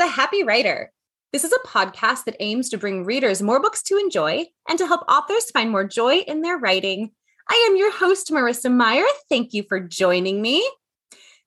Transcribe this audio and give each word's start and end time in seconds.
The 0.00 0.06
Happy 0.06 0.42
Writer. 0.42 0.90
This 1.30 1.44
is 1.44 1.52
a 1.52 1.68
podcast 1.68 2.24
that 2.24 2.36
aims 2.40 2.70
to 2.70 2.78
bring 2.78 3.04
readers 3.04 3.42
more 3.42 3.60
books 3.60 3.82
to 3.82 3.98
enjoy 3.98 4.46
and 4.66 4.78
to 4.78 4.86
help 4.86 5.02
authors 5.06 5.50
find 5.50 5.70
more 5.70 5.84
joy 5.84 6.20
in 6.20 6.40
their 6.40 6.56
writing. 6.56 7.10
I 7.50 7.68
am 7.68 7.76
your 7.76 7.92
host, 7.92 8.30
Marissa 8.30 8.74
Meyer. 8.74 9.04
Thank 9.28 9.52
you 9.52 9.62
for 9.68 9.78
joining 9.78 10.40
me. 10.40 10.66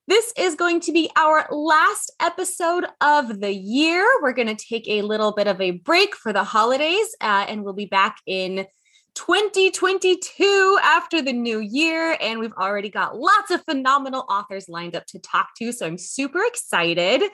This 0.06 0.32
is 0.38 0.54
going 0.54 0.78
to 0.82 0.92
be 0.92 1.10
our 1.16 1.48
last 1.50 2.12
episode 2.20 2.86
of 3.00 3.40
the 3.40 3.52
year. 3.52 4.08
We're 4.22 4.34
going 4.34 4.54
to 4.56 4.66
take 4.68 4.86
a 4.86 5.02
little 5.02 5.32
bit 5.32 5.48
of 5.48 5.60
a 5.60 5.72
break 5.72 6.14
for 6.14 6.32
the 6.32 6.44
holidays, 6.44 7.08
uh, 7.20 7.46
and 7.48 7.64
we'll 7.64 7.72
be 7.72 7.86
back 7.86 8.18
in 8.24 8.68
2022 9.16 10.78
after 10.80 11.20
the 11.20 11.32
new 11.32 11.58
year. 11.58 12.16
And 12.20 12.38
we've 12.38 12.52
already 12.52 12.88
got 12.88 13.18
lots 13.18 13.50
of 13.50 13.64
phenomenal 13.64 14.24
authors 14.28 14.68
lined 14.68 14.94
up 14.94 15.06
to 15.06 15.18
talk 15.18 15.48
to. 15.58 15.72
So 15.72 15.88
I'm 15.88 15.98
super 15.98 16.44
excited. 16.44 17.24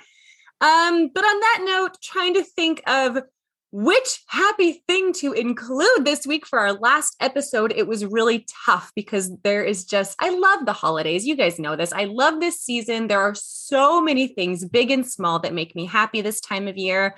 Um, 0.61 1.11
but 1.15 1.25
on 1.25 1.41
that 1.41 1.61
note, 1.65 1.97
trying 2.03 2.35
to 2.35 2.45
think 2.45 2.83
of 2.87 3.19
which 3.73 4.23
happy 4.27 4.83
thing 4.89 5.13
to 5.13 5.33
include 5.33 6.05
this 6.05 6.27
week 6.27 6.45
for 6.45 6.59
our 6.59 6.73
last 6.73 7.15
episode. 7.21 7.73
It 7.75 7.87
was 7.87 8.05
really 8.05 8.47
tough 8.67 8.91
because 8.97 9.31
there 9.45 9.63
is 9.63 9.85
just, 9.85 10.17
I 10.19 10.31
love 10.31 10.67
the 10.67 10.73
holidays. 10.73 11.25
You 11.25 11.37
guys 11.37 11.59
know 11.59 11.77
this. 11.77 11.93
I 11.93 12.05
love 12.05 12.41
this 12.41 12.61
season. 12.61 13.07
There 13.07 13.21
are 13.21 13.35
so 13.35 14.03
many 14.03 14.27
things, 14.27 14.65
big 14.65 14.91
and 14.91 15.07
small, 15.07 15.39
that 15.41 15.55
make 15.55 15.77
me 15.77 15.87
happy 15.87 16.21
this 16.21 16.41
time 16.41 16.67
of 16.67 16.77
year. 16.77 17.15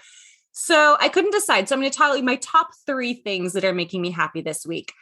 So 0.52 0.98
I 1.00 1.08
couldn't 1.08 1.32
decide. 1.32 1.68
So 1.68 1.74
I'm 1.74 1.80
going 1.80 1.90
to 1.90 1.96
tell 1.96 2.14
you 2.14 2.22
my 2.22 2.36
top 2.36 2.68
three 2.86 3.14
things 3.14 3.54
that 3.54 3.64
are 3.64 3.72
making 3.72 4.02
me 4.02 4.10
happy 4.10 4.42
this 4.42 4.66
week. 4.66 4.92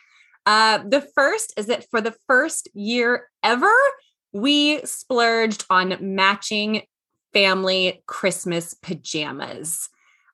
Uh, 0.47 0.79
the 0.87 1.01
first 1.16 1.52
is 1.57 1.66
that 1.66 1.85
for 1.91 2.01
the 2.01 2.15
first 2.29 2.69
year 2.75 3.29
ever, 3.43 3.75
we 4.32 4.80
splurged 4.87 5.65
on 5.69 5.97
matching 6.01 6.82
family 7.32 8.02
Christmas 8.06 8.74
pajamas. 8.74 9.88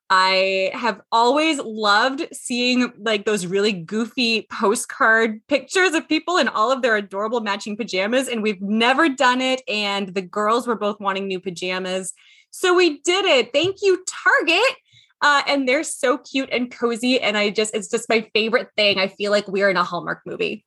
I 0.09 0.71
have 0.73 1.01
always 1.11 1.59
loved 1.59 2.29
seeing 2.33 2.93
like 2.99 3.25
those 3.25 3.47
really 3.47 3.73
goofy 3.73 4.47
postcard 4.53 5.41
pictures 5.49 5.95
of 5.95 6.09
people 6.09 6.37
in 6.37 6.47
all 6.47 6.71
of 6.71 6.81
their 6.81 6.97
adorable 6.97 7.41
matching 7.41 7.77
pajamas. 7.77 8.29
And 8.29 8.41
we've 8.43 8.63
never 8.63 9.09
done 9.09 9.41
it. 9.41 9.63
And 9.67 10.15
the 10.15 10.23
girls 10.23 10.67
were 10.67 10.77
both 10.77 11.01
wanting 11.01 11.27
new 11.27 11.41
pajamas. 11.41 12.13
So 12.53 12.75
we 12.75 13.01
did 13.01 13.25
it. 13.25 13.53
Thank 13.53 13.79
you, 13.83 14.05
Target. 14.07 14.77
Uh, 15.23 15.43
and 15.49 15.67
they're 15.67 15.83
so 15.83 16.19
cute 16.19 16.51
and 16.53 16.71
cozy. 16.71 17.21
And 17.21 17.37
I 17.37 17.51
just, 17.51 17.75
it's 17.75 17.91
just 17.91 18.09
my 18.09 18.31
favorite 18.33 18.69
thing. 18.77 18.99
I 18.99 19.09
feel 19.09 19.33
like 19.33 19.49
we're 19.49 19.71
in 19.71 19.77
a 19.77 19.83
Hallmark 19.83 20.21
movie. 20.25 20.65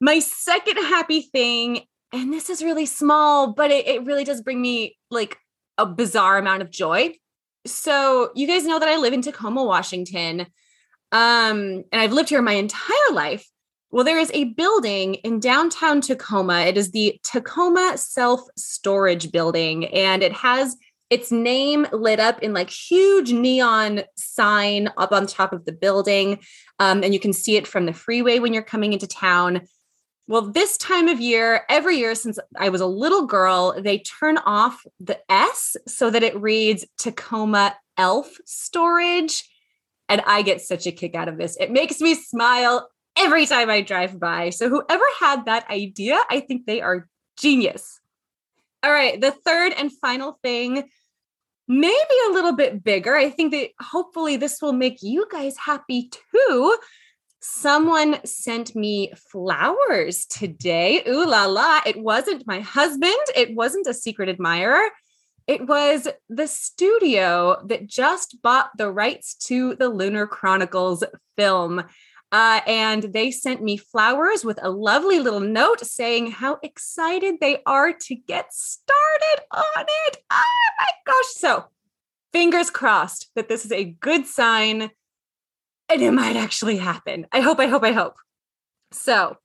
My 0.00 0.18
second 0.18 0.76
happy 0.78 1.22
thing, 1.22 1.82
and 2.12 2.32
this 2.32 2.50
is 2.50 2.62
really 2.62 2.86
small, 2.86 3.52
but 3.52 3.70
it, 3.70 3.86
it 3.86 4.04
really 4.04 4.24
does 4.24 4.42
bring 4.42 4.60
me 4.60 4.96
like 5.10 5.38
a 5.78 5.86
bizarre 5.86 6.38
amount 6.38 6.62
of 6.62 6.70
joy 6.70 7.14
so 7.66 8.30
you 8.34 8.46
guys 8.46 8.64
know 8.64 8.78
that 8.78 8.88
I 8.88 8.96
live 8.96 9.12
in 9.12 9.22
Tacoma, 9.22 9.64
Washington. 9.64 10.42
Um, 11.12 11.84
and 11.92 12.00
I've 12.00 12.12
lived 12.12 12.28
here 12.28 12.42
my 12.42 12.52
entire 12.52 13.12
life. 13.12 13.46
Well, 13.90 14.04
there 14.04 14.18
is 14.18 14.30
a 14.34 14.44
building 14.44 15.14
in 15.14 15.40
downtown 15.40 16.00
Tacoma. 16.00 16.60
It 16.60 16.76
is 16.76 16.90
the 16.90 17.18
Tacoma 17.22 17.94
Self 17.96 18.42
Storage 18.56 19.30
Building, 19.30 19.86
and 19.86 20.22
it 20.22 20.32
has 20.32 20.76
its 21.08 21.30
name 21.30 21.86
lit 21.92 22.18
up 22.18 22.42
in 22.42 22.52
like 22.52 22.68
huge 22.68 23.32
neon 23.32 24.02
sign 24.16 24.90
up 24.96 25.12
on 25.12 25.26
top 25.26 25.52
of 25.52 25.64
the 25.64 25.72
building. 25.72 26.40
Um, 26.80 27.04
and 27.04 27.14
you 27.14 27.20
can 27.20 27.32
see 27.32 27.56
it 27.56 27.66
from 27.66 27.86
the 27.86 27.92
freeway 27.92 28.40
when 28.40 28.52
you're 28.52 28.62
coming 28.62 28.92
into 28.92 29.06
town. 29.06 29.62
Well, 30.28 30.42
this 30.42 30.76
time 30.76 31.06
of 31.06 31.20
year, 31.20 31.64
every 31.68 31.98
year 31.98 32.16
since 32.16 32.38
I 32.58 32.68
was 32.68 32.80
a 32.80 32.86
little 32.86 33.26
girl, 33.26 33.80
they 33.80 33.98
turn 33.98 34.38
off 34.38 34.84
the 34.98 35.18
S 35.30 35.76
so 35.86 36.10
that 36.10 36.24
it 36.24 36.40
reads 36.40 36.84
Tacoma 36.98 37.76
Elf 37.96 38.36
Storage. 38.44 39.48
And 40.08 40.20
I 40.26 40.42
get 40.42 40.60
such 40.60 40.86
a 40.86 40.92
kick 40.92 41.14
out 41.14 41.28
of 41.28 41.38
this. 41.38 41.56
It 41.60 41.70
makes 41.70 42.00
me 42.00 42.14
smile 42.14 42.88
every 43.16 43.46
time 43.46 43.70
I 43.70 43.82
drive 43.82 44.18
by. 44.18 44.50
So, 44.50 44.68
whoever 44.68 45.04
had 45.20 45.44
that 45.46 45.68
idea, 45.70 46.18
I 46.28 46.40
think 46.40 46.66
they 46.66 46.80
are 46.80 47.08
genius. 47.38 48.00
All 48.82 48.92
right, 48.92 49.20
the 49.20 49.30
third 49.32 49.72
and 49.76 49.92
final 49.92 50.38
thing, 50.42 50.88
maybe 51.68 52.14
a 52.28 52.32
little 52.32 52.52
bit 52.52 52.82
bigger. 52.84 53.16
I 53.16 53.30
think 53.30 53.52
that 53.52 53.70
hopefully 53.80 54.36
this 54.36 54.60
will 54.60 54.72
make 54.72 54.98
you 55.02 55.26
guys 55.30 55.56
happy 55.56 56.10
too 56.10 56.76
Someone 57.48 58.18
sent 58.24 58.74
me 58.74 59.12
flowers 59.30 60.26
today. 60.26 61.02
Ooh 61.08 61.24
la 61.24 61.46
la. 61.46 61.80
It 61.86 61.96
wasn't 61.96 62.46
my 62.46 62.58
husband. 62.58 63.14
It 63.36 63.54
wasn't 63.54 63.86
a 63.86 63.94
secret 63.94 64.28
admirer. 64.28 64.90
It 65.46 65.66
was 65.66 66.08
the 66.28 66.48
studio 66.48 67.62
that 67.66 67.86
just 67.86 68.42
bought 68.42 68.70
the 68.76 68.90
rights 68.90 69.36
to 69.46 69.76
the 69.76 69.88
Lunar 69.88 70.26
Chronicles 70.26 71.04
film. 71.36 71.84
Uh, 72.32 72.60
and 72.66 73.04
they 73.04 73.30
sent 73.30 73.62
me 73.62 73.76
flowers 73.76 74.44
with 74.44 74.58
a 74.60 74.68
lovely 74.68 75.20
little 75.20 75.40
note 75.40 75.80
saying 75.80 76.32
how 76.32 76.58
excited 76.64 77.36
they 77.40 77.62
are 77.64 77.92
to 77.92 78.16
get 78.16 78.52
started 78.52 79.44
on 79.52 79.86
it. 80.08 80.16
Oh 80.32 80.70
my 80.80 80.88
gosh. 81.06 81.34
So, 81.36 81.64
fingers 82.32 82.70
crossed 82.70 83.30
that 83.36 83.48
this 83.48 83.64
is 83.64 83.70
a 83.70 83.84
good 83.84 84.26
sign 84.26 84.90
and 85.88 86.02
it 86.02 86.12
might 86.12 86.36
actually 86.36 86.78
happen. 86.78 87.26
I 87.32 87.40
hope, 87.40 87.60
I 87.60 87.66
hope, 87.66 87.84
I 87.84 87.92
hope. 87.92 88.16
So, 88.92 89.36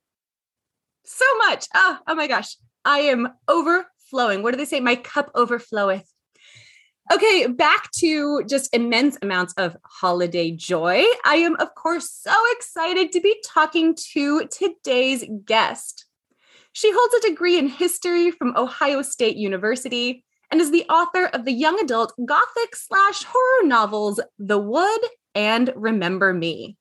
so 1.04 1.24
much. 1.38 1.66
Oh, 1.74 1.98
oh 2.06 2.14
my 2.14 2.26
gosh. 2.26 2.56
I 2.84 3.00
am 3.00 3.28
overflowing. 3.48 4.42
What 4.42 4.52
do 4.52 4.56
they 4.56 4.64
say? 4.64 4.80
My 4.80 4.96
cup 4.96 5.32
overfloweth. 5.34 6.04
Okay, 7.12 7.46
back 7.46 7.90
to 7.98 8.44
just 8.44 8.74
immense 8.74 9.18
amounts 9.22 9.54
of 9.54 9.76
holiday 9.84 10.52
joy. 10.52 11.04
I 11.24 11.36
am, 11.36 11.56
of 11.56 11.74
course, 11.74 12.10
so 12.10 12.32
excited 12.52 13.12
to 13.12 13.20
be 13.20 13.42
talking 13.46 13.94
to 14.12 14.46
today's 14.46 15.24
guest. 15.44 16.06
She 16.72 16.92
holds 16.92 17.14
a 17.14 17.28
degree 17.28 17.58
in 17.58 17.68
history 17.68 18.30
from 18.30 18.56
Ohio 18.56 19.02
State 19.02 19.36
University 19.36 20.24
and 20.50 20.60
is 20.60 20.70
the 20.70 20.84
author 20.88 21.26
of 21.26 21.44
the 21.44 21.52
young 21.52 21.78
adult 21.80 22.14
gothic 22.24 22.76
slash 22.76 23.24
horror 23.24 23.66
novels 23.66 24.20
The 24.38 24.58
Wood 24.58 25.00
and 25.34 25.72
Remember 25.76 26.32
Me. 26.32 26.76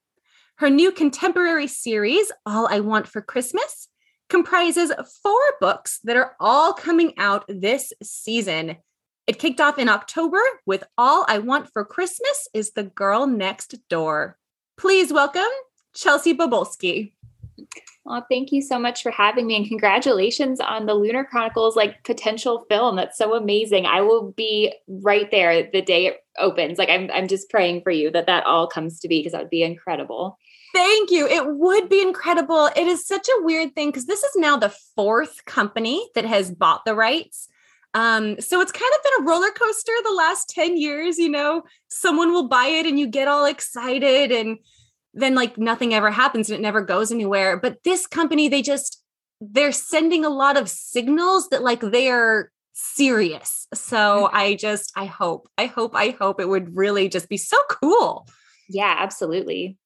Her 0.58 0.70
new 0.70 0.92
contemporary 0.92 1.68
series, 1.68 2.32
All 2.46 2.68
I 2.68 2.82
Want 2.82 3.08
for 3.08 3.22
Christmas, 3.22 3.88
comprises 4.30 4.92
four 5.24 5.42
books 5.60 6.00
that 6.04 6.16
are 6.16 6.36
all 6.40 6.74
coming 6.74 7.14
out 7.18 7.46
this 7.48 7.92
season. 8.02 8.78
It 9.28 9.40
kicked 9.40 9.62
off 9.62 9.78
in 9.78 9.90
October 9.90 10.42
with 10.66 10.84
All 10.98 11.26
I 11.28 11.40
Want 11.40 11.70
for 11.72 11.86
Christmas 11.86 12.48
is 12.54 12.72
the 12.72 12.84
Girl 12.84 13.28
Next 13.28 13.76
Door. 13.90 14.38
Please 14.78 15.12
welcome 15.12 15.44
Chelsea 15.94 16.34
Bobulski. 16.34 17.14
Well, 18.04 18.26
thank 18.30 18.52
you 18.52 18.64
so 18.64 18.80
much 18.80 19.04
for 19.04 19.12
having 19.12 19.46
me 19.46 19.56
and 19.56 19.68
congratulations 19.68 20.60
on 20.60 20.88
the 20.88 20.96
Lunar 20.96 21.24
Chronicles 21.24 21.76
like 21.76 22.04
potential 22.04 22.66
film. 22.68 22.96
That's 22.96 23.18
so 23.18 23.36
amazing. 23.36 23.86
I 23.86 24.02
will 24.02 24.32
be 24.32 24.74
right 24.88 25.30
there 25.30 25.70
the 25.72 25.84
day 25.84 26.08
it 26.08 26.24
opens. 26.40 26.80
Like 26.80 26.90
I'm 26.90 27.12
I'm 27.12 27.28
just 27.28 27.50
praying 27.50 27.82
for 27.84 27.92
you 27.92 28.10
that 28.12 28.26
that 28.26 28.46
all 28.46 28.68
comes 28.68 29.00
to 29.02 29.08
be 29.08 29.20
because 29.20 29.34
that 29.34 29.42
would 29.42 29.52
be 29.52 29.64
incredible. 29.64 30.40
Thank 30.74 31.12
you. 31.12 31.28
It 31.28 31.46
would 31.46 31.90
be 31.90 32.02
incredible. 32.02 32.70
It 32.76 32.88
is 32.88 33.06
such 33.06 33.28
a 33.28 33.44
weird 33.44 33.76
thing 33.76 33.90
because 33.90 34.06
this 34.06 34.24
is 34.24 34.36
now 34.36 34.58
the 34.58 34.74
fourth 34.96 35.46
company 35.46 36.10
that 36.16 36.26
has 36.26 36.50
bought 36.50 36.86
the 36.86 36.96
rights. 36.96 37.50
Um, 37.94 38.40
so 38.40 38.62
it's 38.62 38.72
kind 38.72 38.92
of 38.96 39.04
been 39.04 39.22
a 39.22 39.30
roller 39.30 39.52
coaster 39.52 39.92
the 40.04 40.14
last 40.14 40.50
10 40.50 40.78
years, 40.78 41.18
you 41.18 41.28
know, 41.28 41.64
someone 41.90 42.32
will 42.32 42.48
buy 42.48 42.68
it 42.68 42.86
and 42.86 42.98
you 42.98 43.06
get 43.06 43.28
all 43.28 43.46
excited 43.46 44.32
and 44.32 44.60
then 45.14 45.36
like 45.36 45.58
nothing 45.58 45.94
ever 45.94 46.12
happens 46.12 46.50
and 46.50 46.58
it 46.58 46.62
never 46.62 46.82
goes 46.82 47.12
anywhere. 47.12 47.58
But 47.58 47.84
this 47.84 48.08
company, 48.08 48.48
they 48.48 48.62
just 48.62 49.04
they're 49.42 49.72
sending 49.72 50.24
a 50.24 50.30
lot 50.30 50.58
of 50.58 50.70
signals 50.70 51.50
that 51.50 51.64
like 51.64 51.82
they're 51.82 52.52
serious. 52.74 53.68
So 53.74 53.98
mm-hmm. 53.98 54.36
I 54.36 54.56
just 54.56 54.92
I 54.96 55.06
hope, 55.06 55.50
I 55.58 55.66
hope, 55.66 55.96
I 55.96 56.12
hope 56.12 56.40
it 56.40 56.50
would 56.50 56.76
really 56.76 57.10
just 57.10 57.30
be 57.30 57.38
so 57.38 57.58
cool. 57.70 58.28
Yeah, 58.70 58.96
absolutely. 58.98 59.78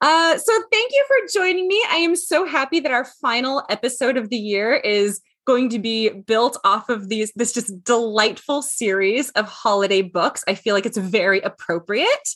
Uh, 0.00 0.36
so 0.36 0.52
thank 0.70 0.92
you 0.92 1.04
for 1.08 1.40
joining 1.40 1.66
me. 1.66 1.82
I 1.90 1.96
am 1.96 2.14
so 2.16 2.44
happy 2.44 2.80
that 2.80 2.92
our 2.92 3.06
final 3.20 3.64
episode 3.70 4.16
of 4.16 4.28
the 4.28 4.36
year 4.36 4.74
is 4.74 5.20
going 5.46 5.68
to 5.70 5.78
be 5.78 6.10
built 6.10 6.58
off 6.64 6.88
of 6.88 7.08
these 7.08 7.32
this 7.36 7.52
just 7.52 7.84
delightful 7.84 8.62
series 8.62 9.30
of 9.30 9.46
holiday 9.46 10.02
books. 10.02 10.44
I 10.46 10.54
feel 10.54 10.74
like 10.74 10.86
it's 10.86 10.98
very 10.98 11.40
appropriate. 11.40 12.28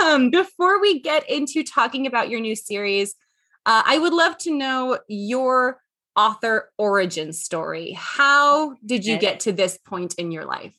Um, 0.00 0.30
before 0.30 0.80
we 0.80 1.00
get 1.00 1.28
into 1.28 1.62
talking 1.62 2.06
about 2.06 2.28
your 2.28 2.40
new 2.40 2.54
series, 2.54 3.14
uh, 3.66 3.82
I 3.84 3.98
would 3.98 4.12
love 4.12 4.36
to 4.38 4.54
know 4.54 4.98
your 5.08 5.80
author 6.16 6.70
origin 6.78 7.32
story. 7.32 7.92
How 7.92 8.74
did 8.84 9.04
you 9.04 9.18
get 9.18 9.40
to 9.40 9.52
this 9.52 9.78
point 9.78 10.14
in 10.14 10.30
your 10.30 10.44
life? 10.44 10.74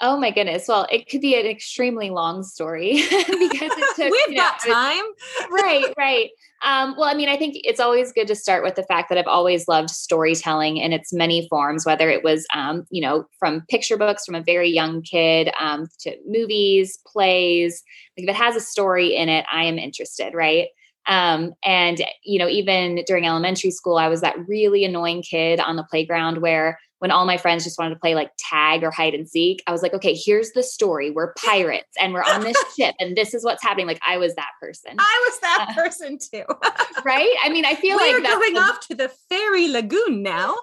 Oh 0.00 0.18
my 0.18 0.30
goodness. 0.30 0.66
Well, 0.68 0.86
it 0.90 1.08
could 1.08 1.22
be 1.22 1.40
an 1.40 1.46
extremely 1.46 2.10
long 2.10 2.42
story 2.42 2.92
because 3.10 3.30
it 3.30 3.96
took. 3.96 4.12
We've 4.12 4.36
got 4.36 4.60
know, 4.66 4.74
time. 4.74 5.04
right, 5.50 5.92
right. 5.96 6.30
Um, 6.62 6.94
well, 6.98 7.08
I 7.08 7.14
mean, 7.14 7.30
I 7.30 7.36
think 7.36 7.56
it's 7.64 7.80
always 7.80 8.12
good 8.12 8.26
to 8.28 8.34
start 8.34 8.62
with 8.62 8.74
the 8.74 8.82
fact 8.82 9.08
that 9.08 9.16
I've 9.16 9.26
always 9.26 9.68
loved 9.68 9.88
storytelling 9.88 10.76
in 10.76 10.92
its 10.92 11.12
many 11.12 11.48
forms, 11.48 11.86
whether 11.86 12.10
it 12.10 12.22
was, 12.22 12.46
um, 12.54 12.86
you 12.90 13.00
know, 13.00 13.26
from 13.38 13.62
picture 13.70 13.96
books 13.96 14.26
from 14.26 14.34
a 14.34 14.42
very 14.42 14.68
young 14.68 15.00
kid 15.00 15.50
um, 15.58 15.86
to 16.00 16.14
movies, 16.26 16.98
plays. 17.06 17.82
Like 18.18 18.24
if 18.24 18.30
it 18.30 18.36
has 18.36 18.56
a 18.56 18.60
story 18.60 19.16
in 19.16 19.30
it, 19.30 19.46
I 19.50 19.64
am 19.64 19.78
interested, 19.78 20.34
right? 20.34 20.68
Um, 21.06 21.54
and, 21.64 22.04
you 22.24 22.38
know, 22.38 22.48
even 22.48 23.02
during 23.06 23.26
elementary 23.26 23.70
school, 23.70 23.96
I 23.96 24.08
was 24.08 24.20
that 24.22 24.36
really 24.48 24.84
annoying 24.84 25.22
kid 25.22 25.60
on 25.60 25.76
the 25.76 25.84
playground 25.84 26.42
where 26.42 26.78
when 26.98 27.10
all 27.10 27.26
my 27.26 27.36
friends 27.36 27.64
just 27.64 27.78
wanted 27.78 27.94
to 27.94 28.00
play 28.00 28.14
like 28.14 28.30
tag 28.38 28.82
or 28.82 28.90
hide 28.90 29.14
and 29.14 29.28
seek, 29.28 29.62
I 29.66 29.72
was 29.72 29.82
like, 29.82 29.92
okay, 29.94 30.14
here's 30.14 30.52
the 30.52 30.62
story. 30.62 31.10
We're 31.10 31.34
pirates 31.34 31.94
and 32.00 32.14
we're 32.14 32.22
on 32.22 32.40
this 32.40 32.56
ship 32.78 32.94
and 32.98 33.16
this 33.16 33.34
is 33.34 33.44
what's 33.44 33.62
happening. 33.62 33.86
Like 33.86 34.00
I 34.06 34.16
was 34.16 34.34
that 34.36 34.52
person. 34.60 34.94
I 34.98 35.28
was 35.28 35.40
that 35.40 35.66
uh, 35.70 35.74
person 35.74 36.18
too. 36.18 36.44
right? 37.04 37.34
I 37.44 37.50
mean, 37.50 37.64
I 37.64 37.74
feel 37.74 37.96
like 37.96 38.12
We're 38.12 38.22
going 38.22 38.54
the, 38.54 38.60
off 38.60 38.80
to 38.88 38.94
the 38.94 39.10
fairy 39.28 39.68
lagoon 39.68 40.22
now. 40.22 40.56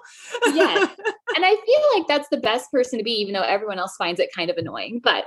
yes. 0.46 0.90
And 1.36 1.44
I 1.44 1.50
feel 1.50 1.98
like 1.98 2.06
that's 2.06 2.28
the 2.28 2.36
best 2.36 2.70
person 2.70 2.96
to 2.98 3.04
be, 3.04 3.10
even 3.10 3.34
though 3.34 3.40
everyone 3.40 3.80
else 3.80 3.96
finds 3.96 4.20
it 4.20 4.30
kind 4.32 4.50
of 4.50 4.56
annoying. 4.56 5.00
But 5.02 5.24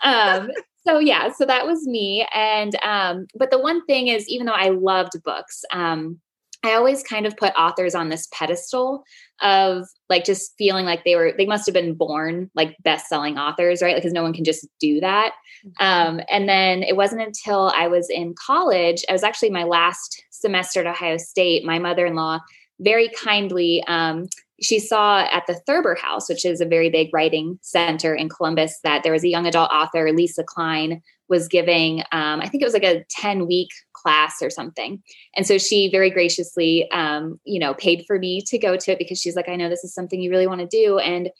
um, 0.00 0.50
so 0.86 0.98
yeah, 0.98 1.32
so 1.32 1.44
that 1.44 1.66
was 1.66 1.86
me. 1.86 2.26
And 2.34 2.74
um, 2.82 3.26
but 3.34 3.50
the 3.50 3.58
one 3.58 3.84
thing 3.84 4.08
is, 4.08 4.26
even 4.26 4.46
though 4.46 4.54
I 4.54 4.70
loved 4.70 5.22
books, 5.22 5.64
um, 5.70 6.18
I 6.62 6.74
always 6.74 7.02
kind 7.02 7.26
of 7.26 7.36
put 7.36 7.54
authors 7.56 7.94
on 7.94 8.10
this 8.10 8.28
pedestal 8.32 9.02
of 9.40 9.86
like 10.08 10.24
just 10.24 10.52
feeling 10.58 10.84
like 10.84 11.04
they 11.04 11.16
were 11.16 11.32
they 11.36 11.46
must 11.46 11.66
have 11.66 11.72
been 11.72 11.94
born 11.94 12.50
like 12.54 12.76
best-selling 12.82 13.38
authors, 13.38 13.80
right? 13.80 13.94
Like, 13.94 14.02
Because 14.02 14.12
no 14.12 14.22
one 14.22 14.34
can 14.34 14.44
just 14.44 14.66
do 14.78 15.00
that. 15.00 15.32
Mm-hmm. 15.66 15.84
Um, 16.18 16.20
and 16.30 16.48
then 16.48 16.82
it 16.82 16.96
wasn't 16.96 17.22
until 17.22 17.72
I 17.74 17.88
was 17.88 18.10
in 18.10 18.34
college, 18.34 19.04
I 19.08 19.12
was 19.12 19.22
actually 19.22 19.50
my 19.50 19.64
last 19.64 20.22
semester 20.30 20.80
at 20.80 20.86
Ohio 20.86 21.16
State, 21.16 21.64
my 21.64 21.78
mother-in-law 21.78 22.40
very 22.82 23.10
kindly 23.10 23.84
um, 23.88 24.26
she 24.62 24.78
saw 24.78 25.26
at 25.32 25.46
the 25.46 25.54
Thurber 25.66 25.94
House, 25.94 26.28
which 26.28 26.44
is 26.44 26.60
a 26.60 26.66
very 26.66 26.90
big 26.90 27.08
writing 27.12 27.58
center 27.62 28.14
in 28.14 28.28
Columbus, 28.28 28.78
that 28.84 29.02
there 29.02 29.12
was 29.12 29.24
a 29.24 29.28
young 29.28 29.46
adult 29.46 29.70
author, 29.70 30.12
Lisa 30.12 30.44
Klein, 30.44 31.02
was 31.28 31.48
giving, 31.48 32.00
um, 32.12 32.40
I 32.40 32.48
think 32.48 32.62
it 32.62 32.66
was 32.66 32.74
like 32.74 32.84
a 32.84 33.04
10 33.08 33.46
week 33.46 33.70
class 34.00 34.36
or 34.42 34.50
something. 34.50 35.02
And 35.36 35.46
so 35.46 35.58
she 35.58 35.90
very 35.90 36.10
graciously, 36.10 36.90
um, 36.90 37.38
you 37.44 37.58
know, 37.58 37.74
paid 37.74 38.04
for 38.06 38.18
me 38.18 38.42
to 38.46 38.58
go 38.58 38.76
to 38.76 38.92
it 38.92 38.98
because 38.98 39.20
she's 39.20 39.36
like, 39.36 39.48
I 39.48 39.56
know 39.56 39.68
this 39.68 39.84
is 39.84 39.94
something 39.94 40.20
you 40.20 40.30
really 40.30 40.46
want 40.46 40.60
to 40.60 40.66
do. 40.66 40.98
And 40.98 41.30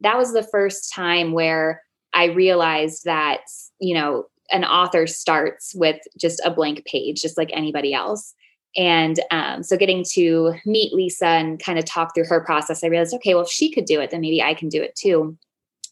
that 0.00 0.16
was 0.16 0.32
the 0.32 0.42
first 0.42 0.92
time 0.92 1.32
where 1.32 1.82
I 2.12 2.26
realized 2.26 3.04
that, 3.04 3.40
you 3.80 3.94
know, 3.94 4.26
an 4.50 4.64
author 4.64 5.06
starts 5.06 5.74
with 5.74 6.00
just 6.18 6.40
a 6.44 6.50
blank 6.50 6.84
page, 6.86 7.20
just 7.20 7.36
like 7.36 7.50
anybody 7.52 7.92
else. 7.92 8.34
And 8.76 9.18
um, 9.30 9.62
so 9.62 9.76
getting 9.76 10.04
to 10.12 10.54
meet 10.64 10.92
Lisa 10.92 11.26
and 11.26 11.62
kind 11.62 11.78
of 11.78 11.84
talk 11.84 12.14
through 12.14 12.26
her 12.26 12.40
process, 12.44 12.84
I 12.84 12.88
realized, 12.88 13.14
okay, 13.14 13.34
well, 13.34 13.44
if 13.44 13.50
she 13.50 13.72
could 13.72 13.84
do 13.84 14.00
it, 14.00 14.10
then 14.10 14.20
maybe 14.20 14.42
I 14.42 14.54
can 14.54 14.68
do 14.68 14.82
it 14.82 14.94
too. 14.94 15.36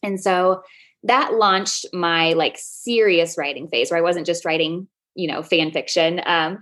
And 0.03 0.21
so 0.21 0.63
that 1.03 1.35
launched 1.35 1.87
my 1.93 2.33
like 2.35 2.57
serious 2.59 3.37
writing 3.39 3.69
phase 3.69 3.91
where 3.91 3.99
I 3.99 4.03
wasn't 4.03 4.27
just 4.27 4.45
writing, 4.45 4.89
you 5.17 5.27
know, 5.27 5.43
fan 5.43 5.73
fiction, 5.73 6.21
um, 6.27 6.59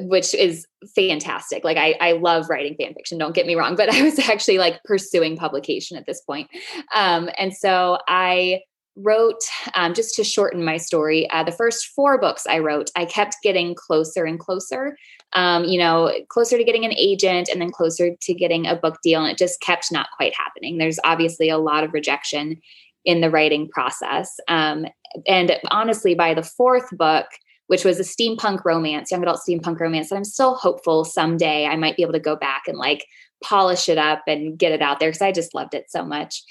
which 0.00 0.34
is 0.34 0.66
fantastic. 0.94 1.64
Like 1.64 1.76
I, 1.76 1.96
I 2.00 2.12
love 2.12 2.48
writing 2.48 2.76
fan 2.76 2.94
fiction, 2.94 3.18
don't 3.18 3.34
get 3.34 3.46
me 3.46 3.54
wrong, 3.54 3.76
but 3.76 3.88
I 3.94 4.02
was 4.02 4.18
actually 4.18 4.58
like 4.58 4.82
pursuing 4.84 5.36
publication 5.36 5.96
at 5.96 6.06
this 6.06 6.20
point. 6.20 6.50
Um, 6.94 7.30
and 7.38 7.54
so 7.54 7.98
I 8.08 8.60
wrote 8.96 9.40
um, 9.74 9.94
just 9.94 10.14
to 10.14 10.24
shorten 10.24 10.64
my 10.64 10.76
story 10.76 11.28
uh, 11.30 11.42
the 11.42 11.52
first 11.52 11.86
four 11.96 12.20
books 12.20 12.46
i 12.46 12.58
wrote 12.58 12.90
i 12.94 13.06
kept 13.06 13.36
getting 13.42 13.74
closer 13.74 14.24
and 14.24 14.38
closer 14.38 14.96
um, 15.32 15.64
you 15.64 15.78
know 15.78 16.12
closer 16.28 16.58
to 16.58 16.64
getting 16.64 16.84
an 16.84 16.92
agent 16.94 17.48
and 17.48 17.60
then 17.60 17.70
closer 17.70 18.14
to 18.20 18.34
getting 18.34 18.66
a 18.66 18.76
book 18.76 18.98
deal 19.02 19.22
and 19.22 19.32
it 19.32 19.38
just 19.38 19.60
kept 19.62 19.90
not 19.90 20.08
quite 20.14 20.34
happening 20.36 20.76
there's 20.76 20.98
obviously 21.04 21.48
a 21.48 21.56
lot 21.56 21.84
of 21.84 21.94
rejection 21.94 22.60
in 23.06 23.22
the 23.22 23.30
writing 23.30 23.66
process 23.68 24.38
um, 24.48 24.84
and 25.26 25.56
honestly 25.70 26.14
by 26.14 26.34
the 26.34 26.42
fourth 26.42 26.90
book 26.92 27.26
which 27.72 27.84
was 27.84 27.98
a 27.98 28.02
steampunk 28.02 28.64
romance 28.64 29.10
young 29.10 29.22
adult 29.22 29.40
steampunk 29.40 29.80
romance 29.80 30.10
and 30.10 30.18
i'm 30.18 30.24
still 30.24 30.54
hopeful 30.54 31.04
someday 31.04 31.66
i 31.66 31.76
might 31.76 31.96
be 31.96 32.02
able 32.02 32.12
to 32.12 32.20
go 32.20 32.36
back 32.36 32.62
and 32.66 32.78
like 32.78 33.06
polish 33.42 33.88
it 33.88 33.98
up 33.98 34.22
and 34.28 34.58
get 34.58 34.72
it 34.72 34.82
out 34.82 35.00
there 35.00 35.08
because 35.08 35.22
i 35.22 35.32
just 35.32 35.54
loved 35.54 35.74
it 35.74 35.90
so 35.90 36.04
much 36.04 36.42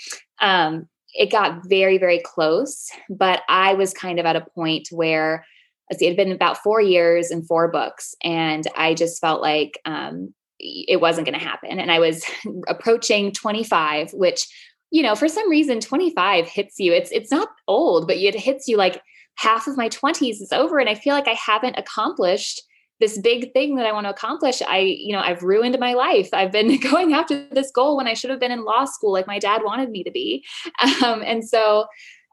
um, 0.41 0.87
it 1.13 1.31
got 1.31 1.67
very, 1.67 1.97
very 1.97 2.19
close, 2.19 2.89
but 3.09 3.41
I 3.49 3.73
was 3.73 3.93
kind 3.93 4.19
of 4.19 4.25
at 4.25 4.35
a 4.35 4.45
point 4.55 4.87
where 4.91 5.45
it 5.89 6.05
had 6.05 6.15
been 6.15 6.31
about 6.31 6.57
four 6.57 6.79
years 6.79 7.31
and 7.31 7.45
four 7.45 7.67
books, 7.69 8.15
and 8.23 8.65
I 8.75 8.93
just 8.93 9.19
felt 9.19 9.41
like 9.41 9.79
um, 9.85 10.33
it 10.59 11.01
wasn't 11.01 11.27
going 11.27 11.37
to 11.37 11.45
happen. 11.45 11.79
And 11.79 11.91
I 11.91 11.99
was 11.99 12.23
approaching 12.67 13.31
25, 13.33 14.13
which, 14.13 14.47
you 14.89 15.03
know, 15.03 15.15
for 15.15 15.27
some 15.27 15.49
reason, 15.49 15.79
25 15.79 16.47
hits 16.47 16.79
you. 16.79 16.93
It's 16.93 17.11
it's 17.11 17.31
not 17.31 17.49
old, 17.67 18.07
but 18.07 18.17
it 18.17 18.35
hits 18.35 18.67
you 18.67 18.77
like 18.77 19.01
half 19.35 19.67
of 19.67 19.77
my 19.77 19.89
20s 19.89 20.41
is 20.41 20.51
over, 20.51 20.79
and 20.79 20.89
I 20.89 20.95
feel 20.95 21.13
like 21.13 21.27
I 21.27 21.33
haven't 21.33 21.77
accomplished 21.77 22.61
this 22.99 23.17
big 23.17 23.51
thing 23.51 23.75
that 23.75 23.85
I 23.85 23.91
want 23.91 24.05
to 24.05 24.11
accomplish. 24.11 24.61
I, 24.61 24.79
you 24.79 25.13
know, 25.13 25.21
I've 25.21 25.41
ruined 25.41 25.77
my 25.79 25.93
life. 25.93 26.29
I've 26.33 26.51
been 26.51 26.79
going 26.91 27.13
after 27.13 27.47
this 27.51 27.71
goal 27.71 27.97
when 27.97 28.07
I 28.07 28.13
should 28.13 28.29
have 28.29 28.39
been 28.39 28.51
in 28.51 28.63
law 28.63 28.85
school, 28.85 29.11
like 29.11 29.27
my 29.27 29.39
dad 29.39 29.61
wanted 29.63 29.89
me 29.89 30.03
to 30.03 30.11
be. 30.11 30.45
Um, 31.03 31.23
and 31.25 31.43
so, 31.47 31.85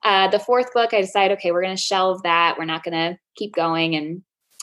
uh, 0.05 0.29
the 0.29 0.39
fourth 0.39 0.73
book, 0.73 0.93
I 0.93 1.01
decided, 1.01 1.39
okay, 1.39 1.53
we're 1.53 1.63
going 1.63 1.77
to 1.77 1.83
shelve 1.83 2.23
that. 2.23 2.57
We're 2.59 2.67
not 2.67 2.85
going 2.85 2.95
to 2.95 3.19
keep 3.35 3.55
going. 3.55 3.97
And 3.97 4.23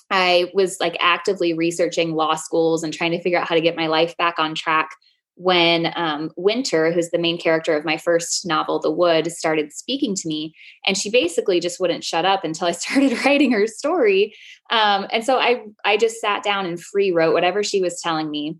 I 0.09 0.51
was 0.53 0.77
like 0.79 0.95
actively 0.99 1.53
researching 1.53 2.13
law 2.13 2.35
schools 2.35 2.83
and 2.83 2.93
trying 2.93 3.11
to 3.11 3.21
figure 3.21 3.39
out 3.39 3.47
how 3.47 3.55
to 3.55 3.61
get 3.61 3.75
my 3.75 3.87
life 3.87 4.15
back 4.17 4.35
on 4.37 4.55
track 4.55 4.89
when 5.35 5.91
um, 5.95 6.31
Winter, 6.37 6.91
who's 6.91 7.09
the 7.09 7.17
main 7.17 7.37
character 7.37 7.75
of 7.75 7.85
my 7.85 7.97
first 7.97 8.45
novel, 8.45 8.79
The 8.79 8.91
Wood, 8.91 9.31
started 9.31 9.73
speaking 9.73 10.15
to 10.15 10.27
me. 10.27 10.53
And 10.85 10.97
she 10.97 11.09
basically 11.09 11.59
just 11.59 11.79
wouldn't 11.79 12.03
shut 12.03 12.25
up 12.25 12.43
until 12.43 12.67
I 12.67 12.71
started 12.73 13.23
writing 13.25 13.51
her 13.51 13.67
story. 13.67 14.33
Um, 14.69 15.07
and 15.11 15.23
so 15.23 15.37
I, 15.37 15.63
I 15.83 15.97
just 15.97 16.21
sat 16.21 16.43
down 16.43 16.65
and 16.65 16.81
free 16.81 17.11
wrote 17.11 17.33
whatever 17.33 17.63
she 17.63 17.81
was 17.81 18.01
telling 18.01 18.31
me. 18.31 18.57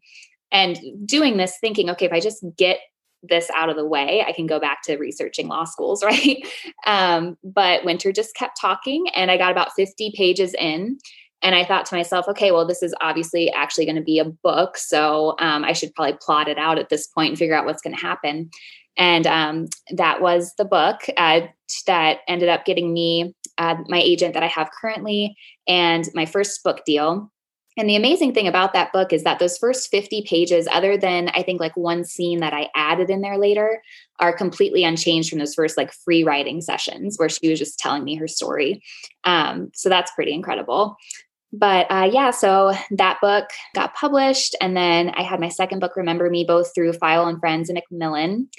And 0.52 0.78
doing 1.06 1.38
this, 1.38 1.58
thinking, 1.60 1.90
okay, 1.90 2.06
if 2.06 2.14
I 2.14 2.20
just 2.20 2.46
get 2.58 2.80
this 3.28 3.50
out 3.56 3.70
of 3.70 3.76
the 3.76 3.86
way, 3.86 4.24
I 4.26 4.32
can 4.32 4.46
go 4.46 4.60
back 4.60 4.84
to 4.84 4.98
researching 4.98 5.48
law 5.48 5.66
schools, 5.66 6.04
right? 6.04 6.46
Um, 6.86 7.38
but 7.44 7.84
Winter 7.86 8.12
just 8.12 8.36
kept 8.36 8.60
talking, 8.60 9.08
and 9.16 9.32
I 9.32 9.38
got 9.38 9.52
about 9.52 9.74
50 9.76 10.14
pages 10.16 10.54
in. 10.54 10.98
And 11.46 11.54
I 11.54 11.64
thought 11.64 11.86
to 11.86 11.96
myself, 11.96 12.28
okay, 12.28 12.52
well, 12.52 12.66
this 12.66 12.82
is 12.82 12.96
obviously 13.02 13.52
actually 13.52 13.86
going 13.86 13.98
to 13.98 14.02
be 14.02 14.18
a 14.18 14.26
book. 14.26 14.80
So 14.80 15.36
um, 15.38 15.64
I 15.64 15.74
should 15.74 15.94
probably 15.94 16.18
plot 16.20 16.48
it 16.48 16.58
out 16.58 16.80
at 16.80 16.90
this 16.90 17.06
point 17.06 17.30
and 17.30 17.38
figure 17.38 17.54
out 17.54 17.66
what's 17.68 17.84
going 17.84 17.96
to 17.96 18.02
happen. 18.02 18.50
And 18.98 19.28
um, 19.28 19.68
that 19.92 20.22
was 20.22 20.56
the 20.58 20.66
book 20.66 21.02
uh, 21.18 21.42
that 21.86 22.22
ended 22.28 22.50
up 22.50 22.66
getting 22.66 22.92
me 22.92 23.36
uh, 23.60 23.76
my 23.88 24.00
agent 24.00 24.34
that 24.34 24.42
I 24.42 24.48
have 24.48 24.72
currently 24.72 25.38
and 25.68 26.10
my 26.16 26.26
first 26.26 26.64
book 26.64 26.84
deal. 26.84 27.32
And 27.78 27.90
the 27.90 27.96
amazing 27.96 28.34
thing 28.34 28.48
about 28.48 28.74
that 28.74 28.92
book 28.92 29.14
is 29.14 29.24
that 29.24 29.38
those 29.38 29.58
first 29.58 29.92
50 29.92 30.24
pages, 30.28 30.68
other 30.72 30.98
than 30.98 31.30
I 31.36 31.44
think 31.44 31.60
like 31.60 31.76
one 31.78 32.06
scene 32.06 32.40
that 32.40 32.54
I 32.54 32.70
added 32.74 33.10
in 33.10 33.22
there 33.22 33.38
later, 33.38 33.84
are 34.20 34.36
completely 34.36 34.84
unchanged 34.84 35.30
from 35.30 35.40
those 35.40 35.54
first 35.54 35.78
like 35.78 35.92
free 35.92 36.24
writing 36.24 36.62
sessions 36.62 37.18
where 37.18 37.30
she 37.30 37.50
was 37.50 37.60
just 37.60 37.78
telling 37.78 38.04
me 38.04 38.16
her 38.16 38.30
story. 38.30 38.82
Um, 39.26 39.72
so 39.76 39.90
that's 39.90 40.12
pretty 40.16 40.34
incredible 40.34 40.98
but 41.58 41.88
uh, 41.90 42.10
yeah, 42.12 42.32
so 42.32 42.74
that 42.92 43.20
book 43.22 43.46
got 43.74 43.94
published, 43.94 44.56
and 44.62 44.76
then 44.76 45.10
I 45.10 45.24
had 45.24 45.40
my 45.40 45.50
second 45.50 45.80
book, 45.80 45.96
Remember 45.96 46.30
Me, 46.30 46.44
both 46.44 46.74
through 46.74 46.94
Feiwel 46.94 47.30
and 47.30 47.40
Friends 47.40 47.70
and 47.70 47.76
Macmillan. 47.76 48.50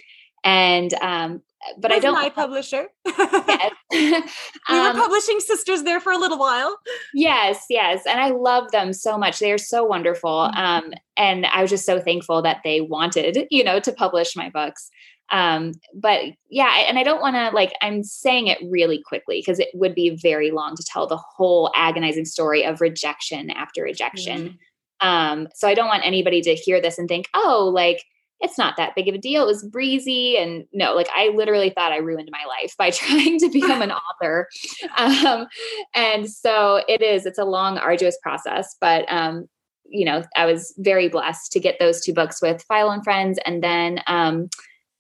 And 0.45 0.95
um, 0.95 1.43
but 1.79 1.89
That's 1.89 1.99
I 1.99 2.01
don't 2.01 2.15
my 2.15 2.31
publisher. 2.31 2.87
yes. 3.07 3.73
we 3.93 4.11
were 4.13 4.89
um, 4.89 4.97
publishing 4.97 5.41
sisters 5.41 5.83
there 5.83 6.01
for 6.01 6.13
a 6.13 6.19
little 6.19 6.39
while. 6.39 6.77
Yes, 7.15 7.65
yes, 7.69 8.05
and 8.09 8.21
I 8.21 8.31
love 8.31 8.71
them 8.71 8.93
so 8.93 9.19
much. 9.19 9.39
They 9.39 9.53
are 9.53 9.59
so 9.59 9.85
wonderful, 9.85 10.51
mm-hmm. 10.55 10.59
um, 10.59 10.95
and 11.17 11.47
I 11.47 11.63
was 11.63 11.71
just 11.71 11.87
so 11.87 12.01
thankful 12.01 12.43
that 12.43 12.61
they 12.65 12.81
wanted, 12.81 13.47
you 13.51 13.65
know, 13.65 13.81
to 13.81 13.93
publish 13.93 14.37
my 14.37 14.51
books 14.51 14.91
um 15.31 15.73
but 15.95 16.23
yeah 16.51 16.85
and 16.89 16.99
i 16.99 17.03
don't 17.03 17.21
want 17.21 17.35
to 17.35 17.51
like 17.55 17.73
i'm 17.83 18.03
saying 18.03 18.47
it 18.47 18.59
really 18.71 19.03
quickly 19.03 19.41
because 19.41 19.59
it 19.59 19.69
would 19.75 19.95
be 19.95 20.11
very 20.23 20.51
long 20.51 20.77
to 20.77 20.85
tell 20.85 21.07
the 21.07 21.17
whole 21.17 21.71
agonizing 21.75 22.25
story 22.25 22.65
of 22.65 22.81
rejection 22.81 23.51
after 23.51 23.83
rejection 23.83 24.57
mm-hmm. 25.03 25.09
um 25.09 25.49
so 25.55 25.67
i 25.67 25.75
don't 25.75 25.89
want 25.89 26.07
anybody 26.07 26.41
to 26.41 26.55
hear 26.55 26.81
this 26.81 26.99
and 26.99 27.09
think 27.09 27.27
oh 27.35 27.71
like 27.75 28.03
it's 28.41 28.59
not 28.59 28.77
that 28.77 28.95
big 28.95 29.09
of 29.09 29.15
a 29.15 29.19
deal 29.19 29.43
it 29.43 29.47
was 29.47 29.65
breezy 29.65 30.37
and 30.37 30.65
no 30.73 30.95
like 30.95 31.09
i 31.17 31.29
literally 31.29 31.71
thought 31.71 31.93
i 31.93 31.97
ruined 31.97 32.29
my 32.31 32.45
life 32.47 32.75
by 32.79 32.91
trying 32.93 33.39
to 33.39 33.49
become 33.49 33.83
an 33.83 33.93
author 34.23 34.49
um 34.97 35.47
and 35.95 36.31
so 36.31 36.83
it 36.89 37.03
is 37.03 37.27
it's 37.27 37.39
a 37.39 37.45
long 37.45 37.79
arduous 37.79 38.19
process 38.23 38.77
but 38.81 39.05
um 39.09 39.47
you 39.89 40.05
know 40.05 40.23
i 40.37 40.45
was 40.45 40.73
very 40.79 41.09
blessed 41.09 41.51
to 41.51 41.61
get 41.61 41.79
those 41.81 42.01
two 42.01 42.13
books 42.13 42.41
with 42.43 42.65
Feiwel 42.71 42.93
and 42.93 43.05
friends 43.05 43.39
and 43.45 43.63
then 43.63 44.01
um 44.07 44.49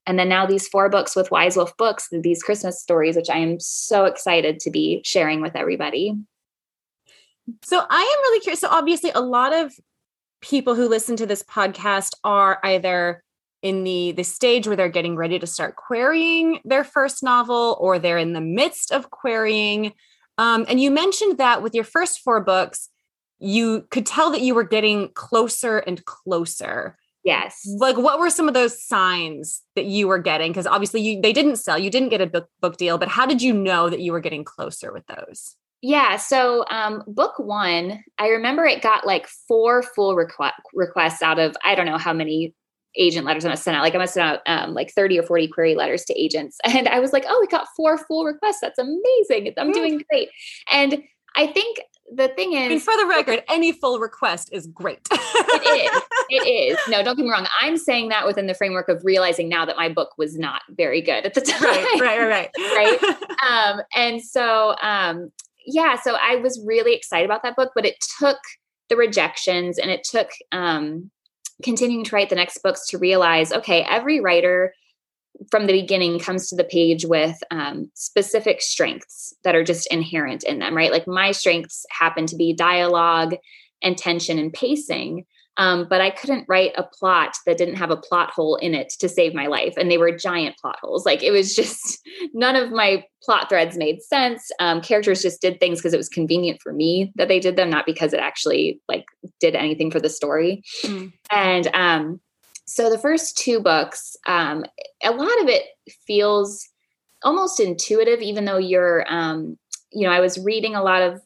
and 0.07 0.19
then 0.19 0.29
now 0.29 0.47
these 0.47 0.69
four 0.69 0.89
books 0.89 1.17
with 1.17 1.31
Wise 1.31 1.57
Wolf 1.57 1.77
Books, 1.77 2.09
these 2.11 2.43
Christmas 2.43 2.81
stories, 2.81 3.17
which 3.17 3.31
I 3.31 3.39
am 3.39 3.59
so 3.59 4.05
excited 4.05 4.61
to 4.61 4.71
be 4.71 5.03
sharing 5.05 5.41
with 5.41 5.57
everybody. 5.57 6.15
So 7.65 7.79
I 7.79 8.01
am 8.01 8.19
really 8.23 8.41
curious. 8.41 8.61
So 8.61 8.69
obviously, 8.69 9.11
a 9.15 9.21
lot 9.21 9.53
of 9.53 9.73
people 10.41 10.75
who 10.75 10.89
listen 10.89 11.17
to 11.17 11.27
this 11.27 11.43
podcast 11.43 12.15
are 12.25 12.59
either 12.63 13.23
in 13.63 13.85
the 13.85 14.13
the 14.13 14.23
stage 14.23 14.67
where 14.67 14.77
they're 14.77 14.89
getting 14.89 15.17
ready 15.17 15.39
to 15.39 15.47
start 15.47 15.77
querying 15.77 16.61
their 16.65 16.85
first 16.85 17.23
novel 17.23 17.77
or 17.81 17.99
they're 17.99 18.19
in 18.19 18.33
the 18.33 18.41
midst 18.41 18.93
of 18.93 19.11
querying 19.11 19.93
um, 20.39 20.67
and 20.69 20.81
you 20.81 20.91
mentioned 20.91 21.39
that 21.39 21.63
with 21.63 21.75
your 21.75 21.83
first 21.83 22.21
four 22.21 22.41
books 22.41 22.91
you 23.39 23.87
could 23.91 24.05
tell 24.05 24.31
that 24.31 24.43
you 24.43 24.55
were 24.55 24.63
getting 24.63 25.09
closer 25.15 25.79
and 25.79 26.05
closer 26.05 26.99
yes 27.27 27.63
like 27.79 27.99
what 27.99 28.19
were 28.19 28.31
some 28.31 28.49
of 28.49 28.55
those 28.55 28.83
signs 28.83 29.63
that 29.75 29.85
you 29.85 30.09
were 30.09 30.19
getting 30.19 30.51
because 30.51 30.67
obviously 30.67 31.03
you 31.03 31.21
they 31.21 31.33
didn't 31.33 31.57
sell 31.57 31.79
you 31.79 31.91
didn't 31.91 32.09
get 32.09 32.23
a 32.23 32.27
book, 32.27 32.49
book 32.61 32.77
deal 32.79 32.97
but 32.97 33.09
how 33.09 33.27
did 33.27 33.43
you 33.43 33.53
know 33.53 33.91
that 33.91 34.01
you 34.01 34.13
were 34.13 34.21
getting 34.21 34.45
closer 34.45 34.93
with 34.93 35.05
those 35.07 35.57
yeah. 35.83 36.17
So, 36.17 36.65
um, 36.71 37.05
book 37.07 37.39
one, 37.39 38.03
I 38.19 38.29
remember 38.29 38.65
it 38.65 38.83
got 38.83 39.07
like 39.07 39.29
four 39.47 39.83
full 39.83 40.17
requ- 40.17 40.51
requests 40.75 41.23
out 41.23 41.39
of 41.39 41.55
I 41.63 41.75
don't 41.75 41.87
know 41.87 41.99
how 41.99 42.13
many 42.13 42.55
agent 42.97 43.27
letters 43.27 43.45
I 43.45 43.51
must 43.51 43.63
send 43.63 43.77
out. 43.77 43.83
Like 43.83 43.95
I 43.95 43.99
must 43.99 44.15
send 44.15 44.29
out 44.29 44.41
um, 44.47 44.75
like 44.75 44.91
30 44.93 45.19
or 45.19 45.23
40 45.23 45.49
query 45.49 45.75
letters 45.75 46.05
to 46.07 46.21
agents. 46.21 46.59
And 46.65 46.89
I 46.89 46.99
was 46.99 47.13
like, 47.13 47.25
oh, 47.29 47.39
we 47.41 47.47
got 47.47 47.69
four 47.77 47.99
full 47.99 48.25
requests. 48.25 48.59
That's 48.61 48.79
amazing. 48.79 49.53
I'm 49.57 49.73
doing 49.73 50.03
great. 50.11 50.29
And 50.71 51.03
I 51.37 51.47
think 51.47 51.79
the 52.15 52.29
thing 52.29 52.53
is, 52.53 52.73
and 52.73 52.83
for 52.83 52.97
the 52.97 53.07
record, 53.07 53.43
any 53.49 53.73
full 53.73 53.99
request 53.99 54.51
is 54.53 54.67
great. 54.69 55.07
it 55.11 55.95
is. 55.95 56.03
It 56.29 56.49
is. 56.49 56.79
No, 56.89 57.03
don't 57.03 57.17
get 57.17 57.25
me 57.25 57.31
wrong. 57.31 57.47
I'm 57.61 57.77
saying 57.77 58.09
that 58.11 58.27
within 58.27 58.47
the 58.47 58.55
framework 58.55 58.89
of 58.89 59.05
realizing 59.05 59.49
now 59.49 59.65
that 59.65 59.77
my 59.77 59.89
book 59.89 60.11
was 60.17 60.39
not 60.39 60.63
very 60.71 61.01
good 61.01 61.27
at 61.27 61.35
the 61.35 61.41
time. 61.41 61.63
Right, 61.63 62.01
right, 62.01 62.29
right, 62.29 62.51
right. 62.59 63.03
right? 63.03 63.17
Um, 63.49 63.81
and 63.95 64.23
so 64.23 64.77
um, 64.83 65.31
yeah, 65.67 65.97
so 65.97 66.17
I 66.23 66.37
was 66.37 66.63
really 66.65 66.95
excited 66.95 67.25
about 67.25 67.43
that 67.43 67.57
book, 67.57 67.73
but 67.75 67.85
it 67.85 67.97
took 68.19 68.39
the 68.89 68.97
rejections 68.97 69.79
and 69.79 69.91
it 69.91 70.05
took 70.05 70.31
um, 70.53 71.11
continuing 71.63 72.05
to 72.05 72.15
write 72.15 72.29
the 72.29 72.37
next 72.37 72.63
books 72.63 72.87
to 72.89 72.99
realize 72.99 73.53
okay, 73.53 73.83
every 73.83 74.21
writer 74.21 74.73
from 75.51 75.67
the 75.67 75.73
beginning 75.73 76.19
comes 76.19 76.49
to 76.49 76.57
the 76.57 76.65
page 76.65 77.05
with 77.05 77.37
um, 77.51 77.91
specific 77.95 78.61
strengths 78.63 79.35
that 79.45 79.55
are 79.55 79.65
just 79.65 79.87
inherent 79.93 80.45
in 80.45 80.59
them, 80.59 80.77
right? 80.77 80.93
Like 80.93 81.07
my 81.07 81.33
strengths 81.33 81.85
happen 81.91 82.27
to 82.27 82.37
be 82.37 82.53
dialogue 82.53 83.37
and 83.83 83.97
tension 83.97 84.39
and 84.39 84.53
pacing. 84.53 85.25
Um, 85.59 85.87
but 85.89 86.03
I 86.03 86.11
couldn't 86.11 86.45
write 86.49 86.73
a 86.77 86.83
plot 86.83 87.35
that 87.47 87.57
didn't 87.57 87.77
have 87.77 87.91
a 87.91 87.97
plot 87.97 88.31
hole 88.31 88.57
in 88.57 88.75
it 88.75 88.93
to 89.01 89.09
save 89.09 89.35
my 89.35 89.47
life. 89.47 89.75
And 89.79 89.91
they 89.91 89.97
were 89.97 90.15
giant 90.15 90.59
plot 90.59 90.79
holes. 90.83 91.07
Like 91.07 91.23
it 91.23 91.31
was 91.31 91.55
just 91.55 91.99
none 92.35 92.57
of 92.57 92.71
my 92.71 93.05
plot 93.23 93.49
threads 93.49 93.77
made 93.77 94.03
sense. 94.03 94.51
Um, 94.61 94.83
characters 94.83 95.23
just 95.23 95.41
did 95.41 95.59
things 95.59 95.79
because 95.79 95.95
it 95.95 95.99
was 95.99 96.11
convenient 96.11 96.61
for 96.63 96.73
me 96.73 97.13
that 97.17 97.29
they 97.29 97.41
did 97.41 97.57
them, 97.57 97.71
not 97.71 97.87
because 97.87 98.13
it 98.13 98.21
actually 98.21 98.81
like 98.87 99.07
did 99.41 99.55
anything 99.55 99.91
for 99.91 100.01
the 100.01 100.11
story. 100.11 100.63
Mm. 100.85 101.13
And 101.31 101.69
um, 101.73 102.21
so 102.67 102.91
the 102.91 102.99
first 102.99 103.39
two 103.39 103.61
books, 103.61 104.17
um, 104.27 104.65
a 105.03 105.11
lot 105.11 105.41
of 105.41 105.49
it 105.49 105.65
feels 106.07 106.69
almost 107.23 107.61
intuitive, 107.61 108.21
even 108.21 108.45
though 108.45 108.59
you're, 108.59 109.05
um, 109.09 109.57
you 109.93 110.07
know, 110.07 110.13
I 110.13 110.21
was 110.21 110.39
reading 110.39 110.75
a 110.75 110.83
lot 110.83 111.03
of 111.03 111.21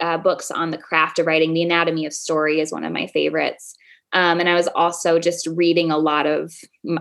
uh, 0.00 0.18
books 0.18 0.50
on 0.50 0.70
the 0.70 0.78
craft 0.78 1.18
of 1.18 1.26
writing. 1.26 1.52
The 1.52 1.62
Anatomy 1.62 2.06
of 2.06 2.12
Story 2.12 2.60
is 2.60 2.72
one 2.72 2.84
of 2.84 2.92
my 2.92 3.06
favorites. 3.08 3.76
Um, 4.12 4.38
and 4.38 4.48
I 4.48 4.54
was 4.54 4.68
also 4.68 5.18
just 5.18 5.48
reading 5.48 5.90
a 5.90 5.98
lot 5.98 6.26
of 6.26 6.54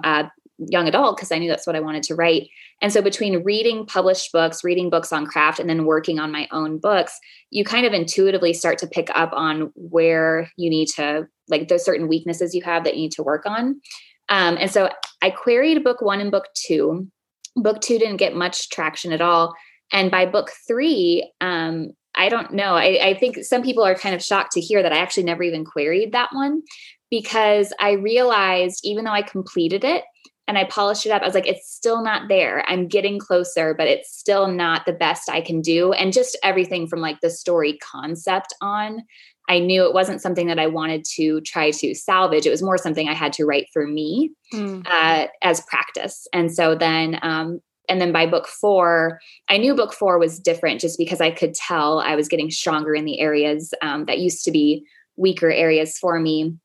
uh, 0.04 0.24
young 0.58 0.88
adult 0.88 1.16
because 1.16 1.32
I 1.32 1.38
knew 1.38 1.50
that's 1.50 1.68
what 1.68 1.76
I 1.76 1.80
wanted 1.80 2.04
to 2.04 2.16
write. 2.16 2.50
And 2.82 2.92
so 2.92 3.02
between 3.02 3.44
reading 3.44 3.86
published 3.86 4.32
books, 4.32 4.64
reading 4.64 4.90
books 4.90 5.14
on 5.14 5.28
craft, 5.28 5.60
and 5.60 5.70
then 5.70 5.86
working 5.86 6.20
on 6.20 6.32
my 6.32 6.48
own 6.52 6.80
books, 6.80 7.18
you 7.52 7.64
kind 7.64 7.86
of 7.86 7.94
intuitively 7.94 8.54
start 8.54 8.78
to 8.80 8.88
pick 8.88 9.10
up 9.16 9.32
on 9.34 9.72
where 9.76 10.50
you 10.58 10.70
need 10.70 10.88
to, 10.96 11.28
like, 11.50 11.68
there's 11.68 11.86
certain 11.86 12.08
weaknesses 12.08 12.54
you 12.56 12.62
have 12.64 12.84
that 12.84 12.96
you 12.96 13.04
need 13.04 13.12
to 13.14 13.24
work 13.24 13.46
on. 13.46 13.82
Um, 14.30 14.58
and 14.60 14.72
so 14.72 14.90
I 15.22 15.30
queried 15.30 15.84
book 15.84 16.02
one 16.02 16.22
and 16.22 16.32
book 16.32 16.48
two. 16.56 17.08
Book 17.56 17.82
two 17.82 18.00
didn't 18.00 18.18
get 18.18 18.36
much 18.36 18.70
traction 18.70 19.12
at 19.14 19.22
all. 19.22 19.54
And 19.92 20.10
by 20.10 20.26
book 20.26 20.52
three, 20.68 21.32
um, 21.42 21.92
I 22.16 22.30
don't 22.30 22.54
know. 22.54 22.76
I, 22.76 23.00
I, 23.02 23.14
think 23.16 23.44
some 23.44 23.64
people 23.64 23.84
are 23.84 23.96
kind 23.96 24.14
of 24.14 24.24
shocked 24.24 24.52
to 24.54 24.62
hear 24.62 24.84
that 24.84 24.94
I 24.94 24.98
actually 24.98 25.24
never 25.24 25.44
even 25.44 25.66
queried 25.66 26.12
that 26.12 26.30
one 26.32 26.62
because 27.10 27.74
I 27.80 27.94
realized 27.94 28.82
even 28.84 29.06
though 29.06 29.12
I 29.12 29.24
completed 29.24 29.84
it 29.84 30.04
and 30.48 30.58
I 30.58 30.66
polished 30.66 31.06
it 31.06 31.12
up, 31.12 31.22
I 31.22 31.26
was 31.26 31.34
like, 31.34 31.48
it's 31.48 31.72
still 31.72 32.04
not 32.04 32.28
there. 32.28 32.64
I'm 32.68 32.88
getting 32.88 33.18
closer, 33.18 33.74
but 33.74 33.88
it's 33.88 34.16
still 34.16 34.48
not 34.48 34.86
the 34.86 34.94
best 34.94 35.30
I 35.30 35.42
can 35.42 35.62
do. 35.62 35.94
And 35.94 36.14
just 36.14 36.38
everything 36.44 36.88
from 36.88 37.02
like 37.02 37.20
the 37.22 37.30
story 37.30 37.78
concept 37.78 38.54
on, 38.62 39.04
I 39.50 39.60
knew 39.60 39.86
it 39.86 39.94
wasn't 39.94 40.22
something 40.22 40.48
that 40.48 40.60
I 40.60 40.68
wanted 40.68 41.04
to 41.16 41.42
try 41.42 41.72
to 41.72 41.94
salvage. 41.94 42.46
It 42.46 42.52
was 42.52 42.64
more 42.64 42.78
something 42.78 43.10
I 43.10 43.14
had 43.14 43.34
to 43.34 43.46
write 43.46 43.68
for 43.74 43.86
me 43.86 44.32
mm. 44.54 44.86
uh, 44.86 45.28
as 45.42 45.62
practice. 45.62 46.28
And 46.34 46.54
so 46.54 46.76
then 46.76 47.20
um, 47.22 47.62
and 47.90 48.00
then 48.00 48.12
by 48.12 48.26
book 48.26 48.48
four, 48.48 49.20
I 49.50 49.58
knew 49.58 49.76
book 49.76 49.94
four 49.94 50.18
was 50.18 50.40
different 50.40 50.80
just 50.80 50.98
because 50.98 51.20
I 51.20 51.32
could 51.32 51.54
tell 51.54 52.00
I 52.00 52.16
was 52.16 52.28
getting 52.28 52.50
stronger 52.50 52.96
in 52.96 53.06
the 53.06 53.20
areas 53.20 53.74
um, 53.82 54.06
that 54.06 54.20
used 54.20 54.46
to 54.46 54.52
be 54.52 54.86
weaker 55.18 55.52
areas 55.52 55.98
for 55.98 56.20
me. 56.20 56.56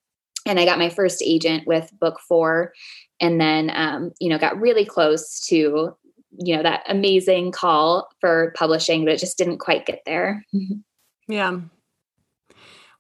And 0.47 0.61
I 0.61 0.65
got 0.65 0.79
my 0.79 0.89
first 0.89 1.21
agent 1.23 1.67
with 1.67 1.91
book 2.01 2.21
four, 2.27 2.73
and 3.21 3.41
then 3.41 3.71
um, 3.75 4.13
you 4.21 4.29
know 4.31 4.39
got 4.39 4.61
really 4.61 4.85
close 4.85 5.41
to 5.49 5.97
you 6.39 6.57
know 6.57 6.63
that 6.63 6.85
amazing 6.89 7.53
call 7.53 8.09
for 8.21 8.53
publishing, 8.57 9.05
but 9.05 9.15
it 9.15 9.21
just 9.21 9.37
didn't 9.37 9.59
quite 9.59 9.87
get 9.87 10.03
there. 10.07 10.45
yeah. 11.29 11.59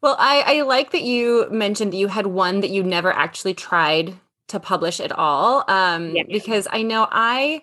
Well, 0.01 0.17
I, 0.19 0.45
I 0.47 0.63
like 0.63 0.93
that 0.93 1.03
you 1.03 1.49
mentioned 1.51 1.93
that 1.93 1.97
you 1.97 2.09
had 2.09 2.27
one 2.27 2.61
that 2.61 2.71
you 2.71 2.83
never 2.83 3.13
actually 3.13 3.55
tried 3.55 4.15
to 4.49 4.61
publish 4.61 5.01
at 5.01 5.13
all. 5.13 5.65
Um, 5.69 6.15
yeah. 6.15 6.23
because 6.29 6.69
I 6.71 6.83
know 6.83 7.07
I 7.11 7.63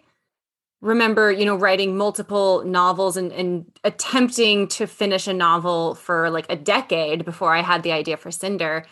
remember, 0.82 1.32
you 1.32 1.46
know, 1.46 1.56
writing 1.56 1.98
multiple 1.98 2.64
novels 2.64 3.18
and, 3.18 3.32
and 3.32 3.66
attempting 3.84 4.68
to 4.68 4.86
finish 4.86 5.28
a 5.28 5.34
novel 5.34 5.96
for 5.96 6.30
like 6.30 6.46
a 6.50 6.56
decade 6.56 7.26
before 7.26 7.56
I 7.56 7.62
had 7.62 7.84
the 7.84 7.92
idea 7.92 8.18
for 8.18 8.32
Cinder. 8.32 8.86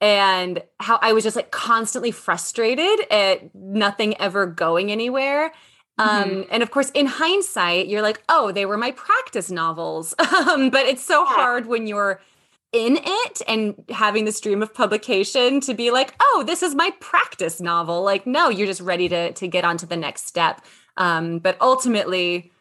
And 0.00 0.62
how 0.78 0.98
I 1.02 1.12
was 1.12 1.24
just 1.24 1.36
like 1.36 1.50
constantly 1.50 2.12
frustrated 2.12 3.00
at 3.10 3.54
nothing 3.54 4.16
ever 4.18 4.46
going 4.46 4.90
anywhere. 4.92 5.52
Um, 5.98 6.24
mm-hmm. 6.24 6.42
and 6.52 6.62
of 6.62 6.70
course, 6.70 6.90
in 6.90 7.06
hindsight, 7.06 7.88
you're 7.88 8.02
like, 8.02 8.22
oh, 8.28 8.52
they 8.52 8.64
were 8.64 8.76
my 8.76 8.92
practice 8.92 9.50
novels. 9.50 10.14
um, 10.18 10.70
but 10.70 10.86
it's 10.86 11.04
so 11.04 11.24
yeah. 11.24 11.34
hard 11.34 11.66
when 11.66 11.88
you're 11.88 12.20
in 12.72 12.98
it 13.02 13.42
and 13.48 13.74
having 13.90 14.24
the 14.24 14.32
stream 14.32 14.62
of 14.62 14.74
publication 14.74 15.60
to 15.60 15.74
be 15.74 15.90
like, 15.90 16.14
oh, 16.20 16.44
this 16.46 16.62
is 16.62 16.74
my 16.74 16.90
practice 17.00 17.60
novel. 17.60 18.02
Like, 18.02 18.26
no, 18.26 18.48
you're 18.48 18.66
just 18.66 18.80
ready 18.80 19.08
to 19.08 19.32
to 19.32 19.48
get 19.48 19.64
on 19.64 19.76
to 19.78 19.86
the 19.86 19.96
next 19.96 20.26
step. 20.26 20.60
Um, 20.96 21.38
but 21.38 21.56
ultimately, 21.60 22.52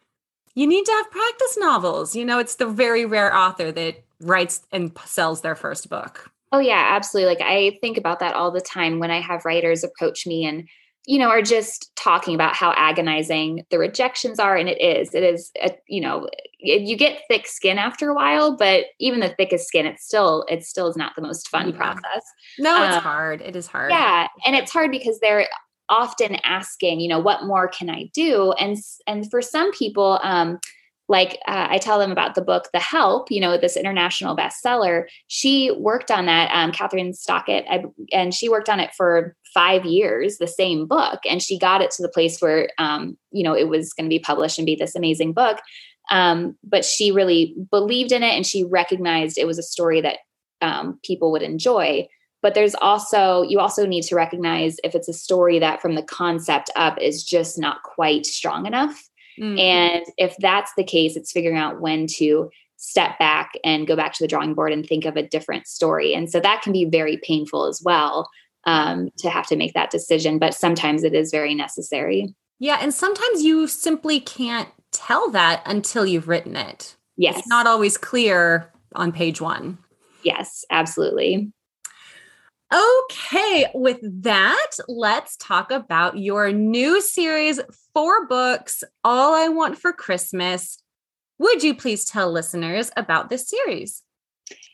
you 0.55 0.67
need 0.67 0.85
to 0.85 0.91
have 0.91 1.11
practice 1.11 1.57
novels. 1.57 2.15
You 2.15 2.25
know, 2.25 2.39
it's 2.39 2.55
the 2.55 2.67
very 2.67 3.05
rare 3.05 3.35
author 3.35 3.71
that 3.71 4.03
writes 4.21 4.65
and 4.71 4.97
sells 5.05 5.41
their 5.41 5.55
first 5.55 5.89
book. 5.89 6.31
Oh, 6.51 6.59
yeah, 6.59 6.87
absolutely. 6.95 7.35
Like 7.35 7.43
I 7.43 7.77
think 7.81 7.97
about 7.97 8.19
that 8.19 8.33
all 8.33 8.51
the 8.51 8.61
time 8.61 8.99
when 8.99 9.11
I 9.11 9.19
have 9.19 9.45
writers 9.45 9.83
approach 9.83 10.25
me 10.25 10.45
and, 10.45 10.67
you 11.07 11.17
know, 11.17 11.29
are 11.29 11.41
just 11.41 11.89
talking 11.95 12.35
about 12.35 12.53
how 12.53 12.73
agonizing 12.75 13.65
the 13.71 13.79
rejections 13.79 14.39
are. 14.39 14.57
And 14.57 14.67
it 14.67 14.79
is, 14.81 15.15
it 15.15 15.23
is, 15.23 15.51
a, 15.63 15.71
you 15.87 16.01
know, 16.01 16.27
you 16.59 16.97
get 16.97 17.21
thick 17.29 17.47
skin 17.47 17.77
after 17.77 18.09
a 18.09 18.13
while, 18.13 18.57
but 18.57 18.87
even 18.99 19.21
the 19.21 19.29
thickest 19.29 19.67
skin, 19.67 19.85
it's 19.85 20.05
still, 20.05 20.45
it 20.49 20.65
still 20.65 20.87
is 20.87 20.97
not 20.97 21.13
the 21.15 21.21
most 21.21 21.47
fun 21.47 21.69
yeah. 21.69 21.77
process. 21.77 22.23
No, 22.59 22.83
it's 22.83 22.97
um, 22.97 23.03
hard. 23.03 23.41
It 23.41 23.55
is 23.55 23.67
hard. 23.67 23.89
Yeah. 23.89 24.27
And 24.45 24.53
it's 24.53 24.71
hard 24.71 24.91
because 24.91 25.19
they're 25.21 25.47
often 25.87 26.35
asking, 26.43 26.99
you 26.99 27.07
know, 27.07 27.19
what 27.19 27.45
more 27.45 27.69
can 27.69 27.89
I 27.89 28.09
do? 28.13 28.51
And 28.59 28.77
and 29.07 29.29
for 29.31 29.41
some 29.41 29.71
people, 29.71 30.19
um, 30.21 30.59
like 31.09 31.39
uh, 31.47 31.67
I 31.69 31.77
tell 31.77 31.99
them 31.99 32.11
about 32.11 32.35
the 32.35 32.41
book 32.41 32.69
The 32.73 32.79
Help, 32.79 33.31
you 33.31 33.39
know, 33.39 33.57
this 33.57 33.77
international 33.77 34.35
bestseller. 34.35 35.05
She 35.27 35.71
worked 35.71 36.11
on 36.11 36.25
that, 36.25 36.51
um, 36.53 36.71
Kathryn 36.71 37.15
Stockett, 37.15 37.65
I, 37.69 37.83
and 38.11 38.33
she 38.33 38.49
worked 38.49 38.69
on 38.69 38.79
it 38.79 38.91
for 38.95 39.35
five 39.53 39.85
years, 39.85 40.37
the 40.37 40.47
same 40.47 40.85
book, 40.85 41.19
and 41.29 41.41
she 41.41 41.57
got 41.57 41.81
it 41.81 41.91
to 41.91 42.01
the 42.01 42.09
place 42.09 42.39
where, 42.39 42.69
um, 42.77 43.17
you 43.31 43.43
know, 43.43 43.55
it 43.55 43.69
was 43.69 43.93
going 43.93 44.05
to 44.05 44.13
be 44.13 44.19
published 44.19 44.57
and 44.57 44.65
be 44.65 44.75
this 44.75 44.95
amazing 44.95 45.33
book. 45.33 45.59
Um, 46.11 46.57
but 46.63 46.85
she 46.85 47.11
really 47.11 47.55
believed 47.71 48.11
in 48.11 48.23
it, 48.23 48.35
and 48.35 48.45
she 48.45 48.63
recognized 48.63 49.37
it 49.37 49.47
was 49.47 49.59
a 49.59 49.63
story 49.63 50.01
that 50.01 50.19
um, 50.61 50.99
people 51.03 51.31
would 51.31 51.43
enjoy 51.43 52.07
but 52.43 52.53
there's 52.53 52.75
also 52.75 53.41
you 53.43 53.59
also 53.59 53.85
need 53.85 54.03
to 54.03 54.15
recognize 54.15 54.77
if 54.83 54.95
it's 54.95 55.09
a 55.09 55.13
story 55.13 55.59
that 55.59 55.81
from 55.81 55.95
the 55.95 56.03
concept 56.03 56.69
up 56.75 56.97
is 56.99 57.23
just 57.23 57.59
not 57.59 57.83
quite 57.83 58.25
strong 58.25 58.65
enough 58.65 59.09
mm-hmm. 59.39 59.57
and 59.57 60.05
if 60.17 60.35
that's 60.39 60.71
the 60.77 60.83
case 60.83 61.15
it's 61.15 61.31
figuring 61.31 61.57
out 61.57 61.81
when 61.81 62.07
to 62.07 62.49
step 62.77 63.17
back 63.17 63.53
and 63.63 63.87
go 63.87 63.95
back 63.95 64.13
to 64.13 64.23
the 64.23 64.27
drawing 64.27 64.53
board 64.53 64.71
and 64.71 64.85
think 64.85 65.05
of 65.05 65.15
a 65.15 65.27
different 65.27 65.67
story 65.67 66.13
and 66.13 66.29
so 66.29 66.39
that 66.39 66.61
can 66.61 66.73
be 66.73 66.85
very 66.85 67.17
painful 67.17 67.65
as 67.65 67.81
well 67.83 68.29
um, 68.65 69.09
to 69.17 69.29
have 69.29 69.47
to 69.47 69.55
make 69.55 69.73
that 69.73 69.89
decision 69.89 70.37
but 70.37 70.53
sometimes 70.53 71.03
it 71.03 71.13
is 71.13 71.31
very 71.31 71.55
necessary 71.55 72.33
yeah 72.59 72.77
and 72.81 72.93
sometimes 72.93 73.41
you 73.41 73.67
simply 73.67 74.19
can't 74.19 74.69
tell 74.91 75.29
that 75.31 75.61
until 75.65 76.05
you've 76.05 76.27
written 76.27 76.55
it 76.55 76.95
yes 77.15 77.39
it's 77.39 77.47
not 77.47 77.65
always 77.65 77.97
clear 77.97 78.71
on 78.97 79.11
page 79.11 79.39
one. 79.41 79.77
Yes, 80.23 80.65
absolutely. 80.69 81.51
Okay, 82.73 83.67
with 83.73 83.99
that, 84.23 84.71
let's 84.89 85.37
talk 85.37 85.71
about 85.71 86.17
your 86.17 86.51
new 86.51 86.99
series, 86.99 87.61
four 87.93 88.27
books, 88.27 88.83
All 89.05 89.33
I 89.33 89.47
Want 89.47 89.77
for 89.77 89.93
Christmas. 89.93 90.77
Would 91.39 91.63
you 91.63 91.73
please 91.73 92.03
tell 92.03 92.29
listeners 92.29 92.91
about 92.97 93.29
this 93.29 93.47
series? 93.49 94.03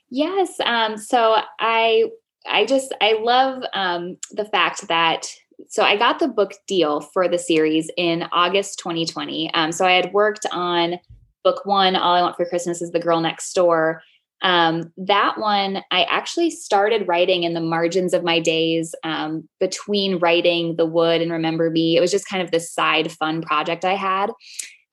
Yes. 0.09 0.59
Um, 0.65 0.97
so 0.97 1.37
I 1.59 2.05
I 2.47 2.65
just 2.65 2.93
I 2.99 3.19
love 3.21 3.63
um, 3.73 4.17
the 4.31 4.45
fact 4.45 4.87
that 4.87 5.27
so 5.69 5.83
I 5.83 5.95
got 5.95 6.19
the 6.19 6.27
book 6.27 6.53
deal 6.67 6.99
for 7.01 7.27
the 7.27 7.37
series 7.37 7.91
in 7.95 8.23
August 8.31 8.79
2020. 8.79 9.53
Um, 9.53 9.71
so 9.71 9.85
I 9.85 9.93
had 9.93 10.13
worked 10.13 10.45
on 10.51 10.99
book 11.43 11.65
one, 11.65 11.95
All 11.95 12.15
I 12.15 12.21
Want 12.21 12.37
for 12.37 12.45
Christmas 12.45 12.81
is 12.81 12.91
the 12.91 12.99
Girl 12.99 13.21
Next 13.21 13.53
Door. 13.53 14.01
Um, 14.43 14.91
that 14.97 15.37
one, 15.37 15.81
I 15.89 16.03
actually 16.03 16.51
started 16.51 17.07
writing 17.07 17.43
in 17.43 17.53
the 17.53 17.61
margins 17.61 18.13
of 18.13 18.25
my 18.25 18.39
days 18.39 18.93
um, 19.03 19.47
between 19.59 20.19
writing 20.19 20.75
The 20.75 20.85
Wood 20.85 21.21
and 21.21 21.31
Remember 21.31 21.69
Me. 21.69 21.95
It 21.95 22.01
was 22.01 22.11
just 22.11 22.27
kind 22.27 22.43
of 22.43 22.51
this 22.51 22.71
side 22.71 23.11
fun 23.11 23.41
project 23.41 23.85
I 23.85 23.95
had. 23.95 24.31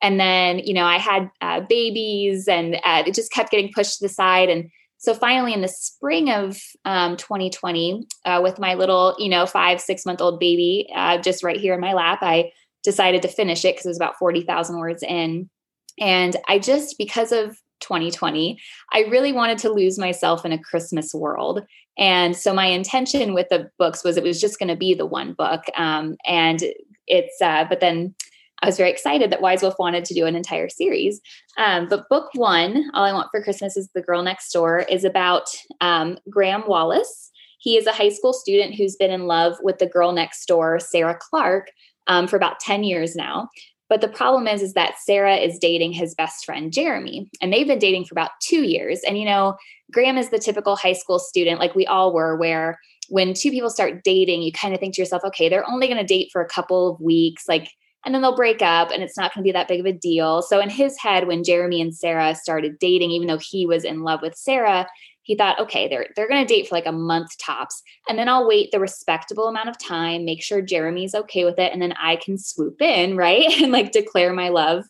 And 0.01 0.19
then, 0.19 0.61
you 0.61 0.73
know, 0.73 0.85
I 0.85 0.99
had 0.99 1.31
uh, 1.41 1.61
babies 1.69 2.49
and 2.49 2.77
uh, 2.77 3.03
it 3.07 3.15
just 3.15 3.33
kept 3.33 3.51
getting 3.51 3.73
pushed 3.73 3.99
to 3.99 4.05
the 4.05 4.09
side. 4.09 4.49
And 4.49 4.71
so 4.99 5.15
finally, 5.15 5.53
in 5.53 5.63
the 5.63 5.69
spring 5.69 6.31
of 6.31 6.59
um, 6.85 7.17
2020, 7.17 8.07
uh, 8.25 8.41
with 8.43 8.59
my 8.59 8.75
little, 8.75 9.17
you 9.19 9.29
know, 9.29 9.47
five, 9.47 9.81
six 9.81 10.07
month 10.07 10.21
old 10.21 10.39
baby 10.39 10.89
uh, 10.95 11.19
just 11.19 11.43
right 11.43 11.59
here 11.59 11.75
in 11.75 11.81
my 11.81 11.93
lap, 11.93 12.21
I 12.23 12.53
decided 12.85 13.23
to 13.23 13.29
finish 13.29 13.65
it 13.65 13.75
because 13.75 13.87
it 13.87 13.91
was 13.91 13.99
about 13.99 14.19
40,000 14.19 14.79
words 14.79 15.03
in. 15.03 15.51
And 15.99 16.37
I 16.49 16.59
just, 16.59 16.97
because 16.97 17.33
of 17.33 17.59
2020, 17.81 18.59
I 18.93 19.01
really 19.11 19.33
wanted 19.33 19.59
to 19.59 19.73
lose 19.73 19.99
myself 19.99 20.45
in 20.45 20.53
a 20.53 20.59
Christmas 20.59 21.15
world. 21.15 21.63
And 21.99 22.37
so 22.37 22.55
my 22.55 22.67
intention 22.67 23.35
with 23.35 23.49
the 23.51 23.71
books 23.79 24.05
was 24.05 24.17
it 24.17 24.25
was 24.25 24.41
just 24.41 24.59
going 24.59 24.69
to 24.69 24.77
be 24.77 24.95
the 24.95 25.07
one 25.07 25.35
book. 25.35 25.65
Um, 25.77 26.17
and 26.27 26.63
it's, 27.07 27.41
uh, 27.43 27.67
but 27.69 27.81
then 27.81 28.15
I 28.63 28.67
was 28.67 28.77
very 28.77 28.91
excited 28.91 29.31
that 29.31 29.41
Wise 29.41 29.63
Wolf 29.63 29.79
wanted 29.79 30.05
to 30.07 30.15
do 30.15 30.27
an 30.27 30.37
entire 30.37 30.69
series. 30.69 31.21
Um, 31.57 31.89
but 31.89 32.09
book 32.09 32.31
one, 32.35 32.91
All 32.95 33.05
I 33.05 33.13
Want 33.13 33.29
for 33.31 33.43
Christmas 33.43 33.77
is 33.77 33.89
the 33.95 34.03
Girl 34.03 34.23
Next 34.23 34.53
Door, 34.53 34.81
is 34.81 35.05
about 35.05 35.49
um, 35.81 36.19
Graham 36.29 36.65
Wallace. 36.67 37.31
He 37.59 37.77
is 37.77 37.87
a 37.87 37.93
high 37.93 38.09
school 38.09 38.33
student 38.33 38.75
who's 38.75 38.97
been 38.97 39.11
in 39.11 39.27
love 39.27 39.57
with 39.63 39.79
the 39.79 39.87
girl 39.87 40.13
next 40.13 40.47
door, 40.47 40.79
Sarah 40.79 41.19
Clark, 41.21 41.71
um, 42.07 42.27
for 42.27 42.37
about 42.37 42.61
10 42.61 42.85
years 42.85 43.15
now. 43.15 43.49
But 43.91 44.01
the 44.01 44.09
problem 44.09 44.47
is, 44.47 44.63
is 44.63 44.73
that 44.75 44.95
Sarah 45.05 45.37
is 45.37 45.59
dating 45.59 45.93
his 45.93 46.15
best 46.15 46.47
friend 46.47 46.73
Jeremy, 46.73 47.29
and 47.43 47.53
they've 47.53 47.67
been 47.67 47.79
dating 47.79 48.07
for 48.07 48.15
about 48.15 48.31
two 48.41 48.63
years. 48.63 49.01
And 49.07 49.19
you 49.19 49.27
know, 49.27 49.57
Graham 49.93 50.17
is 50.17 50.31
the 50.31 50.39
typical 50.39 50.77
high 50.77 50.95
school 50.95 51.19
student, 51.19 51.61
like 51.61 51.75
we 51.75 51.87
all 51.87 52.15
were, 52.15 52.37
where 52.37 52.79
when 53.09 53.35
two 53.35 53.51
people 53.51 53.69
start 53.69 54.05
dating, 54.05 54.43
you 54.43 54.53
kind 54.53 54.73
of 54.73 54.81
think 54.81 54.95
to 54.95 55.03
yourself, 55.03 55.25
okay, 55.25 55.49
they're 55.49 55.69
only 55.69 55.89
going 55.89 55.99
to 55.99 56.07
date 56.07 56.31
for 56.33 56.41
a 56.41 56.49
couple 56.49 56.89
of 56.89 57.01
weeks, 57.01 57.49
like 57.49 57.69
and 58.05 58.15
then 58.15 58.23
they'll 58.23 58.37
break 58.37 58.63
up 58.63 58.91
and 58.91 59.03
it's 59.03 59.19
not 59.19 59.35
going 59.35 59.43
to 59.43 59.49
be 59.49 59.53
that 59.53 59.69
big 59.69 59.81
of 59.81 59.87
a 59.87 59.93
deal. 59.93 60.41
So 60.41 60.59
in 60.61 60.71
his 60.71 60.99
head 60.99 61.27
when 61.27 61.45
Jeremy 61.45 61.83
and 61.83 61.95
Sarah 61.95 62.35
started 62.35 62.79
dating 62.79 63.11
even 63.11 63.29
though 63.29 63.39
he 63.39 63.67
was 63.67 63.85
in 63.85 64.03
love 64.03 64.23
with 64.23 64.37
Sarah, 64.37 64.87
he 65.31 65.37
thought, 65.37 65.61
okay, 65.61 65.87
they're 65.87 66.09
they're 66.17 66.27
to 66.27 66.45
date 66.45 66.67
for 66.67 66.75
like 66.75 66.87
a 66.87 66.93
month 66.93 67.39
tops 67.39 67.85
and 68.09 68.19
then 68.19 68.29
I'll 68.29 68.49
wait 68.49 68.73
the 68.73 68.81
respectable 68.81 69.47
amount 69.47 69.69
of 69.69 69.79
time, 69.79 70.25
make 70.25 70.43
sure 70.43 70.61
Jeremy's 70.61 71.15
okay 71.15 71.45
with 71.45 71.57
it 71.57 71.73
and 71.73 71.81
then 71.81 71.93
I 71.93 72.17
can 72.17 72.37
swoop 72.37 72.83
in, 72.83 73.17
right? 73.17 73.47
and 73.63 73.71
like 73.71 73.93
declare 73.93 74.33
my 74.33 74.49
love 74.49 74.87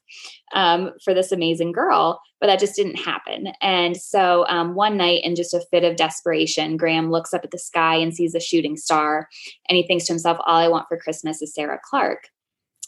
um, 0.55 0.93
for 1.05 1.13
this 1.13 1.31
amazing 1.31 1.73
girl. 1.73 2.23
But 2.41 2.47
that 2.47 2.59
just 2.59 2.75
didn't 2.75 2.97
happen. 2.97 3.49
And 3.61 3.99
so 3.99 4.47
um, 4.49 4.75
one 4.75 4.97
night, 4.97 5.25
in 5.25 5.37
just 5.37 5.53
a 5.53 5.61
fit 5.71 5.85
of 5.85 5.97
desperation, 5.97 6.79
Graham 6.79 7.11
looks 7.11 7.35
up 7.35 7.45
at 7.45 7.51
the 7.51 7.59
sky 7.59 7.97
and 7.97 8.17
sees 8.17 8.35
a 8.35 8.41
shooting 8.41 8.79
star. 8.79 9.29
And 9.69 9.77
he 9.77 9.87
thinks 9.87 10.07
to 10.07 10.15
himself, 10.15 10.39
All 10.47 10.57
I 10.57 10.69
want 10.69 10.87
for 10.89 10.97
Christmas 10.97 11.43
is 11.43 11.53
Sarah 11.53 11.79
Clark. 11.85 12.29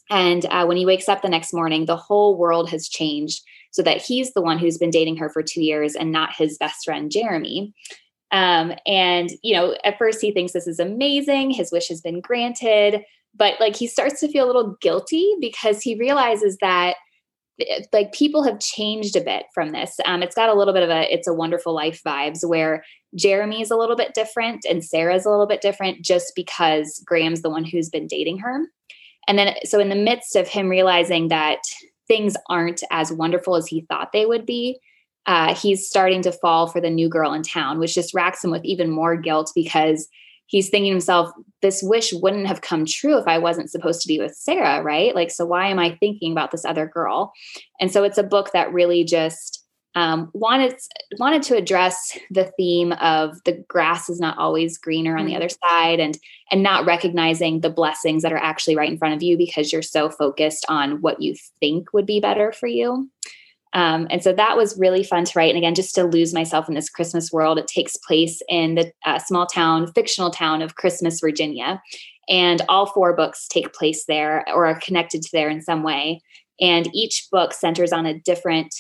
And 0.09 0.47
uh, 0.47 0.65
when 0.65 0.79
he 0.79 0.87
wakes 0.87 1.07
up 1.07 1.21
the 1.21 1.29
next 1.29 1.53
morning, 1.53 1.85
the 1.85 1.99
whole 1.99 2.39
world 2.39 2.71
has 2.71 2.89
changed 2.89 3.43
so 3.73 3.83
that 3.83 4.01
he's 4.01 4.33
the 4.33 4.43
one 4.43 4.59
who's 4.59 4.79
been 4.79 4.91
dating 4.91 5.17
her 5.17 5.29
for 5.29 5.43
two 5.43 5.63
years 5.63 5.95
and 5.95 6.13
not 6.13 6.37
his 6.37 6.57
best 6.59 6.85
friend, 6.85 7.11
Jeremy. 7.11 7.75
Um, 8.31 8.73
and, 8.87 9.31
you 9.43 9.55
know, 9.55 9.77
at 9.85 9.99
first 9.99 10.21
he 10.21 10.31
thinks 10.31 10.53
this 10.53 10.67
is 10.67 10.79
amazing. 10.79 11.51
His 11.51 11.73
wish 11.73 11.89
has 11.89 12.01
been 12.01 12.21
granted. 12.21 13.03
But 13.35 13.59
like 13.61 13.75
he 13.75 13.87
starts 13.87 14.21
to 14.21 14.29
feel 14.29 14.45
a 14.45 14.47
little 14.47 14.77
guilty 14.81 15.35
because 15.41 15.83
he 15.83 15.99
realizes 15.99 16.59
that 16.61 16.97
eh, 17.61 17.83
like 17.93 18.13
people 18.13 18.43
have 18.43 18.61
changed 18.61 19.17
a 19.17 19.23
bit 19.23 19.45
from 19.55 19.73
this. 19.73 19.97
Um, 20.05 20.23
it's 20.23 20.35
got 20.35 20.51
a 20.51 20.55
little 20.55 20.75
bit 20.75 20.83
of 20.83 20.91
a 20.91 21.13
it's 21.13 21.27
a 21.29 21.35
wonderful 21.35 21.75
life 21.75 22.03
vibes 22.07 22.47
where 22.47 22.85
Jeremy 23.15 23.63
is 23.63 23.71
a 23.71 23.77
little 23.77 23.97
bit 23.97 24.15
different 24.15 24.67
and 24.69 24.85
Sarah's 24.85 25.25
a 25.25 25.31
little 25.31 25.47
bit 25.47 25.63
different 25.63 26.05
just 26.05 26.33
because 26.37 27.03
Graham's 27.07 27.41
the 27.41 27.51
one 27.51 27.65
who's 27.65 27.89
been 27.89 28.07
dating 28.07 28.39
her. 28.39 28.67
And 29.29 29.39
then, 29.39 29.55
so 29.65 29.79
in 29.79 29.89
the 29.89 29.95
midst 29.95 30.37
of 30.37 30.49
him 30.49 30.69
realizing 30.69 31.29
that 31.29 31.61
things 32.13 32.37
aren't 32.51 32.83
as 32.91 33.11
wonderful 33.11 33.57
as 33.57 33.67
he 33.67 33.87
thought 33.89 34.13
they 34.13 34.27
would 34.27 34.45
be, 34.45 34.79
uh, 35.25 35.55
he's 35.55 35.89
starting 35.89 36.21
to 36.21 36.31
fall 36.31 36.67
for 36.67 36.79
the 36.79 36.91
new 36.91 37.09
girl 37.09 37.33
in 37.33 37.43
town, 37.43 37.79
which 37.79 37.95
just 37.95 38.13
racks 38.13 38.45
him 38.45 38.51
with 38.51 38.63
even 38.67 38.91
more 38.91 39.17
guilt 39.17 39.51
because 39.55 40.09
he's 40.45 40.69
thinking 40.69 40.91
to 40.91 40.95
himself, 40.95 41.31
this 41.63 41.83
wish 41.83 42.13
wouldn't 42.13 42.47
have 42.47 42.61
come 42.61 42.85
true 42.85 43.17
if 43.17 43.27
I 43.27 43.39
wasn't 43.39 43.71
supposed 43.71 44.03
to 44.03 44.09
be 44.09 44.19
with 44.19 44.35
Sarah, 44.35 44.83
right? 44.83 45.15
Like, 45.15 45.31
so 45.31 45.47
why 45.47 45.69
am 45.69 45.79
I 45.79 45.97
thinking 46.01 46.33
about 46.33 46.51
this 46.51 46.67
other 46.67 46.87
girl? 46.87 47.33
And 47.81 47.91
so 47.91 48.05
it's 48.05 48.19
a 48.19 48.23
book 48.23 48.53
that 48.53 48.75
really 48.75 49.05
just 49.05 49.62
um, 49.95 50.31
wanted 50.33 50.75
wanted 51.19 51.43
to 51.43 51.57
address 51.57 52.17
the 52.31 52.51
theme 52.57 52.93
of 52.93 53.43
the 53.45 53.65
grass 53.69 54.09
is 54.09 54.21
not 54.21 54.39
always 54.39 54.79
greener 54.79 55.17
on 55.17 55.27
the 55.27 55.33
mm-hmm. 55.33 55.43
other 55.43 55.49
side 55.49 56.01
and 56.01 56.19
and 56.51 56.63
not 56.63 56.87
recognizing 56.87 57.61
the 57.61 57.71
blessings 57.71 58.23
that 58.23 58.33
are 58.33 58.39
actually 58.39 58.77
right 58.77 58.91
in 58.91 58.99
front 58.99 59.15
of 59.15 59.23
you 59.23 59.37
because 59.37 59.73
you're 59.73 59.83
so 59.83 60.09
focused 60.09 60.65
on 60.69 61.03
what 61.03 61.21
you 61.21 61.35
think 61.61 61.93
would 61.93 62.07
be 62.07 62.21
better 62.21 62.53
for 62.53 62.67
you. 62.67 63.09
Um, 63.75 64.07
and 64.11 64.23
so 64.23 64.35
that 64.35 64.57
was 64.57 64.79
really 64.79 65.03
fun 65.03 65.25
to 65.25 65.33
write. 65.39 65.51
And 65.51 65.59
again 65.59 65.75
just 65.75 65.95
to 65.97 66.05
lose 66.05 66.33
myself 66.33 66.69
in 66.69 66.75
this 66.75 66.91
christmas 66.91 67.31
world 67.31 67.59
it 67.59 67.67
takes 67.67 67.97
place 67.97 68.41
in 68.49 68.77
the 68.77 68.93
uh, 69.05 69.19
small 69.19 69.47
town 69.47 69.93
fictional 69.93 70.31
town 70.31 70.63
of 70.63 70.77
christmas 70.77 71.21
virginia. 71.21 71.83
And 72.29 72.63
all 72.69 72.87
four 72.87 73.15
books 73.15 73.47
take 73.49 73.75
place 73.75 74.05
there 74.07 74.45
or 74.49 74.65
are 74.65 74.79
connected 74.81 75.23
to 75.23 75.29
there 75.33 75.51
in 75.51 75.61
some 75.61 75.83
way. 75.83 76.23
And 76.61 76.89
each 76.95 77.27
book 77.33 77.53
centers 77.53 77.93
on 77.93 78.07
a 78.07 78.19
different 78.21 78.73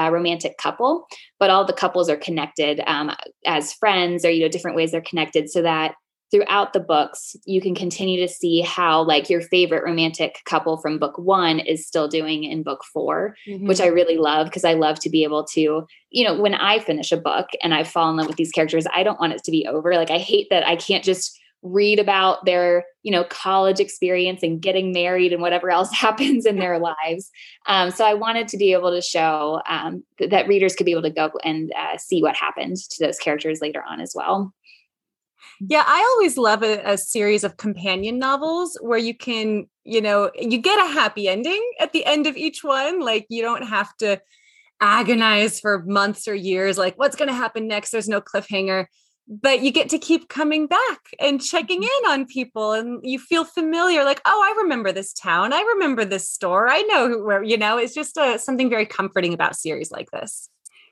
uh, 0.00 0.10
romantic 0.10 0.56
couple, 0.58 1.06
but 1.38 1.50
all 1.50 1.64
the 1.64 1.72
couples 1.72 2.08
are 2.08 2.16
connected 2.16 2.80
um, 2.86 3.10
as 3.46 3.72
friends 3.72 4.24
or 4.24 4.30
you 4.30 4.42
know 4.42 4.48
different 4.48 4.76
ways 4.76 4.92
they're 4.92 5.00
connected, 5.00 5.50
so 5.50 5.62
that 5.62 5.94
throughout 6.30 6.72
the 6.72 6.80
books 6.80 7.34
you 7.44 7.60
can 7.60 7.74
continue 7.74 8.20
to 8.20 8.32
see 8.32 8.60
how 8.60 9.02
like 9.02 9.28
your 9.28 9.40
favorite 9.40 9.84
romantic 9.84 10.38
couple 10.44 10.76
from 10.76 10.98
book 10.98 11.18
one 11.18 11.58
is 11.58 11.86
still 11.86 12.08
doing 12.08 12.44
in 12.44 12.62
book 12.62 12.84
4 12.92 13.34
mm-hmm. 13.48 13.66
which 13.66 13.80
i 13.80 13.86
really 13.86 14.16
love 14.16 14.46
because 14.46 14.64
i 14.64 14.74
love 14.74 14.98
to 15.00 15.10
be 15.10 15.24
able 15.24 15.44
to 15.44 15.84
you 16.10 16.24
know 16.24 16.40
when 16.40 16.54
i 16.54 16.78
finish 16.78 17.10
a 17.10 17.16
book 17.16 17.48
and 17.62 17.74
i 17.74 17.82
fall 17.82 18.10
in 18.10 18.16
love 18.16 18.28
with 18.28 18.36
these 18.36 18.52
characters 18.52 18.86
i 18.94 19.02
don't 19.02 19.20
want 19.20 19.32
it 19.32 19.42
to 19.44 19.50
be 19.50 19.66
over 19.66 19.94
like 19.94 20.10
i 20.10 20.18
hate 20.18 20.46
that 20.50 20.66
i 20.66 20.76
can't 20.76 21.04
just 21.04 21.38
read 21.62 21.98
about 21.98 22.44
their 22.44 22.84
you 23.02 23.12
know 23.12 23.24
college 23.24 23.80
experience 23.80 24.42
and 24.42 24.62
getting 24.62 24.92
married 24.92 25.32
and 25.32 25.42
whatever 25.42 25.70
else 25.70 25.92
happens 25.94 26.46
in 26.46 26.58
their 26.58 26.78
lives. 26.78 27.30
Um, 27.66 27.90
so 27.90 28.04
i 28.04 28.14
wanted 28.14 28.48
to 28.48 28.56
be 28.56 28.72
able 28.72 28.90
to 28.90 29.02
show 29.02 29.60
um, 29.68 30.04
th- 30.18 30.30
that 30.30 30.48
readers 30.48 30.74
could 30.74 30.86
be 30.86 30.92
able 30.92 31.02
to 31.02 31.10
go 31.10 31.30
and 31.44 31.72
uh, 31.76 31.98
see 31.98 32.22
what 32.22 32.36
happened 32.36 32.76
to 32.76 33.04
those 33.04 33.18
characters 33.18 33.60
later 33.60 33.82
on 33.88 34.00
as 34.00 34.12
well. 34.14 34.54
Yeah 35.60 35.84
i 35.86 36.14
always 36.14 36.36
love 36.36 36.62
a, 36.62 36.80
a 36.84 36.98
series 36.98 37.44
of 37.44 37.56
companion 37.56 38.18
novels 38.18 38.78
where 38.80 38.98
you 38.98 39.14
can 39.14 39.66
you 39.84 40.00
know 40.00 40.30
you 40.34 40.58
get 40.58 40.78
a 40.78 40.92
happy 40.92 41.28
ending 41.28 41.62
at 41.78 41.92
the 41.92 42.04
end 42.06 42.26
of 42.26 42.36
each 42.36 42.62
one. 42.62 43.00
Like 43.00 43.26
you 43.28 43.42
don't 43.42 43.66
have 43.66 43.94
to 43.98 44.20
agonize 44.80 45.60
for 45.60 45.84
months 45.86 46.26
or 46.26 46.34
years 46.34 46.78
like 46.78 46.94
what's 46.96 47.16
going 47.16 47.28
to 47.28 47.34
happen 47.34 47.68
next? 47.68 47.90
There's 47.90 48.08
no 48.08 48.20
cliffhanger 48.20 48.86
but 49.30 49.62
you 49.62 49.70
get 49.70 49.88
to 49.88 49.98
keep 49.98 50.28
coming 50.28 50.66
back 50.66 50.98
and 51.20 51.40
checking 51.40 51.80
mm-hmm. 51.80 52.06
in 52.06 52.10
on 52.12 52.26
people 52.26 52.72
and 52.72 53.00
you 53.04 53.18
feel 53.18 53.44
familiar 53.44 54.04
like 54.04 54.20
oh 54.24 54.42
i 54.44 54.60
remember 54.60 54.90
this 54.90 55.12
town 55.12 55.52
i 55.52 55.60
remember 55.60 56.04
this 56.04 56.28
store 56.28 56.68
i 56.68 56.82
know 56.82 57.18
where 57.20 57.42
you 57.42 57.56
know 57.56 57.78
it's 57.78 57.94
just 57.94 58.16
a, 58.16 58.22
uh, 58.22 58.38
something 58.38 58.68
very 58.68 58.84
comforting 58.84 59.32
about 59.32 59.56
series 59.56 59.90
like 59.90 60.10
this 60.10 60.50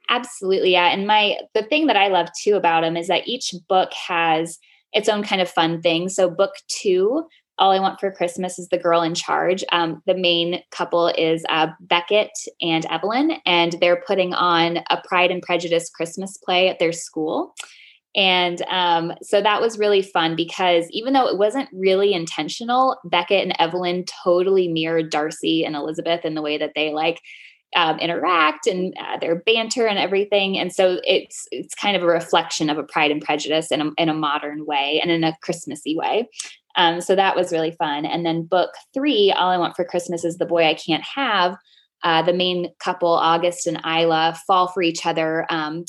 absolutely 0.09 0.73
yeah 0.73 0.89
and 0.89 1.07
my 1.07 1.37
the 1.55 1.65
thing 1.65 1.89
that 1.89 1.97
i 1.97 2.07
love 2.07 2.29
too 2.41 2.55
about 2.55 2.83
them 2.83 2.97
is 2.97 3.09
that 3.09 3.27
each 3.27 3.53
book 3.69 3.93
has 3.93 4.59
its 4.93 5.09
own 5.09 5.23
kind 5.23 5.43
of 5.43 5.51
fun 5.51 5.83
thing 5.83 6.09
so 6.09 6.31
book 6.31 6.55
two 6.69 7.27
all 7.61 7.73
I 7.73 7.81
Want 7.81 7.99
for 7.99 8.13
Christmas 8.13 8.57
is 8.57 8.69
the 8.69 8.79
girl 8.79 9.03
in 9.03 9.17
charge. 9.17 9.65
Um, 9.73 10.01
the 10.07 10.15
main 10.15 10.63
couple 10.71 11.09
is 11.09 11.45
uh, 11.49 11.67
Beckett 11.81 12.31
and 12.63 12.87
Evelyn, 12.87 13.33
and 13.45 13.75
they're 13.81 14.01
putting 14.07 14.33
on 14.33 14.79
a 14.91 15.03
Pride 15.05 15.33
and 15.33 15.43
Prejudice 15.43 15.91
Christmas 15.91 16.37
play 16.37 16.69
at 16.69 16.79
their 16.79 16.93
school. 16.93 17.57
And 18.19 18.61
um, 18.63 19.13
so 19.23 19.41
that 19.41 19.61
was 19.61 19.79
really 19.79 20.03
fun 20.03 20.35
because 20.35 20.87
even 20.91 21.13
though 21.13 21.29
it 21.29 21.39
wasn't 21.39 21.69
really 21.73 22.13
intentional, 22.13 22.99
Beckett 23.05 23.45
and 23.45 23.55
Evelyn 23.61 24.05
totally 24.25 24.67
mirrored 24.67 25.11
Darcy 25.11 25.65
and 25.65 25.77
Elizabeth 25.77 26.25
in 26.25 26.35
the 26.35 26.43
way 26.43 26.59
that 26.59 26.73
they 26.75 26.93
like 26.93 27.21
um, 27.77 28.01
interact 28.01 28.67
and 28.67 28.93
uh, 28.99 29.19
their 29.19 29.37
banter 29.37 29.87
and 29.87 30.01
everything. 30.01 30.59
And 30.59 30.73
so 30.73 30.99
it's 31.05 31.47
it's 31.53 31.77
kind 31.77 31.97
of 31.97 32.03
a 32.03 32.07
reflection 32.07 32.71
of 32.71 32.77
a 32.77 32.83
Pride 32.83 33.13
and 33.13 33.23
Prejudice 33.23 33.71
in 33.71 33.81
a, 33.81 33.91
in 33.97 34.09
a 34.09 34.15
modern 34.15 34.67
way 34.67 34.99
and 35.01 35.13
in 35.13 35.23
a 35.23 35.37
Christmassy 35.43 35.97
way. 35.97 36.29
Um, 36.75 37.01
so 37.01 37.15
that 37.15 37.37
was 37.37 37.53
really 37.53 37.73
fun. 37.73 38.05
And 38.05 38.27
then 38.27 38.43
book 38.43 38.71
three, 38.93 39.31
All 39.31 39.49
I 39.49 39.59
Want 39.59 39.77
for 39.77 39.85
Christmas 39.85 40.25
is 40.25 40.39
the 40.39 40.47
Boy 40.47 40.65
I 40.65 40.75
Can't 40.75 41.05
Have. 41.05 41.57
Uh, 42.03 42.23
the 42.23 42.33
main 42.33 42.73
couple, 42.81 43.13
August 43.13 43.69
and 43.69 43.81
Isla, 43.87 44.37
fall 44.45 44.67
for 44.69 44.83
each 44.83 45.07
other 45.07 45.47
um, 45.51 45.85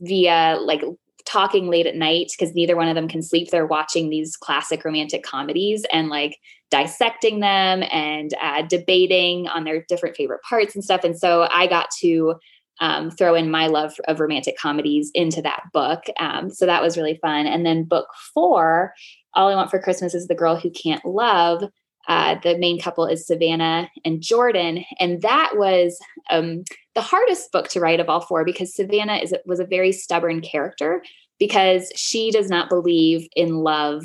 via 0.00 0.58
like 0.60 0.82
talking 1.24 1.68
late 1.68 1.86
at 1.86 1.96
night 1.96 2.30
because 2.36 2.54
neither 2.54 2.76
one 2.76 2.88
of 2.88 2.94
them 2.94 3.08
can 3.08 3.22
sleep. 3.22 3.50
They're 3.50 3.66
watching 3.66 4.10
these 4.10 4.36
classic 4.36 4.84
romantic 4.84 5.22
comedies 5.22 5.84
and 5.92 6.08
like 6.08 6.36
dissecting 6.70 7.40
them 7.40 7.82
and 7.90 8.32
uh, 8.42 8.62
debating 8.62 9.48
on 9.48 9.64
their 9.64 9.84
different 9.88 10.16
favorite 10.16 10.42
parts 10.42 10.74
and 10.74 10.84
stuff. 10.84 11.04
And 11.04 11.18
so 11.18 11.48
I 11.50 11.66
got 11.66 11.88
to 12.00 12.34
um, 12.80 13.10
throw 13.10 13.34
in 13.34 13.50
my 13.50 13.68
love 13.68 13.94
of 14.08 14.20
romantic 14.20 14.58
comedies 14.58 15.10
into 15.14 15.40
that 15.42 15.62
book. 15.72 16.04
Um, 16.18 16.50
so 16.50 16.66
that 16.66 16.82
was 16.82 16.96
really 16.96 17.18
fun. 17.22 17.46
And 17.46 17.64
then 17.64 17.84
book 17.84 18.08
four, 18.34 18.92
All 19.34 19.48
I 19.48 19.54
Want 19.54 19.70
for 19.70 19.78
Christmas 19.78 20.14
is 20.14 20.26
the 20.26 20.34
Girl 20.34 20.56
Who 20.56 20.70
Can't 20.70 21.04
Love. 21.04 21.64
Uh, 22.08 22.36
the 22.42 22.58
main 22.58 22.78
couple 22.78 23.06
is 23.06 23.26
Savannah 23.26 23.88
and 24.04 24.20
Jordan. 24.20 24.84
And 25.00 25.22
that 25.22 25.52
was 25.56 25.98
um, 26.30 26.64
the 26.94 27.02
hardest 27.02 27.50
book 27.52 27.68
to 27.68 27.80
write 27.80 28.00
of 28.00 28.08
all 28.08 28.20
four 28.20 28.44
because 28.44 28.74
Savannah 28.74 29.16
is 29.16 29.34
was 29.44 29.60
a 29.60 29.66
very 29.66 29.92
stubborn 29.92 30.40
character 30.40 31.02
because 31.38 31.90
she 31.96 32.30
does 32.30 32.48
not 32.48 32.68
believe 32.68 33.26
in 33.34 33.58
love 33.58 34.04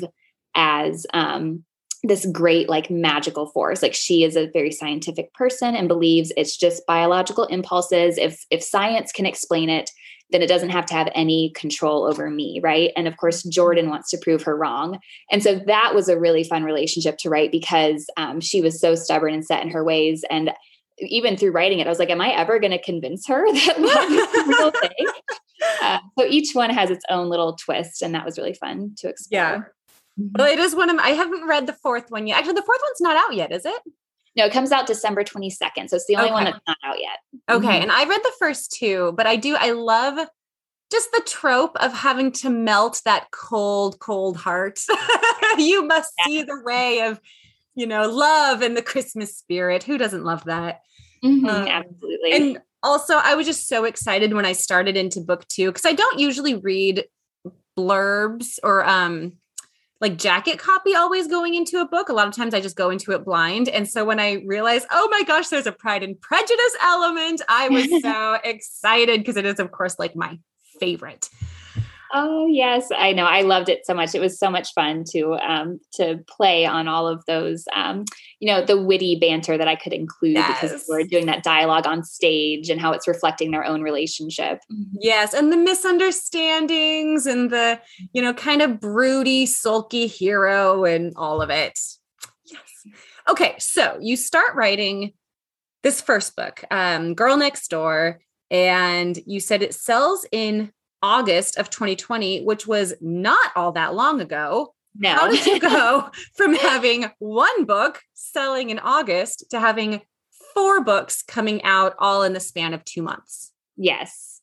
as 0.54 1.06
um, 1.14 1.64
this 2.02 2.26
great 2.32 2.68
like 2.68 2.90
magical 2.90 3.46
force. 3.46 3.82
Like 3.82 3.94
she 3.94 4.24
is 4.24 4.36
a 4.36 4.50
very 4.52 4.72
scientific 4.72 5.32
person 5.34 5.74
and 5.76 5.86
believes 5.86 6.32
it's 6.36 6.56
just 6.56 6.86
biological 6.86 7.44
impulses. 7.44 8.18
If 8.18 8.44
if 8.50 8.62
science 8.62 9.12
can 9.12 9.26
explain 9.26 9.68
it 9.68 9.90
then 10.32 10.42
it 10.42 10.46
doesn't 10.46 10.70
have 10.70 10.86
to 10.86 10.94
have 10.94 11.08
any 11.12 11.50
control 11.56 12.06
over 12.06 12.30
me 12.30 12.60
right? 12.62 12.92
And 12.96 13.08
of 13.08 13.16
course 13.16 13.42
jordan 13.42 13.88
wants 13.88 14.10
to 14.10 14.18
prove 14.18 14.42
her 14.42 14.56
wrong. 14.56 15.00
And 15.30 15.42
so 15.42 15.60
that 15.66 15.92
was 15.94 16.08
a 16.08 16.18
really 16.18 16.44
fun 16.44 16.62
relationship 16.62 17.18
to 17.18 17.28
write 17.28 17.50
because 17.50 18.06
um, 18.16 18.40
she 18.40 18.60
was 18.60 18.80
so 18.80 18.94
stubborn 18.94 19.34
and 19.34 19.44
set 19.44 19.62
in 19.62 19.70
her 19.70 19.82
ways. 19.82 20.24
And 20.30 20.52
even 21.02 21.36
through 21.36 21.52
writing 21.52 21.78
it 21.78 21.86
i 21.86 21.90
was 21.90 21.98
like 21.98 22.10
am 22.10 22.20
i 22.20 22.30
ever 22.30 22.58
going 22.58 22.70
to 22.70 22.82
convince 22.82 23.26
her 23.26 23.44
that 23.52 23.80
love 23.80 24.10
is 24.10 24.44
a 24.44 24.48
real 24.48 24.70
thing 24.80 25.06
uh, 25.82 25.98
so 26.18 26.26
each 26.26 26.54
one 26.54 26.70
has 26.70 26.90
its 26.90 27.04
own 27.10 27.28
little 27.28 27.54
twist 27.54 28.02
and 28.02 28.14
that 28.14 28.24
was 28.24 28.38
really 28.38 28.54
fun 28.54 28.94
to 28.96 29.08
explore 29.08 29.40
yeah 29.40 29.62
well, 30.16 30.48
it 30.48 30.58
is 30.58 30.74
one 30.74 30.90
of 30.90 30.98
I 30.98 31.10
haven't 31.10 31.46
read 31.46 31.66
the 31.66 31.72
fourth 31.72 32.10
one 32.10 32.26
yet. 32.26 32.38
Actually, 32.38 32.54
the 32.54 32.62
fourth 32.62 32.80
one's 32.82 33.00
not 33.00 33.16
out 33.16 33.34
yet, 33.34 33.52
is 33.52 33.64
it? 33.64 33.80
No, 34.36 34.44
it 34.44 34.52
comes 34.52 34.70
out 34.70 34.86
December 34.86 35.24
22nd. 35.24 35.88
So 35.88 35.96
it's 35.96 36.06
the 36.06 36.16
only 36.16 36.28
okay. 36.28 36.34
one 36.34 36.44
that's 36.44 36.60
not 36.66 36.76
out 36.84 37.00
yet. 37.00 37.18
Okay. 37.48 37.66
Mm-hmm. 37.66 37.82
And 37.82 37.92
I 37.92 38.04
read 38.04 38.20
the 38.22 38.32
first 38.38 38.72
two, 38.72 39.12
but 39.16 39.26
I 39.26 39.36
do, 39.36 39.56
I 39.58 39.72
love 39.72 40.28
just 40.92 41.10
the 41.12 41.22
trope 41.26 41.76
of 41.76 41.92
having 41.92 42.32
to 42.32 42.50
melt 42.50 43.02
that 43.04 43.30
cold, 43.32 43.98
cold 43.98 44.36
heart. 44.36 44.80
you 45.58 45.84
must 45.84 46.12
yeah. 46.18 46.24
see 46.24 46.42
the 46.42 46.60
ray 46.64 47.02
of, 47.02 47.20
you 47.74 47.86
know, 47.86 48.08
love 48.08 48.62
and 48.62 48.76
the 48.76 48.82
Christmas 48.82 49.36
spirit. 49.36 49.82
Who 49.82 49.98
doesn't 49.98 50.24
love 50.24 50.44
that? 50.44 50.82
Mm-hmm, 51.24 51.46
um, 51.46 51.68
absolutely. 51.68 52.32
And 52.32 52.60
also, 52.82 53.14
I 53.16 53.34
was 53.34 53.46
just 53.46 53.68
so 53.68 53.84
excited 53.84 54.32
when 54.32 54.46
I 54.46 54.52
started 54.52 54.96
into 54.96 55.20
book 55.20 55.46
two 55.48 55.66
because 55.66 55.84
I 55.84 55.92
don't 55.92 56.18
usually 56.18 56.54
read 56.54 57.04
blurbs 57.78 58.58
or 58.62 58.84
um 58.84 59.34
like 60.00 60.16
jacket 60.16 60.58
copy 60.58 60.94
always 60.94 61.26
going 61.26 61.54
into 61.54 61.78
a 61.80 61.86
book. 61.86 62.08
A 62.08 62.12
lot 62.12 62.26
of 62.26 62.34
times 62.34 62.54
I 62.54 62.60
just 62.60 62.76
go 62.76 62.90
into 62.90 63.12
it 63.12 63.24
blind. 63.24 63.68
And 63.68 63.86
so 63.86 64.04
when 64.04 64.18
I 64.18 64.42
realized, 64.46 64.86
oh 64.90 65.08
my 65.10 65.22
gosh, 65.24 65.48
there's 65.48 65.66
a 65.66 65.72
pride 65.72 66.02
and 66.02 66.18
prejudice 66.20 66.76
element, 66.82 67.42
I 67.48 67.68
was 67.68 67.86
so 68.02 68.38
excited 68.42 69.20
because 69.20 69.36
it 69.36 69.44
is, 69.44 69.60
of 69.60 69.70
course, 69.72 69.98
like 69.98 70.16
my 70.16 70.38
favorite. 70.78 71.28
Oh 72.12 72.46
yes, 72.46 72.88
I 72.96 73.12
know. 73.12 73.24
I 73.24 73.42
loved 73.42 73.68
it 73.68 73.86
so 73.86 73.94
much. 73.94 74.14
It 74.14 74.20
was 74.20 74.38
so 74.38 74.50
much 74.50 74.72
fun 74.72 75.04
to 75.12 75.34
um, 75.34 75.78
to 75.94 76.18
play 76.26 76.66
on 76.66 76.88
all 76.88 77.06
of 77.06 77.24
those, 77.26 77.64
um, 77.74 78.04
you 78.40 78.48
know, 78.48 78.64
the 78.64 78.80
witty 78.80 79.16
banter 79.16 79.56
that 79.56 79.68
I 79.68 79.76
could 79.76 79.92
include 79.92 80.34
yes. 80.34 80.60
because 80.60 80.84
we're 80.88 81.04
doing 81.04 81.26
that 81.26 81.44
dialogue 81.44 81.86
on 81.86 82.02
stage 82.02 82.68
and 82.68 82.80
how 82.80 82.92
it's 82.92 83.06
reflecting 83.06 83.52
their 83.52 83.64
own 83.64 83.82
relationship. 83.82 84.58
Mm-hmm. 84.72 84.96
Yes, 85.00 85.34
and 85.34 85.52
the 85.52 85.56
misunderstandings 85.56 87.26
and 87.26 87.50
the 87.50 87.80
you 88.12 88.20
know 88.20 88.34
kind 88.34 88.62
of 88.62 88.80
broody, 88.80 89.46
sulky 89.46 90.08
hero 90.08 90.84
and 90.84 91.12
all 91.16 91.40
of 91.40 91.50
it. 91.50 91.78
Yes. 92.44 92.96
Okay, 93.28 93.54
so 93.58 93.98
you 94.00 94.16
start 94.16 94.54
writing 94.56 95.12
this 95.84 96.00
first 96.00 96.34
book, 96.34 96.64
um, 96.72 97.14
Girl 97.14 97.36
Next 97.36 97.68
Door, 97.68 98.20
and 98.50 99.16
you 99.26 99.38
said 99.38 99.62
it 99.62 99.74
sells 99.74 100.26
in 100.32 100.72
August 101.02 101.56
of 101.56 101.70
2020, 101.70 102.42
which 102.42 102.66
was 102.66 102.94
not 103.00 103.50
all 103.56 103.72
that 103.72 103.94
long 103.94 104.20
ago. 104.20 104.74
No. 104.96 105.14
How 105.14 105.30
did 105.30 105.46
you 105.46 105.58
go 105.70 106.10
from 106.34 106.54
having 106.54 107.10
one 107.18 107.64
book 107.64 108.02
selling 108.14 108.70
in 108.70 108.78
August 108.78 109.50
to 109.50 109.60
having 109.60 110.02
four 110.54 110.82
books 110.82 111.22
coming 111.22 111.62
out 111.62 111.94
all 111.98 112.22
in 112.22 112.32
the 112.32 112.40
span 112.40 112.74
of 112.74 112.84
two 112.84 113.02
months? 113.02 113.52
Yes. 113.76 114.40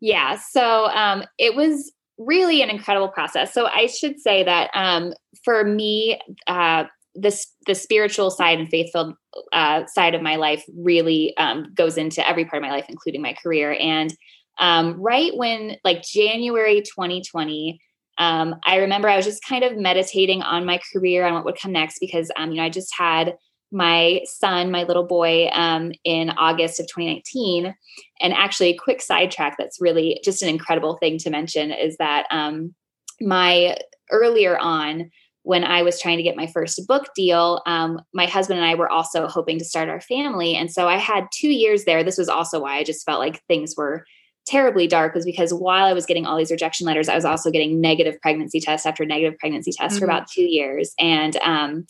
Yeah. 0.00 0.36
So 0.36 0.86
um, 0.86 1.24
it 1.38 1.54
was 1.54 1.92
really 2.18 2.62
an 2.62 2.70
incredible 2.70 3.08
process. 3.08 3.52
So 3.52 3.66
I 3.66 3.86
should 3.86 4.20
say 4.20 4.44
that 4.44 4.70
um, 4.74 5.14
for 5.44 5.64
me, 5.64 6.20
uh, 6.46 6.84
this 7.14 7.46
the 7.66 7.74
spiritual 7.74 8.30
side 8.30 8.60
and 8.60 8.68
faith-filled 8.68 9.14
uh, 9.52 9.86
side 9.86 10.14
of 10.14 10.20
my 10.22 10.36
life 10.36 10.62
really 10.76 11.34
um, 11.38 11.72
goes 11.74 11.96
into 11.96 12.26
every 12.28 12.44
part 12.44 12.62
of 12.62 12.68
my 12.68 12.74
life, 12.74 12.86
including 12.88 13.22
my 13.22 13.32
career. 13.32 13.76
And 13.80 14.14
um, 14.58 15.00
right 15.00 15.36
when 15.36 15.76
like 15.84 16.02
January 16.02 16.82
2020, 16.82 17.80
um, 18.18 18.56
I 18.64 18.76
remember 18.76 19.08
I 19.08 19.16
was 19.16 19.26
just 19.26 19.44
kind 19.44 19.62
of 19.64 19.76
meditating 19.76 20.42
on 20.42 20.64
my 20.64 20.80
career 20.92 21.26
and 21.26 21.34
what 21.34 21.44
would 21.44 21.60
come 21.60 21.72
next 21.72 21.98
because 22.00 22.30
um, 22.36 22.50
you 22.50 22.56
know 22.56 22.64
I 22.64 22.70
just 22.70 22.94
had 22.96 23.36
my 23.72 24.20
son, 24.24 24.70
my 24.70 24.84
little 24.84 25.04
boy, 25.04 25.48
um, 25.48 25.92
in 26.04 26.30
August 26.30 26.78
of 26.80 26.86
2019. 26.86 27.74
And 28.20 28.32
actually, 28.32 28.70
a 28.70 28.76
quick 28.76 29.02
sidetrack 29.02 29.56
that's 29.58 29.80
really 29.80 30.20
just 30.24 30.42
an 30.42 30.48
incredible 30.48 30.96
thing 30.96 31.18
to 31.18 31.30
mention 31.30 31.72
is 31.72 31.96
that 31.98 32.26
um, 32.30 32.74
my 33.20 33.76
earlier 34.10 34.56
on 34.58 35.10
when 35.42 35.62
I 35.62 35.82
was 35.82 36.00
trying 36.00 36.16
to 36.16 36.24
get 36.24 36.36
my 36.36 36.48
first 36.48 36.88
book 36.88 37.10
deal, 37.14 37.62
um, 37.66 38.00
my 38.12 38.26
husband 38.26 38.58
and 38.58 38.68
I 38.68 38.74
were 38.74 38.90
also 38.90 39.28
hoping 39.28 39.60
to 39.60 39.64
start 39.64 39.88
our 39.88 40.00
family. 40.00 40.56
And 40.56 40.72
so 40.72 40.88
I 40.88 40.96
had 40.96 41.28
two 41.32 41.50
years 41.50 41.84
there. 41.84 42.02
This 42.02 42.18
was 42.18 42.28
also 42.28 42.60
why 42.60 42.78
I 42.78 42.82
just 42.82 43.06
felt 43.06 43.20
like 43.20 43.44
things 43.46 43.74
were 43.76 44.04
terribly 44.46 44.86
dark 44.86 45.14
was 45.14 45.24
because 45.24 45.52
while 45.52 45.86
I 45.86 45.92
was 45.92 46.06
getting 46.06 46.24
all 46.24 46.36
these 46.36 46.50
rejection 46.50 46.86
letters, 46.86 47.08
I 47.08 47.14
was 47.14 47.24
also 47.24 47.50
getting 47.50 47.80
negative 47.80 48.20
pregnancy 48.20 48.60
tests 48.60 48.86
after 48.86 49.04
negative 49.04 49.38
pregnancy 49.38 49.72
tests 49.72 49.96
mm-hmm. 49.96 50.00
for 50.00 50.04
about 50.04 50.28
two 50.28 50.44
years. 50.44 50.94
And 50.98 51.36
um, 51.38 51.86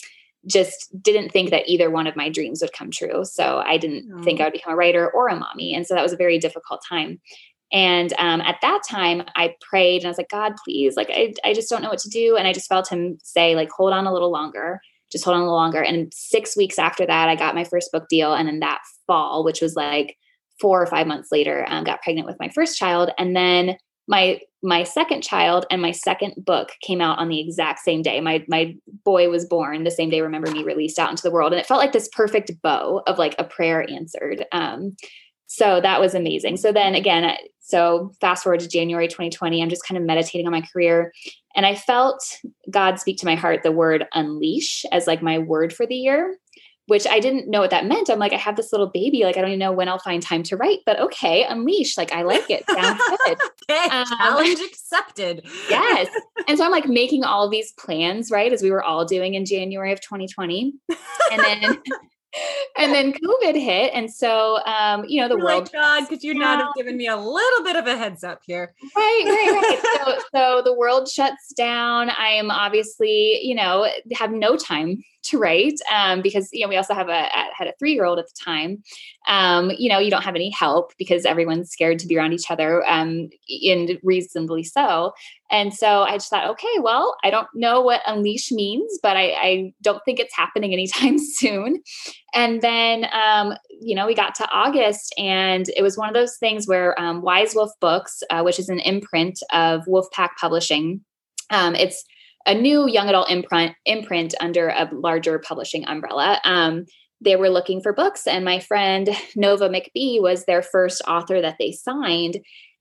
just 0.47 0.91
didn't 1.03 1.31
think 1.31 1.51
that 1.51 1.69
either 1.69 1.91
one 1.91 2.07
of 2.07 2.17
my 2.17 2.29
dreams 2.29 2.61
would 2.63 2.73
come 2.73 2.91
true. 2.91 3.25
So 3.25 3.63
I 3.65 3.77
didn't 3.77 4.11
oh. 4.15 4.23
think 4.23 4.41
I 4.41 4.45
would 4.45 4.53
become 4.53 4.73
a 4.73 4.77
writer 4.77 5.11
or 5.11 5.29
a 5.29 5.37
mommy. 5.37 5.75
And 5.75 5.87
so 5.87 5.95
that 5.95 6.03
was 6.03 6.13
a 6.13 6.17
very 6.17 6.39
difficult 6.39 6.83
time. 6.89 7.21
And 7.73 8.13
um, 8.19 8.41
at 8.43 8.59
that 8.63 8.83
time, 8.89 9.23
I 9.35 9.55
prayed 9.61 10.03
and 10.03 10.07
I 10.07 10.11
was 10.11 10.19
like, 10.19 10.31
God, 10.31 10.55
please, 10.65 10.97
like, 10.97 11.11
I, 11.11 11.35
I 11.45 11.53
just 11.53 11.69
don't 11.69 11.83
know 11.83 11.89
what 11.89 11.99
to 11.99 12.09
do. 12.09 12.37
And 12.37 12.47
I 12.47 12.53
just 12.53 12.69
felt 12.69 12.89
him 12.89 13.19
say, 13.23 13.57
like, 13.57 13.71
hold 13.71 13.93
on 13.93 14.07
a 14.07 14.13
little 14.13 14.31
longer, 14.31 14.81
just 15.11 15.25
hold 15.25 15.35
on 15.35 15.41
a 15.41 15.45
little 15.45 15.59
longer. 15.59 15.83
And 15.83 16.13
six 16.15 16.57
weeks 16.57 16.79
after 16.79 17.05
that, 17.07 17.29
I 17.29 17.35
got 17.35 17.57
my 17.57 17.65
first 17.65 17.91
book 17.91 18.05
deal. 18.09 18.35
And 18.35 18.47
then 18.47 18.61
that 18.61 18.83
fall, 19.09 19.43
which 19.43 19.61
was 19.61 19.75
like 19.75 20.17
four 20.61 20.83
or 20.83 20.87
five 20.87 21.07
months 21.07 21.31
later, 21.31 21.67
um, 21.69 21.85
got 21.85 22.03
pregnant 22.03 22.27
with 22.27 22.37
my 22.41 22.49
first 22.49 22.79
child, 22.79 23.11
and 23.19 23.35
then 23.35 23.77
my 24.09 24.41
my 24.63 24.83
second 24.83 25.23
child 25.23 25.67
and 25.71 25.83
my 25.83 25.93
second 25.93 26.35
book 26.39 26.71
came 26.83 27.01
out 27.01 27.19
on 27.19 27.29
the 27.29 27.41
exact 27.41 27.81
same 27.81 28.03
day. 28.03 28.21
My 28.21 28.45
my 28.49 28.75
boy 29.05 29.29
was 29.29 29.45
born 29.45 29.85
the 29.85 29.91
same 29.91 30.11
day. 30.11 30.21
Remember 30.21 30.51
me 30.51 30.65
released 30.65 30.99
out 30.99 31.11
into 31.11 31.23
the 31.23 31.31
world, 31.31 31.53
and 31.53 31.61
it 31.61 31.67
felt 31.67 31.81
like 31.81 31.93
this 31.93 32.09
perfect 32.09 32.51
bow 32.63 33.03
of 33.07 33.19
like 33.19 33.35
a 33.39 33.45
prayer 33.45 33.89
answered. 33.89 34.45
Um, 34.53 34.97
so 35.49 35.81
that 35.81 36.01
was 36.01 36.15
amazing. 36.15 36.57
So 36.57 36.73
then 36.73 36.95
again, 36.95 37.37
so 37.61 38.11
fast 38.21 38.43
forward 38.43 38.61
to 38.61 38.69
January 38.69 39.07
2020, 39.07 39.63
I'm 39.63 39.69
just 39.69 39.87
kind 39.87 39.97
of 39.97 40.05
meditating 40.05 40.47
on 40.47 40.53
my 40.53 40.63
career, 40.73 41.13
and 41.55 41.67
I 41.67 41.75
felt 41.75 42.21
God 42.71 42.99
speak 42.99 43.19
to 43.19 43.27
my 43.27 43.35
heart 43.35 43.63
the 43.63 43.73
word 43.73 44.07
unleash 44.15 44.85
as 44.93 45.07
like 45.07 45.23
my 45.23 45.39
word 45.39 45.73
for 45.73 45.87
the 45.87 45.97
year 45.97 46.37
which 46.87 47.07
I 47.07 47.21
didn't 47.21 47.49
know 47.49 47.61
what 47.61 47.71
that 47.71 47.87
meant. 47.87 48.09
I'm 48.09 48.19
like, 48.19 48.33
I 48.33 48.37
have 48.37 48.57
this 48.57 48.73
little 48.73 48.87
baby. 48.87 49.25
Like, 49.25 49.37
I 49.37 49.41
don't 49.41 49.51
even 49.51 49.59
know 49.59 49.73
when 49.73 49.89
I'll 49.89 49.99
find 49.99 50.23
time 50.23 50.43
to 50.45 50.57
write, 50.57 50.81
but 50.87 50.99
okay, 51.01 51.45
unleash. 51.45 51.97
Like, 51.97 52.13
I 52.13 52.23
like 52.23 52.49
it. 52.49 52.65
Sounds 52.69 53.01
good. 53.27 53.39
okay, 53.71 53.89
um, 53.91 54.07
challenge 54.07 54.61
accepted. 54.61 55.47
yes. 55.69 56.09
And 56.49 56.57
so 56.57 56.65
I'm 56.65 56.71
like 56.71 56.87
making 56.87 57.25
all 57.25 57.51
these 57.51 57.73
plans, 57.73 58.31
right? 58.31 58.53
As 58.53 58.63
we 58.63 58.71
were 58.71 58.83
all 58.83 59.05
doing 59.05 59.35
in 59.35 59.45
January 59.45 59.93
of 59.93 60.01
2020. 60.01 60.75
And 61.33 61.41
then 61.43 61.83
and 62.79 62.93
then 62.93 63.13
COVID 63.13 63.55
hit. 63.61 63.93
And 63.95 64.13
so, 64.13 64.65
um, 64.65 65.05
you 65.09 65.21
know, 65.21 65.29
the 65.29 65.37
You're 65.37 65.45
world. 65.45 65.65
Like, 65.65 65.73
God, 65.73 66.09
could 66.09 66.23
you 66.23 66.35
not 66.35 66.61
have 66.61 66.75
given 66.77 66.97
me 66.97 67.09
a 67.09 67.17
little 67.17 67.65
bit 67.65 67.77
of 67.77 67.87
a 67.87 67.97
heads 67.97 68.23
up 68.23 68.43
here? 68.47 68.75
Right, 68.95 69.23
right, 69.27 69.81
right. 69.83 70.03
so, 70.05 70.19
so 70.35 70.63
the 70.65 70.75
world 70.75 71.09
shuts 71.09 71.53
down. 71.57 72.11
I 72.11 72.29
am 72.29 72.51
obviously, 72.51 73.41
you 73.43 73.55
know, 73.55 73.89
have 74.13 74.31
no 74.31 74.57
time 74.57 75.03
to 75.27 75.39
write 75.39 75.79
um, 75.93 76.23
because 76.23 76.49
you 76.53 76.63
know 76.63 76.69
we 76.69 76.77
also 76.77 76.95
have 76.95 77.09
a 77.09 77.29
had 77.57 77.69
a 77.69 77.75
three 77.79 77.93
year 77.93 78.05
old 78.05 78.19
at 78.19 78.27
the 78.27 78.35
time. 78.45 78.83
Um, 79.29 79.71
you 79.77 79.89
know, 79.89 79.99
you 79.99 80.11
don't 80.11 80.23
have 80.23 80.37
any 80.37 80.51
help 80.51 80.93
because 80.99 81.25
everyone's 81.25 81.71
scared 81.71 81.99
to 82.01 82.07
be 82.07 82.17
around 82.17 82.33
each 82.33 82.51
other, 82.51 82.85
um, 82.87 83.29
and 83.49 83.99
reasonably 84.03 84.63
so. 84.63 85.13
And 85.51 85.73
so 85.73 86.03
I 86.03 86.13
just 86.13 86.29
thought, 86.29 86.51
okay, 86.51 86.79
well, 86.81 87.17
I 87.23 87.31
don't 87.31 87.47
know 87.55 87.81
what 87.81 88.03
unleash 88.07 88.51
means, 88.51 88.99
but 89.03 89.17
I, 89.17 89.31
I 89.31 89.73
don't 89.81 90.03
think 90.05 90.19
it's 90.19 90.35
happening 90.35 90.73
anytime 90.73 91.19
soon. 91.35 91.83
And 92.35 92.61
then, 92.61 93.07
um, 93.13 93.55
you 93.81 93.95
know, 93.95 94.07
we 94.07 94.15
got 94.15 94.35
to 94.37 94.49
August, 94.51 95.15
and 95.19 95.67
it 95.77 95.83
was 95.83 95.97
one 95.97 96.09
of 96.09 96.15
those 96.15 96.37
things 96.37 96.67
where 96.67 96.99
um, 97.01 97.23
Wise 97.23 97.55
Wolf 97.55 97.71
Books, 97.81 98.23
uh, 98.31 98.43
which 98.43 98.59
is 98.59 98.69
an 98.69 98.81
imprint 98.81 99.39
of 99.53 99.83
Wolfpack 99.87 100.31
Publishing, 100.41 101.01
um, 101.51 101.75
it's 101.75 102.05
a 102.47 102.55
new 102.55 102.89
young 102.89 103.09
adult 103.09 103.31
imprint 103.31 103.75
imprint 103.85 104.35
under 104.41 104.69
a 104.69 104.89
larger 104.93 105.39
publishing 105.39 105.87
umbrella. 105.87 106.41
Um, 106.45 106.87
they 107.21 107.37
were 107.37 107.51
looking 107.51 107.81
for 107.81 107.93
books, 107.93 108.27
and 108.27 108.45
my 108.45 108.61
friend 108.61 109.11
Nova 109.37 109.69
McBee 109.69 110.21
was 110.21 110.45
their 110.45 110.63
first 110.63 111.03
author 111.07 111.41
that 111.41 111.57
they 111.59 111.73
signed. 111.73 112.39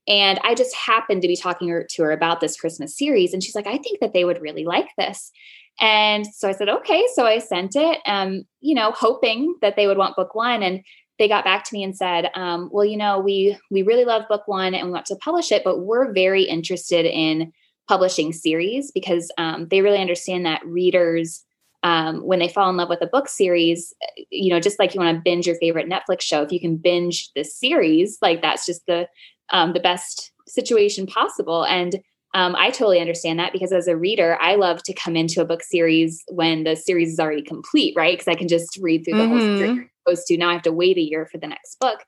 And 0.08 0.38
I 0.44 0.54
just 0.54 0.74
happened 0.74 1.22
to 1.22 1.28
be 1.28 1.36
talking 1.36 1.82
to 1.88 2.02
her 2.02 2.12
about 2.12 2.40
this 2.40 2.56
Christmas 2.56 2.96
series, 2.96 3.32
and 3.32 3.42
she's 3.42 3.56
like, 3.56 3.66
"I 3.66 3.78
think 3.78 4.00
that 4.00 4.12
they 4.12 4.24
would 4.24 4.40
really 4.40 4.64
like 4.64 4.88
this." 4.96 5.32
And 5.80 6.26
so 6.26 6.48
I 6.48 6.52
said, 6.52 6.68
"Okay." 6.68 7.04
So 7.14 7.26
I 7.26 7.38
sent 7.38 7.76
it, 7.76 7.98
um, 8.06 8.44
you 8.60 8.74
know, 8.74 8.92
hoping 8.92 9.56
that 9.62 9.76
they 9.76 9.86
would 9.86 9.98
want 9.98 10.16
book 10.16 10.34
one, 10.34 10.62
and 10.62 10.80
they 11.18 11.28
got 11.28 11.44
back 11.44 11.64
to 11.64 11.74
me 11.74 11.82
and 11.82 11.96
said, 11.96 12.30
um, 12.34 12.68
"Well, 12.72 12.84
you 12.84 12.96
know, 12.96 13.18
we 13.18 13.58
we 13.70 13.82
really 13.82 14.04
love 14.04 14.28
book 14.28 14.42
one, 14.46 14.74
and 14.74 14.86
we 14.86 14.92
want 14.92 15.06
to 15.06 15.16
publish 15.16 15.50
it, 15.50 15.64
but 15.64 15.80
we're 15.80 16.12
very 16.12 16.44
interested 16.44 17.04
in." 17.06 17.52
Publishing 17.88 18.32
series 18.32 18.90
because 18.92 19.30
um, 19.38 19.68
they 19.68 19.80
really 19.80 20.00
understand 20.00 20.44
that 20.44 20.64
readers 20.66 21.44
um, 21.82 22.18
when 22.26 22.38
they 22.38 22.48
fall 22.48 22.68
in 22.68 22.76
love 22.76 22.88
with 22.88 23.02
a 23.02 23.06
book 23.06 23.28
series 23.28 23.94
you 24.30 24.50
know 24.50 24.60
just 24.60 24.78
like 24.78 24.94
you 24.94 25.00
want 25.00 25.14
to 25.16 25.22
binge 25.22 25.46
your 25.46 25.56
favorite 25.56 25.88
netflix 25.88 26.22
show 26.22 26.42
if 26.42 26.50
you 26.50 26.60
can 26.60 26.76
binge 26.76 27.30
the 27.34 27.44
series 27.44 28.18
like 28.22 28.42
that's 28.42 28.66
just 28.66 28.82
the 28.86 29.06
um, 29.50 29.72
the 29.72 29.80
best 29.80 30.32
situation 30.48 31.06
possible 31.06 31.64
and 31.64 32.00
um, 32.36 32.54
I 32.54 32.68
totally 32.70 33.00
understand 33.00 33.38
that 33.38 33.54
because 33.54 33.72
as 33.72 33.88
a 33.88 33.96
reader, 33.96 34.36
I 34.42 34.56
love 34.56 34.82
to 34.82 34.92
come 34.92 35.16
into 35.16 35.40
a 35.40 35.46
book 35.46 35.62
series 35.62 36.22
when 36.28 36.64
the 36.64 36.76
series 36.76 37.14
is 37.14 37.18
already 37.18 37.40
complete, 37.40 37.94
right? 37.96 38.12
Because 38.12 38.28
I 38.28 38.34
can 38.34 38.46
just 38.46 38.76
read 38.76 39.06
through 39.06 39.14
the 39.14 39.20
mm-hmm. 39.20 39.38
whole 39.38 39.56
series. 39.56 39.88
Opposed 40.06 40.26
to 40.26 40.36
now 40.36 40.50
I 40.50 40.52
have 40.52 40.62
to 40.62 40.72
wait 40.72 40.98
a 40.98 41.00
year 41.00 41.26
for 41.32 41.38
the 41.38 41.46
next 41.46 41.80
book. 41.80 42.04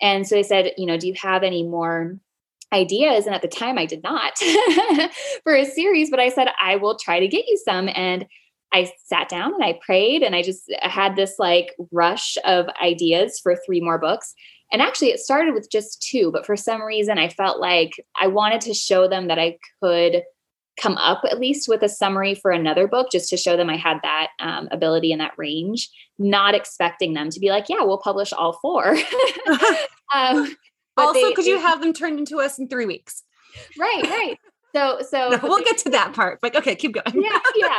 And 0.00 0.26
so 0.26 0.34
they 0.34 0.42
said, 0.42 0.72
you 0.78 0.86
know, 0.86 0.96
do 0.96 1.06
you 1.06 1.12
have 1.20 1.42
any 1.42 1.62
more 1.62 2.18
ideas 2.72 3.26
and 3.26 3.34
at 3.34 3.42
the 3.42 3.48
time 3.48 3.78
I 3.78 3.86
did 3.86 4.02
not 4.02 4.38
for 5.44 5.54
a 5.54 5.64
series 5.64 6.10
but 6.10 6.20
I 6.20 6.28
said 6.28 6.48
I 6.60 6.76
will 6.76 6.98
try 6.98 7.20
to 7.20 7.28
get 7.28 7.46
you 7.46 7.56
some 7.64 7.88
and 7.94 8.26
I 8.72 8.90
sat 9.04 9.28
down 9.28 9.54
and 9.54 9.64
I 9.64 9.78
prayed 9.84 10.22
and 10.22 10.34
I 10.34 10.42
just 10.42 10.72
had 10.82 11.14
this 11.14 11.36
like 11.38 11.74
rush 11.92 12.36
of 12.44 12.66
ideas 12.82 13.38
for 13.40 13.56
three 13.56 13.80
more 13.80 13.98
books 13.98 14.34
and 14.72 14.82
actually 14.82 15.10
it 15.10 15.20
started 15.20 15.54
with 15.54 15.70
just 15.70 16.02
two 16.02 16.32
but 16.32 16.44
for 16.44 16.56
some 16.56 16.82
reason 16.82 17.18
I 17.18 17.28
felt 17.28 17.60
like 17.60 17.92
I 18.20 18.26
wanted 18.26 18.60
to 18.62 18.74
show 18.74 19.08
them 19.08 19.28
that 19.28 19.38
I 19.38 19.58
could 19.80 20.24
come 20.80 20.96
up 20.98 21.22
at 21.24 21.40
least 21.40 21.68
with 21.68 21.82
a 21.82 21.88
summary 21.88 22.34
for 22.34 22.50
another 22.50 22.86
book 22.86 23.08
just 23.10 23.30
to 23.30 23.36
show 23.36 23.56
them 23.56 23.70
I 23.70 23.76
had 23.76 23.98
that 24.02 24.28
um, 24.40 24.68
ability 24.70 25.12
and 25.12 25.20
that 25.20 25.32
range, 25.36 25.88
not 26.18 26.54
expecting 26.54 27.14
them 27.14 27.30
to 27.30 27.40
be 27.40 27.48
like, 27.48 27.68
yeah, 27.68 27.82
we'll 27.82 27.98
publish 27.98 28.32
all 28.32 28.58
four. 28.60 28.96
um, 30.14 30.54
also, 30.96 31.32
could 31.32 31.46
you 31.46 31.58
have 31.58 31.80
them 31.80 31.92
turned 31.92 32.18
into 32.18 32.40
us 32.40 32.58
in 32.58 32.68
three 32.68 32.86
weeks? 32.86 33.22
Right, 33.78 34.02
right. 34.04 34.38
So, 34.74 35.00
so 35.08 35.30
no, 35.30 35.38
we'll 35.42 35.58
they, 35.58 35.64
get 35.64 35.78
to 35.78 35.90
that 35.90 36.12
part. 36.12 36.40
But 36.40 36.54
okay, 36.56 36.74
keep 36.74 36.92
going. 36.92 37.22
yeah, 37.22 37.38
yeah. 37.54 37.78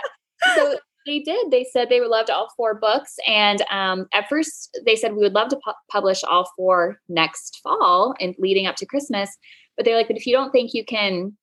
So 0.55 0.77
they 1.05 1.19
did. 1.19 1.51
They 1.51 1.65
said 1.71 1.89
they 1.89 1.99
would 1.99 2.09
love 2.09 2.25
to 2.27 2.35
all 2.35 2.49
four 2.57 2.75
books, 2.75 3.15
and 3.27 3.63
um, 3.71 4.07
at 4.13 4.27
first 4.29 4.77
they 4.85 4.95
said 4.95 5.13
we 5.13 5.19
would 5.19 5.33
love 5.33 5.49
to 5.49 5.57
pu- 5.57 5.73
publish 5.89 6.23
all 6.23 6.49
four 6.55 6.99
next 7.09 7.59
fall 7.63 8.13
and 8.19 8.35
leading 8.39 8.67
up 8.67 8.75
to 8.77 8.85
Christmas. 8.85 9.35
But 9.75 9.85
they're 9.85 9.95
like, 9.95 10.07
but 10.07 10.17
if 10.17 10.25
you 10.25 10.33
don't 10.33 10.51
think 10.51 10.73
you 10.73 10.83
can 10.83 11.37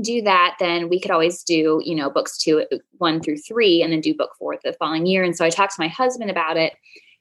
do 0.00 0.22
that, 0.22 0.56
then 0.60 0.88
we 0.88 1.00
could 1.00 1.10
always 1.10 1.42
do, 1.42 1.80
you 1.84 1.94
know, 1.96 2.08
books 2.08 2.38
two, 2.38 2.64
one 2.98 3.20
through 3.20 3.38
three, 3.38 3.82
and 3.82 3.92
then 3.92 4.00
do 4.00 4.14
book 4.14 4.30
four 4.38 4.56
the 4.62 4.72
following 4.74 5.06
year. 5.06 5.24
And 5.24 5.36
so 5.36 5.44
I 5.44 5.50
talked 5.50 5.74
to 5.74 5.82
my 5.82 5.88
husband 5.88 6.30
about 6.30 6.56
it. 6.56 6.74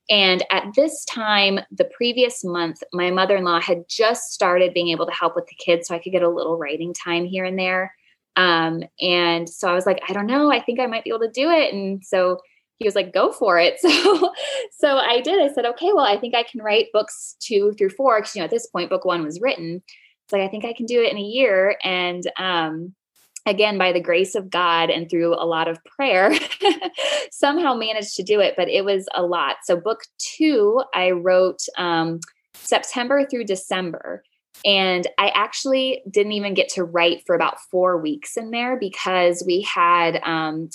And 0.10 0.44
at 0.50 0.74
this 0.76 1.06
time, 1.06 1.60
the 1.72 1.86
previous 1.86 2.44
month, 2.44 2.82
my 2.94 3.12
mother 3.12 3.38
in 3.38 3.44
law 3.44 3.62
had 3.62 3.84
just 3.88 4.32
started 4.32 4.74
being 4.74 4.90
able 4.90 5.06
to 5.06 5.12
help 5.12 5.36
with 5.36 5.46
the 5.46 5.56
kids 5.56 5.88
so 5.88 5.96
I 5.96 6.00
could 6.00 6.12
get 6.12 6.24
a 6.24 6.30
little 6.30 6.58
writing 6.58 6.94
time 6.94 7.26
here 7.26 7.46
and 7.46 7.60
there. 7.60 7.94
Um, 8.36 8.84
and 9.02 9.48
so 9.48 9.70
I 9.70 9.74
was 9.74 9.86
like, 9.86 10.02
I 10.08 10.14
don't 10.14 10.26
know, 10.26 10.52
I 10.52 10.62
think 10.62 10.80
I 10.80 10.88
might 10.88 11.04
be 11.04 11.12
able 11.12 11.20
to 11.20 11.32
do 11.32 11.50
it. 11.52 11.74
And 11.74 12.04
so 12.04 12.40
he 12.78 12.86
was 12.86 12.96
like, 12.96 13.14
go 13.14 13.32
for 13.32 13.60
it. 13.60 13.80
So, 13.90 14.34
so 14.78 14.98
I 14.98 15.20
did. 15.20 15.42
I 15.42 15.54
said, 15.54 15.66
okay, 15.66 15.92
well, 15.94 16.06
I 16.06 16.18
think 16.18 16.34
I 16.34 16.44
can 16.44 16.62
write 16.62 16.88
books 16.94 17.36
two 17.40 17.74
through 17.74 17.90
four. 17.90 18.18
Cause 18.20 18.34
you 18.34 18.40
know, 18.40 18.46
at 18.46 18.52
this 18.52 18.68
point, 18.68 18.90
book 18.90 19.04
one 19.04 19.26
was 19.26 19.42
written. 19.42 19.84
It's 20.24 20.34
like, 20.34 20.42
I 20.42 20.48
think 20.48 20.64
I 20.64 20.74
can 20.74 20.86
do 20.86 21.02
it 21.02 21.12
in 21.12 21.18
a 21.18 21.22
year. 21.22 21.78
And, 21.84 22.24
um, 22.38 22.96
again 23.46 23.78
by 23.78 23.92
the 23.92 24.02
grace 24.02 24.36
of 24.36 24.50
god 24.50 24.90
and 24.90 25.10
through 25.10 25.34
a 25.34 25.46
lot 25.46 25.68
of 25.68 25.84
prayer 25.86 26.32
somehow 27.32 27.74
managed 27.74 28.16
to 28.16 28.24
do 28.24 28.40
it 28.40 28.54
but 28.58 28.70
it 28.70 28.84
was 28.84 29.08
a 29.14 29.24
lot. 29.24 29.58
So 29.64 29.78
book 29.78 30.02
two 30.18 30.82
i 30.94 31.12
wrote 31.12 31.62
um, 31.78 32.20
september 32.54 33.26
through 33.26 33.46
december. 33.46 34.24
And 34.66 35.08
i 35.18 35.30
actually 35.30 36.04
didn't 36.10 36.34
even 36.34 36.54
get 36.54 36.70
to 36.70 36.84
write 36.84 37.24
for 37.26 37.36
about 37.36 37.62
four 37.72 37.98
weeks 37.98 38.38
in 38.38 38.52
there 38.52 38.78
because 38.78 39.44
we 39.46 39.62
had 39.62 40.20
um, 40.24 40.70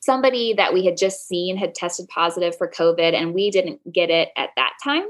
somebody 0.00 0.54
that 0.54 0.72
we 0.72 0.84
had 0.84 0.96
just 0.96 1.28
seen 1.28 1.56
had 1.56 1.74
tested 1.74 2.08
positive 2.08 2.56
for 2.56 2.68
covid 2.68 3.14
and 3.14 3.34
we 3.34 3.50
didn't 3.50 3.80
get 3.92 4.10
it 4.10 4.30
at 4.36 4.50
that 4.56 4.72
time. 4.82 5.06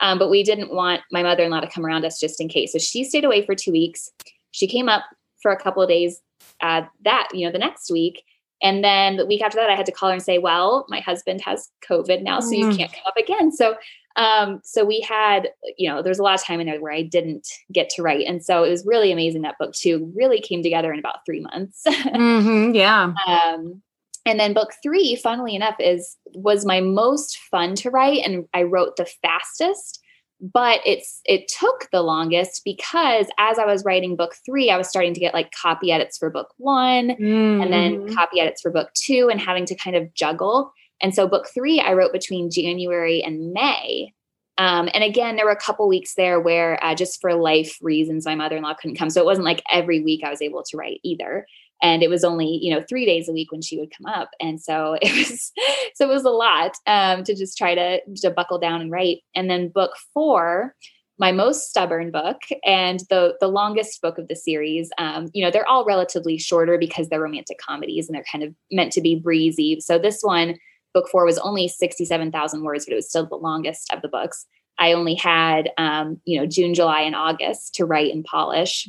Um, 0.00 0.18
but 0.18 0.30
we 0.30 0.42
didn't 0.42 0.72
want 0.72 1.02
my 1.10 1.22
mother-in-law 1.22 1.60
to 1.60 1.70
come 1.70 1.84
around 1.84 2.04
us 2.04 2.20
just 2.20 2.40
in 2.40 2.48
case. 2.48 2.72
So 2.72 2.78
she 2.78 3.04
stayed 3.04 3.24
away 3.24 3.44
for 3.44 3.54
two 3.54 3.72
weeks. 3.72 4.10
She 4.52 4.66
came 4.66 4.88
up 4.88 5.02
for 5.42 5.50
a 5.50 5.60
couple 5.60 5.82
of 5.82 5.88
days 5.88 6.20
uh, 6.60 6.82
that, 7.04 7.28
you 7.32 7.46
know, 7.46 7.52
the 7.52 7.58
next 7.58 7.90
week. 7.90 8.24
And 8.60 8.82
then 8.82 9.16
the 9.16 9.26
week 9.26 9.42
after 9.42 9.56
that, 9.56 9.70
I 9.70 9.76
had 9.76 9.86
to 9.86 9.92
call 9.92 10.08
her 10.08 10.14
and 10.14 10.22
say, 10.22 10.38
well, 10.38 10.84
my 10.88 11.00
husband 11.00 11.40
has 11.42 11.68
COVID 11.88 12.22
now, 12.22 12.40
so 12.40 12.52
you 12.52 12.66
mm. 12.66 12.76
can't 12.76 12.92
come 12.92 13.02
up 13.06 13.16
again. 13.16 13.52
So, 13.52 13.76
um, 14.16 14.60
so 14.64 14.84
we 14.84 15.00
had, 15.00 15.50
you 15.76 15.88
know, 15.88 16.02
there's 16.02 16.18
a 16.18 16.24
lot 16.24 16.34
of 16.34 16.44
time 16.44 16.58
in 16.58 16.66
there 16.66 16.80
where 16.80 16.92
I 16.92 17.02
didn't 17.02 17.46
get 17.72 17.88
to 17.90 18.02
write. 18.02 18.26
And 18.26 18.44
so 18.44 18.64
it 18.64 18.70
was 18.70 18.84
really 18.84 19.12
amazing 19.12 19.42
that 19.42 19.58
book 19.60 19.74
two 19.74 20.12
really 20.16 20.40
came 20.40 20.62
together 20.62 20.92
in 20.92 20.98
about 20.98 21.24
three 21.24 21.40
months. 21.40 21.82
mm-hmm, 21.86 22.74
yeah. 22.74 23.12
Um, 23.28 23.80
and 24.26 24.40
then 24.40 24.54
book 24.54 24.72
three, 24.82 25.14
funnily 25.14 25.54
enough, 25.54 25.76
is 25.78 26.16
was 26.34 26.66
my 26.66 26.80
most 26.80 27.38
fun 27.50 27.74
to 27.76 27.90
write, 27.90 28.26
and 28.26 28.46
I 28.52 28.64
wrote 28.64 28.96
the 28.96 29.08
fastest 29.22 30.00
but 30.40 30.80
it's 30.86 31.20
it 31.24 31.48
took 31.48 31.88
the 31.90 32.02
longest 32.02 32.62
because 32.64 33.26
as 33.38 33.58
I 33.58 33.66
was 33.66 33.84
writing 33.84 34.16
book 34.16 34.34
three, 34.46 34.70
I 34.70 34.76
was 34.76 34.88
starting 34.88 35.14
to 35.14 35.20
get 35.20 35.34
like 35.34 35.52
copy 35.52 35.90
edits 35.90 36.18
for 36.18 36.30
book 36.30 36.54
one 36.58 37.10
mm. 37.10 37.62
and 37.62 37.72
then 37.72 37.98
mm-hmm. 37.98 38.14
copy 38.14 38.40
edits 38.40 38.62
for 38.62 38.70
book 38.70 38.90
two 38.94 39.28
and 39.30 39.40
having 39.40 39.66
to 39.66 39.74
kind 39.74 39.96
of 39.96 40.12
juggle. 40.14 40.72
And 41.02 41.14
so 41.14 41.26
book 41.26 41.48
three, 41.52 41.80
I 41.80 41.92
wrote 41.92 42.12
between 42.12 42.50
January 42.50 43.22
and 43.22 43.52
May. 43.52 44.12
Um, 44.58 44.88
and 44.92 45.04
again, 45.04 45.36
there 45.36 45.44
were 45.44 45.52
a 45.52 45.56
couple 45.56 45.86
weeks 45.86 46.14
there 46.14 46.40
where 46.40 46.82
uh, 46.84 46.94
just 46.94 47.20
for 47.20 47.34
life 47.34 47.78
reasons, 47.80 48.26
my 48.26 48.34
mother-in-law 48.34 48.74
couldn't 48.74 48.96
come. 48.96 49.08
So 49.08 49.20
it 49.20 49.24
wasn't 49.24 49.44
like 49.44 49.62
every 49.72 50.02
week 50.02 50.24
I 50.24 50.30
was 50.30 50.42
able 50.42 50.64
to 50.64 50.76
write 50.76 50.98
either 51.04 51.46
and 51.82 52.02
it 52.02 52.10
was 52.10 52.24
only 52.24 52.58
you 52.62 52.74
know 52.74 52.84
three 52.88 53.06
days 53.06 53.28
a 53.28 53.32
week 53.32 53.52
when 53.52 53.62
she 53.62 53.78
would 53.78 53.92
come 53.96 54.06
up. 54.06 54.30
And 54.40 54.60
so 54.60 54.96
it 55.02 55.12
was 55.12 55.52
so 55.94 56.04
it 56.10 56.12
was 56.12 56.24
a 56.24 56.30
lot 56.30 56.72
um, 56.86 57.24
to 57.24 57.34
just 57.34 57.56
try 57.56 57.74
to 57.74 58.00
to 58.16 58.30
buckle 58.30 58.58
down 58.58 58.80
and 58.80 58.90
write. 58.90 59.18
And 59.34 59.48
then 59.50 59.68
book 59.68 59.92
four 60.12 60.74
my 61.20 61.32
most 61.32 61.68
stubborn 61.68 62.12
book 62.12 62.40
and 62.64 63.00
the 63.10 63.34
the 63.40 63.48
longest 63.48 64.00
book 64.00 64.18
of 64.18 64.28
the 64.28 64.36
series 64.36 64.90
um, 64.98 65.28
you 65.34 65.44
know 65.44 65.50
they're 65.50 65.66
all 65.66 65.84
relatively 65.84 66.38
shorter 66.38 66.78
because 66.78 67.08
they're 67.08 67.20
romantic 67.20 67.58
comedies 67.58 68.08
and 68.08 68.14
they're 68.14 68.24
kind 68.30 68.44
of 68.44 68.54
meant 68.70 68.92
to 68.92 69.00
be 69.00 69.16
breezy. 69.16 69.80
So 69.80 69.98
this 69.98 70.20
one 70.22 70.56
book 70.94 71.08
four 71.10 71.24
was 71.24 71.38
only 71.38 71.68
67000 71.68 72.62
words 72.62 72.84
but 72.84 72.92
it 72.92 72.96
was 72.96 73.08
still 73.08 73.26
the 73.26 73.36
longest 73.36 73.92
of 73.92 74.02
the 74.02 74.08
books. 74.08 74.46
I 74.80 74.92
only 74.92 75.14
had 75.14 75.70
um, 75.76 76.20
you 76.24 76.38
know 76.38 76.46
june 76.46 76.74
july 76.74 77.00
and 77.00 77.16
august 77.16 77.74
to 77.74 77.84
write 77.84 78.12
and 78.12 78.24
polish 78.24 78.88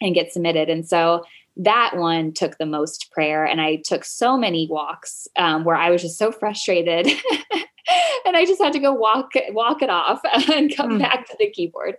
and 0.00 0.14
get 0.14 0.32
submitted. 0.32 0.68
And 0.68 0.86
so 0.86 1.24
that 1.56 1.96
one 1.96 2.32
took 2.32 2.58
the 2.58 2.66
most 2.66 3.10
prayer 3.10 3.44
and 3.44 3.60
i 3.60 3.76
took 3.84 4.04
so 4.04 4.36
many 4.36 4.66
walks 4.70 5.26
um, 5.36 5.64
where 5.64 5.76
i 5.76 5.90
was 5.90 6.02
just 6.02 6.18
so 6.18 6.30
frustrated 6.30 7.06
and 8.26 8.36
i 8.36 8.44
just 8.44 8.60
had 8.60 8.72
to 8.72 8.78
go 8.78 8.92
walk 8.92 9.32
walk 9.50 9.82
it 9.82 9.90
off 9.90 10.20
and 10.52 10.74
come 10.74 10.92
mm. 10.92 10.98
back 10.98 11.26
to 11.26 11.36
the 11.38 11.50
keyboard. 11.50 11.96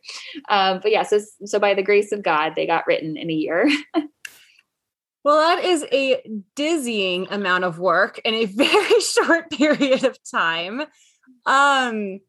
Um, 0.49 0.79
but 0.81 0.91
yeah 0.91 1.03
so 1.03 1.19
so 1.45 1.59
by 1.59 1.73
the 1.73 1.83
grace 1.83 2.11
of 2.11 2.23
god 2.23 2.53
they 2.55 2.67
got 2.67 2.85
written 2.87 3.17
in 3.17 3.29
a 3.29 3.33
year. 3.33 3.69
Well 5.23 5.39
that 5.39 5.65
is 5.65 5.85
a 5.91 6.23
dizzying 6.55 7.27
amount 7.29 7.65
of 7.65 7.79
work 7.79 8.17
in 8.23 8.33
a 8.33 8.45
very 8.45 9.01
short 9.01 9.51
period 9.51 10.05
of 10.05 10.17
time. 10.23 10.83
Um 11.45 12.21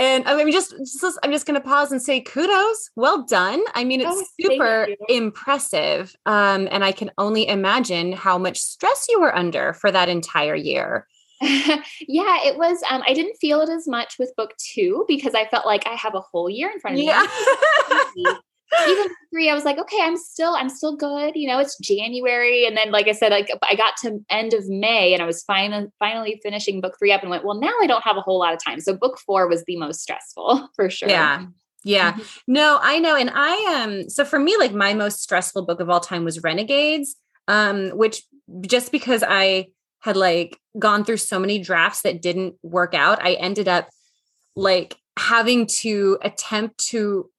and 0.00 0.26
I 0.26 0.42
mean, 0.42 0.50
just, 0.50 0.74
just 0.78 1.18
I'm 1.22 1.30
just 1.30 1.46
going 1.46 1.60
to 1.60 1.66
pause 1.66 1.92
and 1.92 2.00
say 2.00 2.22
kudos. 2.22 2.90
Well 2.96 3.24
done. 3.24 3.62
I 3.74 3.84
mean, 3.84 4.00
it's 4.00 4.08
oh, 4.10 4.24
super 4.40 4.88
impressive. 5.10 6.16
Um, 6.24 6.68
and 6.70 6.82
I 6.82 6.92
can 6.92 7.10
only 7.18 7.46
imagine 7.46 8.12
how 8.12 8.38
much 8.38 8.58
stress 8.58 9.06
you 9.10 9.20
were 9.20 9.34
under 9.36 9.74
for 9.74 9.92
that 9.92 10.08
entire 10.08 10.54
year. 10.54 11.06
yeah, 11.42 12.38
it 12.44 12.56
was. 12.56 12.82
Um, 12.88 13.02
I 13.06 13.12
didn't 13.12 13.36
feel 13.36 13.60
it 13.60 13.68
as 13.68 13.86
much 13.86 14.16
with 14.18 14.34
book 14.36 14.54
two 14.58 15.04
because 15.06 15.34
I 15.34 15.46
felt 15.46 15.66
like 15.66 15.86
I 15.86 15.94
have 15.96 16.14
a 16.14 16.20
whole 16.20 16.48
year 16.48 16.70
in 16.70 16.80
front 16.80 16.96
of 16.96 17.02
Yeah. 17.02 17.26
Even 18.88 19.08
three, 19.32 19.50
I 19.50 19.54
was 19.54 19.64
like, 19.64 19.78
okay, 19.78 19.98
I'm 20.00 20.16
still, 20.16 20.54
I'm 20.54 20.68
still 20.68 20.96
good. 20.96 21.32
You 21.34 21.48
know, 21.48 21.58
it's 21.58 21.76
January, 21.78 22.66
and 22.66 22.76
then, 22.76 22.90
like 22.90 23.08
I 23.08 23.12
said, 23.12 23.32
like 23.32 23.50
I 23.68 23.74
got 23.74 23.94
to 24.02 24.24
end 24.30 24.54
of 24.54 24.68
May, 24.68 25.12
and 25.12 25.22
I 25.22 25.26
was 25.26 25.42
finally, 25.42 25.88
finally 25.98 26.40
finishing 26.42 26.80
book 26.80 26.94
three 26.98 27.12
up, 27.12 27.22
and 27.22 27.30
went, 27.30 27.44
well, 27.44 27.58
now 27.58 27.72
I 27.82 27.86
don't 27.86 28.04
have 28.04 28.16
a 28.16 28.20
whole 28.20 28.38
lot 28.38 28.54
of 28.54 28.60
time. 28.64 28.80
So 28.80 28.94
book 28.94 29.18
four 29.18 29.48
was 29.48 29.64
the 29.64 29.76
most 29.76 30.00
stressful 30.00 30.68
for 30.76 30.88
sure. 30.90 31.08
Yeah. 31.08 31.46
Yeah. 31.82 32.12
Mhm. 32.12 32.38
No, 32.46 32.78
I 32.82 32.98
know. 32.98 33.16
And 33.16 33.30
I 33.32 33.82
um 33.82 34.10
so 34.10 34.24
for 34.24 34.38
me, 34.38 34.56
like 34.58 34.72
my 34.72 34.92
most 34.92 35.22
stressful 35.22 35.64
book 35.64 35.80
of 35.80 35.88
all 35.88 36.00
time 36.00 36.24
was 36.24 36.42
Renegades. 36.42 37.16
Um, 37.48 37.90
which 37.90 38.22
just 38.60 38.92
because 38.92 39.24
I 39.26 39.68
had 40.00 40.16
like 40.16 40.58
gone 40.78 41.04
through 41.04 41.16
so 41.16 41.38
many 41.38 41.58
drafts 41.58 42.02
that 42.02 42.22
didn't 42.22 42.54
work 42.62 42.94
out, 42.94 43.22
I 43.22 43.32
ended 43.34 43.66
up 43.66 43.88
like 44.54 44.96
having 45.18 45.66
to 45.66 46.18
attempt 46.22 46.78
to 46.90 47.30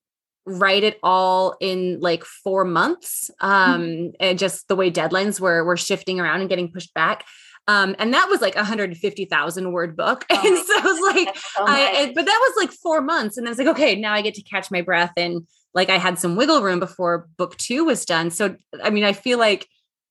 write 0.59 0.83
it 0.83 0.99
all 1.03 1.55
in 1.59 1.99
like 1.99 2.23
four 2.23 2.63
months. 2.65 3.29
Um, 3.39 4.11
and 4.19 4.37
just 4.37 4.67
the 4.67 4.75
way 4.75 4.91
deadlines 4.91 5.39
were 5.39 5.63
were 5.63 5.77
shifting 5.77 6.19
around 6.19 6.41
and 6.41 6.49
getting 6.49 6.71
pushed 6.71 6.93
back. 6.93 7.25
Um, 7.67 7.95
and 7.99 8.13
that 8.13 8.27
was 8.29 8.41
like 8.41 8.55
a 8.55 8.59
150,000 8.59 9.71
word 9.71 9.95
book. 9.95 10.25
Oh 10.31 10.47
and 10.47 10.57
so 10.57 10.73
I 10.73 10.81
was 10.81 11.15
like, 11.15 11.35
so 11.37 11.63
I. 11.65 11.81
I- 11.97 12.13
but 12.13 12.25
that 12.25 12.39
was 12.41 12.63
like 12.63 12.71
four 12.71 13.01
months. 13.01 13.37
And 13.37 13.45
then 13.45 13.51
was 13.51 13.59
like, 13.59 13.67
okay, 13.67 13.95
now 13.95 14.13
I 14.13 14.21
get 14.21 14.33
to 14.35 14.43
catch 14.43 14.71
my 14.71 14.81
breath. 14.81 15.13
And 15.15 15.47
like 15.73 15.89
I 15.89 15.97
had 15.97 16.19
some 16.19 16.35
wiggle 16.35 16.61
room 16.61 16.79
before 16.79 17.27
book 17.37 17.55
two 17.57 17.85
was 17.85 18.05
done. 18.05 18.31
So, 18.31 18.55
I 18.83 18.89
mean, 18.89 19.03
I 19.03 19.13
feel 19.13 19.37
like 19.37 19.67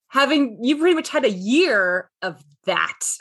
having, 0.08 0.58
you 0.62 0.78
pretty 0.78 0.94
much 0.94 1.08
had 1.08 1.24
a 1.24 1.30
year 1.30 2.10
of 2.22 2.42
that. 2.64 2.98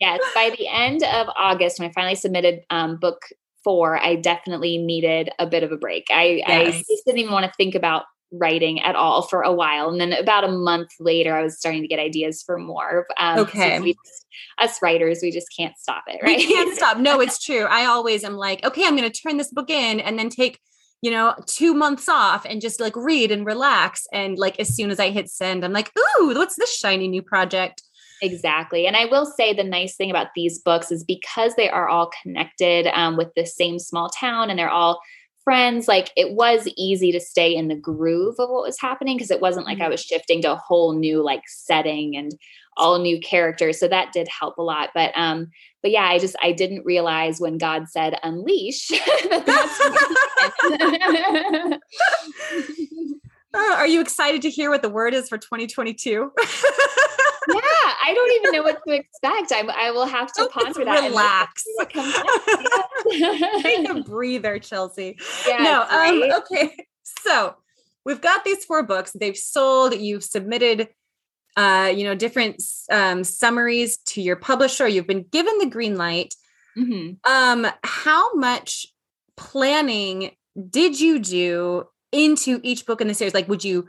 yes, 0.00 0.20
by 0.34 0.54
the 0.56 0.68
end 0.68 1.02
of 1.02 1.28
August, 1.36 1.78
when 1.78 1.88
I 1.88 1.92
finally 1.92 2.14
submitted 2.14 2.60
um, 2.70 2.96
book 2.96 3.22
four, 3.64 3.98
I 4.02 4.16
definitely 4.16 4.78
needed 4.78 5.30
a 5.38 5.46
bit 5.46 5.62
of 5.62 5.72
a 5.72 5.76
break. 5.76 6.06
I, 6.10 6.42
I 6.46 6.62
Yes. 6.64 6.84
just 6.88 7.04
didn't 7.06 7.18
even 7.20 7.32
want 7.32 7.46
to 7.46 7.52
think 7.56 7.74
about 7.74 8.04
writing 8.34 8.80
at 8.80 8.94
all 8.96 9.22
for 9.22 9.42
a 9.42 9.52
while. 9.52 9.90
And 9.90 10.00
then 10.00 10.12
about 10.14 10.44
a 10.44 10.48
month 10.50 10.90
later, 10.98 11.36
I 11.36 11.42
was 11.42 11.58
starting 11.58 11.82
to 11.82 11.88
get 11.88 11.98
ideas 11.98 12.42
for 12.42 12.58
more. 12.58 13.06
Um, 13.18 13.40
Okay. 13.40 13.78
we 13.80 13.92
just- 13.94 14.26
us 14.58 14.80
writers, 14.80 15.20
we 15.22 15.30
just 15.30 15.48
can't 15.54 15.76
stop 15.78 16.04
it, 16.06 16.18
we 16.22 16.32
right? 16.34 16.40
can't 16.40 16.74
stop. 16.74 16.96
No, 16.96 17.20
it's 17.20 17.38
true. 17.44 17.64
I 17.68 17.84
always 17.84 18.24
am 18.24 18.34
like, 18.36 18.64
okay, 18.64 18.84
I'm 18.86 18.96
going 18.96 19.10
to 19.10 19.20
turn 19.22 19.36
this 19.36 19.50
book 19.50 19.68
in 19.68 20.00
and 20.00 20.18
then 20.18 20.30
take, 20.30 20.58
you 21.02 21.10
know, 21.10 21.34
two 21.46 21.74
months 21.74 22.08
off 22.08 22.46
and 22.46 22.60
just 22.62 22.80
like 22.80 22.96
read 22.96 23.30
and 23.30 23.44
relax. 23.44 24.06
And 24.12 24.38
like, 24.38 24.58
as 24.58 24.74
soon 24.74 24.90
as 24.90 24.98
I 24.98 25.10
hit 25.10 25.28
send, 25.28 25.64
I'm 25.64 25.72
like, 25.74 25.90
ooh, 26.20 26.28
what's 26.34 26.56
this 26.56 26.74
shiny 26.74 27.08
new 27.08 27.20
project? 27.22 27.82
Exactly. 28.22 28.86
And 28.86 28.96
I 28.96 29.06
will 29.06 29.26
say 29.26 29.52
the 29.52 29.64
nice 29.64 29.96
thing 29.96 30.08
about 30.08 30.28
these 30.36 30.60
books 30.60 30.92
is 30.92 31.02
because 31.02 31.56
they 31.56 31.68
are 31.68 31.88
all 31.88 32.10
connected 32.22 32.86
um, 32.96 33.16
with 33.16 33.34
the 33.34 33.44
same 33.44 33.80
small 33.80 34.08
town 34.08 34.48
and 34.48 34.56
they're 34.56 34.70
all 34.70 35.00
friends, 35.42 35.88
like 35.88 36.12
it 36.16 36.34
was 36.34 36.68
easy 36.76 37.10
to 37.10 37.18
stay 37.18 37.52
in 37.52 37.66
the 37.66 37.74
groove 37.74 38.36
of 38.38 38.48
what 38.48 38.62
was 38.62 38.80
happening 38.80 39.16
because 39.16 39.32
it 39.32 39.40
wasn't 39.40 39.66
like 39.66 39.80
I 39.80 39.88
was 39.88 40.00
shifting 40.00 40.40
to 40.42 40.52
a 40.52 40.56
whole 40.56 40.92
new 40.92 41.20
like 41.20 41.42
setting 41.48 42.16
and 42.16 42.32
all 42.76 43.00
new 43.00 43.18
characters. 43.20 43.80
So 43.80 43.88
that 43.88 44.12
did 44.12 44.28
help 44.28 44.56
a 44.56 44.62
lot. 44.62 44.90
But 44.94 45.10
um, 45.16 45.50
but 45.82 45.90
yeah, 45.90 46.04
I 46.04 46.20
just 46.20 46.36
I 46.40 46.52
didn't 46.52 46.84
realize 46.84 47.40
when 47.40 47.58
God 47.58 47.88
said 47.88 48.20
unleash 48.22 48.86
that 48.88 49.40
Uh, 53.54 53.74
are 53.76 53.86
you 53.86 54.00
excited 54.00 54.40
to 54.42 54.48
hear 54.48 54.70
what 54.70 54.80
the 54.80 54.88
word 54.88 55.12
is 55.12 55.28
for 55.28 55.36
2022? 55.36 56.32
yeah, 57.48 57.60
I 58.04 58.12
don't 58.14 58.32
even 58.32 58.52
know 58.52 58.62
what 58.62 58.80
to 58.86 58.94
expect. 58.94 59.52
I, 59.52 59.86
I 59.88 59.90
will 59.90 60.06
have 60.06 60.32
to 60.34 60.42
Oh, 60.42 60.48
ponder 60.48 60.84
that. 60.84 61.02
Relax. 61.08 61.64
what. 61.76 61.92
Take 63.62 63.88
a 63.88 64.02
breather, 64.02 64.58
Chelsea. 64.58 65.16
Yes, 65.46 65.62
no, 65.62 65.82
um, 66.32 66.42
okay. 66.42 66.86
So 67.22 67.54
we've 68.04 68.20
got 68.20 68.44
these 68.44 68.64
four 68.64 68.82
books. 68.82 69.12
They've 69.12 69.36
sold. 69.36 69.94
You've 69.94 70.24
submitted, 70.24 70.88
uh, 71.56 71.92
you 71.94 72.04
know, 72.04 72.14
different 72.14 72.62
um, 72.90 73.24
summaries 73.24 73.98
to 74.06 74.22
your 74.22 74.36
publisher. 74.36 74.86
You've 74.88 75.06
been 75.06 75.24
given 75.30 75.58
the 75.58 75.66
green 75.66 75.96
light. 75.96 76.34
Mhm. 76.76 77.18
Um, 77.26 77.66
how 77.84 78.34
much 78.34 78.86
planning 79.36 80.30
did 80.70 80.98
you 81.00 81.18
do 81.18 81.84
into 82.12 82.60
each 82.62 82.86
book 82.86 83.00
in 83.00 83.08
the 83.08 83.14
series? 83.14 83.34
Like, 83.34 83.48
would 83.48 83.64
you 83.64 83.88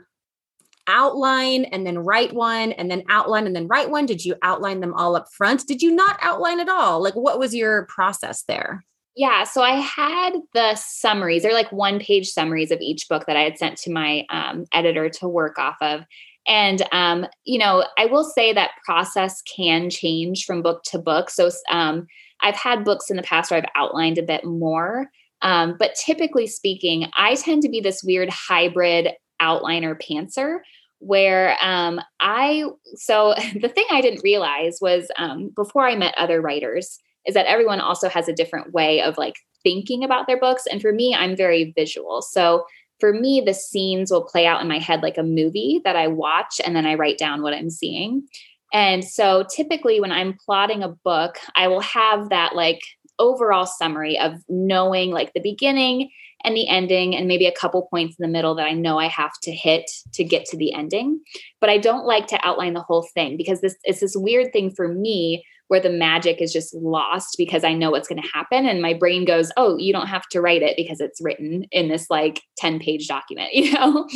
outline 0.86 1.64
and 1.66 1.86
then 1.86 1.98
write 1.98 2.32
one 2.32 2.72
and 2.72 2.90
then 2.90 3.02
outline 3.08 3.46
and 3.46 3.54
then 3.54 3.68
write 3.68 3.90
one? 3.90 4.06
Did 4.06 4.24
you 4.24 4.34
outline 4.42 4.80
them 4.80 4.94
all 4.94 5.16
up 5.16 5.26
front? 5.32 5.66
Did 5.66 5.82
you 5.82 5.90
not 5.90 6.18
outline 6.20 6.60
at 6.60 6.68
all? 6.68 7.02
Like, 7.02 7.14
what 7.14 7.38
was 7.38 7.54
your 7.54 7.86
process 7.86 8.42
there? 8.48 8.84
Yeah, 9.16 9.44
so 9.44 9.62
I 9.62 9.76
had 9.76 10.32
the 10.54 10.74
summaries. 10.74 11.42
They're 11.42 11.52
like 11.52 11.70
one 11.70 12.00
page 12.00 12.28
summaries 12.28 12.72
of 12.72 12.80
each 12.80 13.08
book 13.08 13.26
that 13.26 13.36
I 13.36 13.42
had 13.42 13.58
sent 13.58 13.76
to 13.78 13.92
my 13.92 14.26
um, 14.30 14.64
editor 14.72 15.08
to 15.08 15.28
work 15.28 15.58
off 15.58 15.76
of. 15.80 16.00
And, 16.46 16.82
um, 16.92 17.26
you 17.44 17.58
know, 17.58 17.84
I 17.96 18.06
will 18.06 18.24
say 18.24 18.52
that 18.52 18.72
process 18.84 19.40
can 19.42 19.88
change 19.88 20.44
from 20.44 20.62
book 20.62 20.82
to 20.86 20.98
book. 20.98 21.30
So 21.30 21.48
um, 21.70 22.06
I've 22.40 22.56
had 22.56 22.84
books 22.84 23.08
in 23.08 23.16
the 23.16 23.22
past 23.22 23.50
where 23.50 23.58
I've 23.58 23.70
outlined 23.76 24.18
a 24.18 24.22
bit 24.22 24.44
more. 24.44 25.06
Um, 25.42 25.76
but 25.78 25.94
typically 25.94 26.46
speaking, 26.46 27.06
I 27.16 27.34
tend 27.34 27.62
to 27.62 27.68
be 27.68 27.80
this 27.80 28.02
weird 28.02 28.30
hybrid 28.30 29.10
outliner 29.44 30.00
pantser 30.00 30.60
where 31.04 31.56
um, 31.60 32.00
I, 32.20 32.64
so 32.94 33.34
the 33.60 33.68
thing 33.68 33.86
I 33.90 34.00
didn't 34.00 34.24
realize 34.24 34.78
was 34.80 35.08
um, 35.16 35.50
before 35.54 35.86
I 35.86 35.96
met 35.96 36.14
other 36.16 36.40
writers, 36.40 36.98
is 37.26 37.34
that 37.34 37.46
everyone 37.46 37.80
also 37.80 38.08
has 38.08 38.28
a 38.28 38.34
different 38.34 38.72
way 38.72 39.00
of 39.00 39.16
like 39.16 39.36
thinking 39.62 40.04
about 40.04 40.26
their 40.26 40.38
books. 40.38 40.64
And 40.70 40.80
for 40.80 40.92
me, 40.92 41.14
I'm 41.14 41.36
very 41.36 41.72
visual. 41.76 42.20
So 42.20 42.64
for 43.00 43.12
me, 43.12 43.42
the 43.44 43.54
scenes 43.54 44.10
will 44.10 44.24
play 44.24 44.46
out 44.46 44.60
in 44.60 44.68
my 44.68 44.78
head 44.78 45.02
like 45.02 45.18
a 45.18 45.22
movie 45.22 45.80
that 45.84 45.96
I 45.96 46.06
watch 46.06 46.60
and 46.64 46.76
then 46.76 46.86
I 46.86 46.94
write 46.94 47.18
down 47.18 47.42
what 47.42 47.54
I'm 47.54 47.70
seeing. 47.70 48.26
And 48.72 49.04
so 49.04 49.46
typically 49.54 50.00
when 50.00 50.12
I'm 50.12 50.36
plotting 50.44 50.82
a 50.82 50.88
book, 50.88 51.36
I 51.54 51.68
will 51.68 51.80
have 51.80 52.28
that 52.28 52.54
like 52.54 52.80
overall 53.18 53.66
summary 53.66 54.18
of 54.18 54.34
knowing 54.48 55.10
like 55.10 55.32
the 55.32 55.40
beginning 55.40 56.10
and 56.44 56.56
the 56.56 56.68
ending 56.68 57.16
and 57.16 57.26
maybe 57.26 57.46
a 57.46 57.52
couple 57.52 57.88
points 57.90 58.16
in 58.18 58.22
the 58.22 58.32
middle 58.32 58.54
that 58.54 58.66
I 58.66 58.72
know 58.72 58.98
I 58.98 59.08
have 59.08 59.32
to 59.42 59.52
hit 59.52 59.90
to 60.12 60.24
get 60.24 60.44
to 60.46 60.56
the 60.56 60.72
ending. 60.72 61.20
But 61.60 61.70
I 61.70 61.78
don't 61.78 62.06
like 62.06 62.26
to 62.28 62.46
outline 62.46 62.74
the 62.74 62.82
whole 62.82 63.06
thing 63.14 63.36
because 63.36 63.60
this 63.60 63.76
it's 63.84 64.00
this 64.00 64.16
weird 64.16 64.52
thing 64.52 64.70
for 64.74 64.88
me 64.88 65.44
where 65.68 65.80
the 65.80 65.90
magic 65.90 66.42
is 66.42 66.52
just 66.52 66.74
lost 66.74 67.36
because 67.38 67.64
I 67.64 67.72
know 67.72 67.90
what's 67.90 68.08
going 68.08 68.22
to 68.22 68.28
happen. 68.34 68.66
And 68.66 68.82
my 68.82 68.92
brain 68.92 69.24
goes, 69.24 69.50
Oh, 69.56 69.78
you 69.78 69.92
don't 69.92 70.08
have 70.08 70.28
to 70.30 70.40
write 70.40 70.62
it 70.62 70.76
because 70.76 71.00
it's 71.00 71.20
written 71.22 71.64
in 71.72 71.88
this 71.88 72.06
like 72.10 72.42
10 72.58 72.80
page 72.80 73.08
document, 73.08 73.50
you 73.54 73.72
know? 73.72 74.06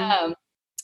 Um, 0.00 0.34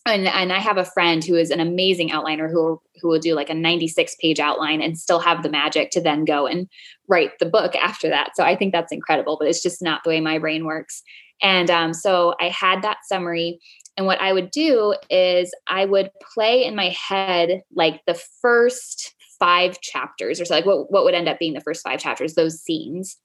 and, 0.07 0.27
and 0.27 0.53
I 0.53 0.59
have 0.59 0.79
a 0.79 0.85
friend 0.85 1.23
who 1.23 1.35
is 1.35 1.51
an 1.51 1.61
amazing 1.61 2.11
outliner 2.11 2.51
who 2.51 2.81
who 3.01 3.09
will 3.09 3.19
do 3.19 3.35
like 3.35 3.51
a 3.51 3.55
96 3.55 4.17
page 4.21 4.41
outline 4.41 4.83
and 4.83 4.99
still 4.99 5.21
have 5.21 5.43
the 5.43 5.51
magic 5.51 5.91
to 5.91 6.01
then 6.01 6.25
go 6.25 6.47
and 6.47 6.69
write 7.09 7.39
the 7.39 7.47
book 7.47 7.75
after 7.77 8.09
that. 8.09 8.33
So 8.35 8.45
I 8.45 8.57
think 8.57 8.73
that's 8.73 8.93
incredible, 8.93 9.37
but 9.39 9.49
it's 9.49 9.63
just 9.63 9.81
not 9.83 10.03
the 10.05 10.11
way 10.11 10.21
my 10.21 10.39
brain 10.39 10.65
works. 10.65 11.03
And 11.43 11.71
um, 11.71 11.95
so 11.95 12.35
I 12.41 12.49
had 12.49 12.83
that 12.83 12.99
summary. 13.07 13.59
And 13.97 14.07
what 14.07 14.21
I 14.21 14.33
would 14.33 14.51
do 14.51 14.95
is 15.09 15.51
I 15.67 15.87
would 15.87 16.11
play 16.35 16.65
in 16.65 16.77
my 16.77 16.95
head 17.09 17.63
like 17.75 18.01
the 18.07 18.21
first 18.43 19.15
five 19.39 19.81
chapters 19.81 20.41
or 20.41 20.45
so 20.45 20.55
like 20.55 20.67
what, 20.67 20.93
what 20.93 21.03
would 21.03 21.15
end 21.15 21.29
up 21.29 21.39
being 21.39 21.55
the 21.55 21.63
first 21.63 21.83
five 21.83 21.99
chapters 21.99 22.35
those 22.35 22.61
scenes 22.61 23.17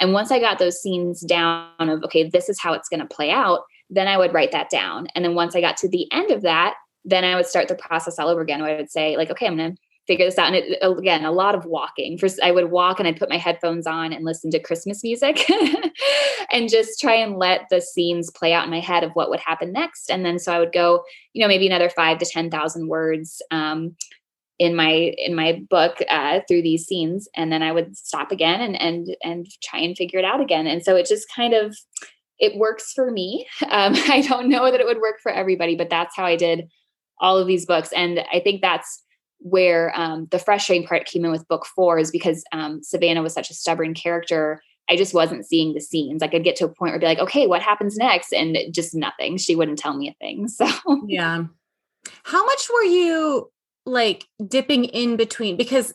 and 0.00 0.14
once 0.14 0.30
i 0.30 0.40
got 0.40 0.58
those 0.58 0.80
scenes 0.80 1.20
down 1.20 1.68
of 1.78 2.02
okay 2.02 2.26
this 2.26 2.48
is 2.48 2.58
how 2.58 2.72
it's 2.72 2.88
going 2.88 3.00
to 3.00 3.14
play 3.14 3.30
out 3.30 3.60
then 3.90 4.08
i 4.08 4.16
would 4.16 4.34
write 4.34 4.52
that 4.52 4.70
down. 4.70 5.08
And 5.14 5.24
then 5.24 5.34
once 5.34 5.54
i 5.54 5.60
got 5.60 5.76
to 5.78 5.88
the 5.88 6.10
end 6.12 6.30
of 6.30 6.42
that 6.42 6.74
then 7.04 7.24
i 7.24 7.34
would 7.34 7.46
start 7.46 7.68
the 7.68 7.74
process 7.74 8.18
all 8.18 8.28
over 8.28 8.40
again. 8.40 8.62
I 8.62 8.76
would 8.76 8.90
say 8.90 9.16
like 9.16 9.30
okay 9.30 9.46
i'm 9.46 9.56
going 9.56 9.74
to 9.74 9.82
figure 10.06 10.24
this 10.24 10.38
out. 10.38 10.46
And 10.46 10.56
it, 10.56 10.78
again 10.82 11.24
a 11.24 11.32
lot 11.32 11.54
of 11.54 11.64
walking. 11.64 12.18
First 12.18 12.40
i 12.42 12.50
would 12.50 12.70
walk 12.70 12.98
and 12.98 13.06
i'd 13.06 13.18
put 13.18 13.28
my 13.28 13.36
headphones 13.36 13.86
on 13.86 14.12
and 14.12 14.24
listen 14.24 14.50
to 14.50 14.58
christmas 14.58 15.04
music 15.04 15.44
and 16.52 16.68
just 16.68 17.00
try 17.00 17.14
and 17.14 17.36
let 17.36 17.62
the 17.70 17.80
scenes 17.80 18.30
play 18.30 18.52
out 18.52 18.64
in 18.64 18.70
my 18.70 18.80
head 18.80 19.04
of 19.04 19.12
what 19.12 19.30
would 19.30 19.40
happen 19.40 19.72
next. 19.72 20.10
And 20.10 20.24
then 20.24 20.38
so 20.38 20.52
i 20.52 20.58
would 20.58 20.72
go 20.72 21.02
you 21.32 21.42
know 21.42 21.48
maybe 21.48 21.66
another 21.66 21.90
five 21.90 22.18
to 22.18 22.26
ten 22.26 22.50
thousand 22.50 22.88
words 22.88 23.42
um, 23.50 23.96
in 24.58 24.74
my 24.74 24.90
in 24.90 25.34
my 25.34 25.62
book 25.70 25.98
uh, 26.10 26.40
through 26.48 26.62
these 26.62 26.86
scenes. 26.86 27.28
And 27.36 27.52
then 27.52 27.62
i 27.62 27.72
would 27.72 27.96
stop 27.96 28.32
again 28.32 28.60
and 28.60 28.80
and 28.80 29.16
and 29.22 29.46
try 29.62 29.80
and 29.80 29.96
figure 29.96 30.18
it 30.18 30.24
out 30.24 30.40
again. 30.40 30.66
And 30.66 30.82
so 30.82 30.96
it 30.96 31.06
just 31.06 31.26
kind 31.34 31.54
of 31.54 31.76
it 32.38 32.56
works 32.56 32.92
for 32.92 33.10
me. 33.10 33.46
Um, 33.70 33.94
i 34.08 34.22
don't 34.22 34.48
know 34.48 34.70
that 34.70 34.80
it 34.80 34.86
would 34.86 35.00
work 35.00 35.20
for 35.22 35.30
everybody 35.30 35.76
but 35.76 35.90
that's 35.90 36.16
how 36.16 36.24
i 36.24 36.36
did 36.36 36.68
all 37.20 37.36
of 37.36 37.46
these 37.46 37.66
books. 37.66 37.92
And 37.94 38.20
i 38.32 38.40
think 38.40 38.62
that's 38.62 39.04
where 39.40 39.92
um, 39.94 40.26
the 40.30 40.38
frustrating 40.38 40.86
part 40.86 41.06
came 41.06 41.24
in 41.24 41.30
with 41.30 41.46
book 41.48 41.66
four 41.66 41.98
is 41.98 42.10
because 42.10 42.44
um, 42.52 42.82
savannah 42.82 43.22
was 43.22 43.34
such 43.34 43.50
a 43.50 43.54
stubborn 43.54 43.94
character. 43.94 44.60
I 44.90 44.96
just 44.96 45.14
wasn't 45.14 45.46
seeing 45.46 45.74
the 45.74 45.80
scenes. 45.80 46.22
Like 46.22 46.34
i'd 46.34 46.44
get 46.44 46.56
to 46.56 46.64
a 46.64 46.68
point 46.68 46.90
where 46.90 46.94
I'd 46.94 47.00
be 47.00 47.06
like 47.06 47.18
okay 47.18 47.46
what 47.46 47.62
happens 47.62 47.96
next? 47.96 48.32
And 48.32 48.56
just 48.72 48.94
nothing. 48.94 49.36
She 49.36 49.54
wouldn't 49.54 49.78
tell 49.78 49.96
me 49.96 50.08
a 50.08 50.14
thing 50.14 50.48
so. 50.58 50.66
Yeah. 51.06 51.44
How 52.24 52.44
much 52.46 52.68
were 52.72 52.84
you 52.84 53.50
like 53.84 54.24
dipping 54.46 54.84
in 54.84 55.16
between? 55.16 55.56
Because 55.56 55.94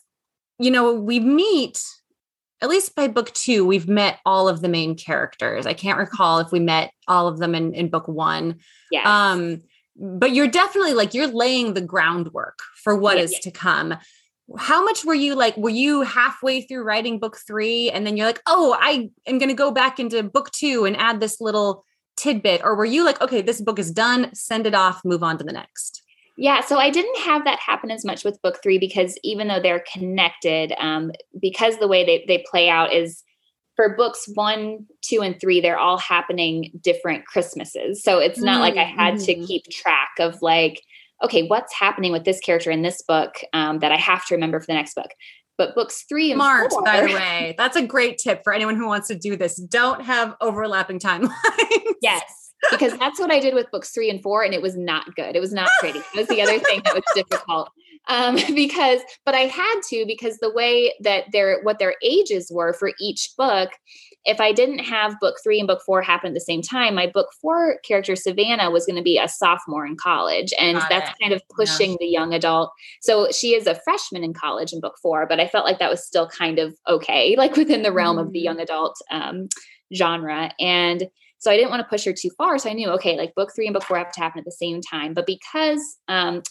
you 0.58 0.70
know, 0.70 0.94
we 0.94 1.20
meet 1.20 1.82
at 2.62 2.68
least 2.68 2.94
by 2.94 3.08
book 3.08 3.32
two, 3.34 3.64
we've 3.66 3.88
met 3.88 4.20
all 4.24 4.48
of 4.48 4.62
the 4.62 4.68
main 4.68 4.96
characters. 4.96 5.66
I 5.66 5.74
can't 5.74 5.98
recall 5.98 6.38
if 6.38 6.52
we 6.52 6.60
met 6.60 6.92
all 7.08 7.28
of 7.28 7.38
them 7.38 7.54
in, 7.54 7.74
in 7.74 7.90
book 7.90 8.08
one. 8.08 8.60
Yes. 8.90 9.06
Um, 9.06 9.60
but 9.96 10.32
you're 10.32 10.48
definitely 10.48 10.94
like 10.94 11.14
you're 11.14 11.26
laying 11.26 11.74
the 11.74 11.80
groundwork 11.80 12.58
for 12.82 12.96
what 12.96 13.16
Yeah, 13.16 13.24
is 13.24 13.32
yeah. 13.32 13.38
to 13.40 13.50
come. 13.50 13.94
How 14.58 14.84
much 14.84 15.04
were 15.04 15.14
you 15.14 15.34
like, 15.34 15.56
were 15.56 15.70
you 15.70 16.02
halfway 16.02 16.62
through 16.62 16.84
writing 16.84 17.18
book 17.18 17.38
three 17.46 17.90
and 17.90 18.06
then 18.06 18.16
you're 18.16 18.26
like, 18.26 18.42
oh, 18.46 18.76
I 18.78 19.10
am 19.26 19.38
going 19.38 19.48
to 19.48 19.54
go 19.54 19.70
back 19.70 19.98
into 19.98 20.22
book 20.22 20.50
two 20.50 20.84
and 20.84 20.96
add 20.96 21.20
this 21.20 21.40
little 21.40 21.84
tidbit? 22.16 22.60
Or 22.62 22.74
were 22.74 22.84
you 22.84 23.04
like, 23.04 23.20
okay, 23.20 23.40
this 23.40 23.60
book 23.60 23.78
is 23.78 23.90
done, 23.90 24.34
send 24.34 24.66
it 24.66 24.74
off, 24.74 25.00
move 25.04 25.22
on 25.22 25.38
to 25.38 25.44
the 25.44 25.52
next? 25.52 26.02
Yeah, 26.36 26.60
so 26.62 26.78
I 26.78 26.90
didn't 26.90 27.18
have 27.20 27.44
that 27.44 27.60
happen 27.60 27.90
as 27.90 28.04
much 28.04 28.24
with 28.24 28.42
book 28.42 28.58
three 28.62 28.78
because 28.78 29.16
even 29.22 29.48
though 29.48 29.60
they're 29.60 29.84
connected, 29.92 30.72
um, 30.78 31.12
because 31.40 31.78
the 31.78 31.88
way 31.88 32.04
they, 32.04 32.24
they 32.26 32.44
play 32.50 32.68
out 32.68 32.92
is 32.92 33.22
for 33.76 33.96
books 33.96 34.28
one, 34.34 34.86
two, 35.02 35.20
and 35.20 35.40
three, 35.40 35.60
they're 35.60 35.78
all 35.78 35.98
happening 35.98 36.70
different 36.80 37.26
Christmases. 37.26 38.02
So 38.02 38.18
it's 38.18 38.40
not 38.40 38.60
like 38.60 38.76
I 38.76 38.84
had 38.84 39.18
to 39.20 39.34
Mhm. 39.34 39.46
keep 39.46 39.64
track 39.70 40.10
of 40.20 40.42
like, 40.42 40.80
okay, 41.22 41.46
what's 41.46 41.72
happening 41.74 42.12
with 42.12 42.24
this 42.24 42.40
character 42.40 42.70
in 42.70 42.82
this 42.82 43.02
book 43.02 43.34
um, 43.52 43.78
that 43.80 43.92
I 43.92 43.96
have 43.96 44.26
to 44.26 44.34
remember 44.34 44.60
for 44.60 44.66
the 44.66 44.74
next 44.74 44.94
book. 44.94 45.10
But 45.56 45.76
books 45.76 46.04
three 46.08 46.32
and 46.32 46.40
four, 46.40 46.82
by 46.84 47.00
the 47.00 47.06
way. 47.14 47.54
That's 47.56 47.76
a 47.76 47.86
great 47.86 48.18
tip 48.18 48.42
for 48.42 48.52
anyone 48.52 48.74
who 48.76 48.86
wants 48.88 49.06
to 49.08 49.14
do 49.14 49.36
this. 49.36 49.56
Don't 49.56 50.02
have 50.02 50.34
overlapping 50.40 50.98
timelines. 50.98 51.30
Yes, 52.02 52.43
because 52.70 52.96
that's 52.98 53.18
what 53.20 53.30
I 53.30 53.38
did 53.40 53.54
with 53.54 53.70
books 53.70 53.90
three 53.90 54.10
and 54.10 54.22
four, 54.22 54.42
and 54.42 54.54
it 54.54 54.62
was 54.62 54.76
not 54.76 55.14
good. 55.14 55.36
It 55.36 55.40
was 55.40 55.52
not 55.52 55.68
pretty. 55.80 56.00
That 56.00 56.16
was 56.16 56.28
the 56.28 56.42
other 56.42 56.58
thing 56.58 56.82
that 56.84 56.94
was 56.94 57.04
difficult. 57.14 57.70
Um, 58.08 58.36
because, 58.54 59.00
but 59.24 59.34
I 59.34 59.40
had 59.46 59.80
to 59.88 60.04
because 60.06 60.38
the 60.38 60.52
way 60.52 60.92
that 61.00 61.24
their 61.32 61.62
what 61.62 61.78
their 61.78 61.94
ages 62.02 62.50
were 62.52 62.72
for 62.72 62.92
each 63.00 63.30
book. 63.36 63.70
If 64.26 64.40
I 64.40 64.52
didn't 64.52 64.78
have 64.78 65.20
book 65.20 65.36
three 65.44 65.58
and 65.58 65.66
book 65.68 65.82
four 65.84 66.00
happen 66.00 66.28
at 66.28 66.34
the 66.34 66.40
same 66.40 66.62
time, 66.62 66.94
my 66.94 67.06
book 67.06 67.28
four 67.42 67.76
character 67.86 68.16
Savannah 68.16 68.70
was 68.70 68.86
going 68.86 68.96
to 68.96 69.02
be 69.02 69.18
a 69.18 69.28
sophomore 69.28 69.84
in 69.84 69.96
college, 69.96 70.54
and 70.58 70.78
Got 70.78 70.88
that's 70.88 71.10
it. 71.10 71.16
kind 71.22 71.34
of 71.34 71.42
pushing 71.50 71.98
the 72.00 72.06
young 72.06 72.32
adult. 72.32 72.72
So 73.02 73.30
she 73.32 73.54
is 73.54 73.66
a 73.66 73.74
freshman 73.74 74.24
in 74.24 74.32
college 74.32 74.72
in 74.72 74.80
book 74.80 74.94
four, 75.02 75.26
but 75.26 75.40
I 75.40 75.46
felt 75.46 75.66
like 75.66 75.78
that 75.78 75.90
was 75.90 76.06
still 76.06 76.26
kind 76.26 76.58
of 76.58 76.74
okay, 76.88 77.36
like 77.36 77.54
within 77.56 77.82
the 77.82 77.92
realm 77.92 78.16
of 78.16 78.32
the 78.32 78.38
Mhm. 78.40 78.44
young 78.44 78.60
adult 78.60 78.96
um, 79.10 79.50
genre. 79.94 80.50
And 80.58 81.06
so 81.44 81.50
I 81.50 81.56
didn't 81.56 81.68
want 81.68 81.80
to 81.80 81.88
push 81.88 82.06
her 82.06 82.14
too 82.14 82.30
far. 82.38 82.56
So 82.56 82.70
I 82.70 82.72
knew, 82.72 82.88
okay, 82.92 83.18
like 83.18 83.34
book 83.34 83.50
three 83.54 83.66
and 83.66 83.74
book 83.74 83.84
four 83.84 83.98
have 83.98 84.10
to 84.12 84.20
happen 84.20 84.38
at 84.38 84.46
the 84.46 84.50
same 84.50 84.80
time. 84.80 85.12
But 85.12 85.26
because 85.26 85.98
um, 86.08 86.42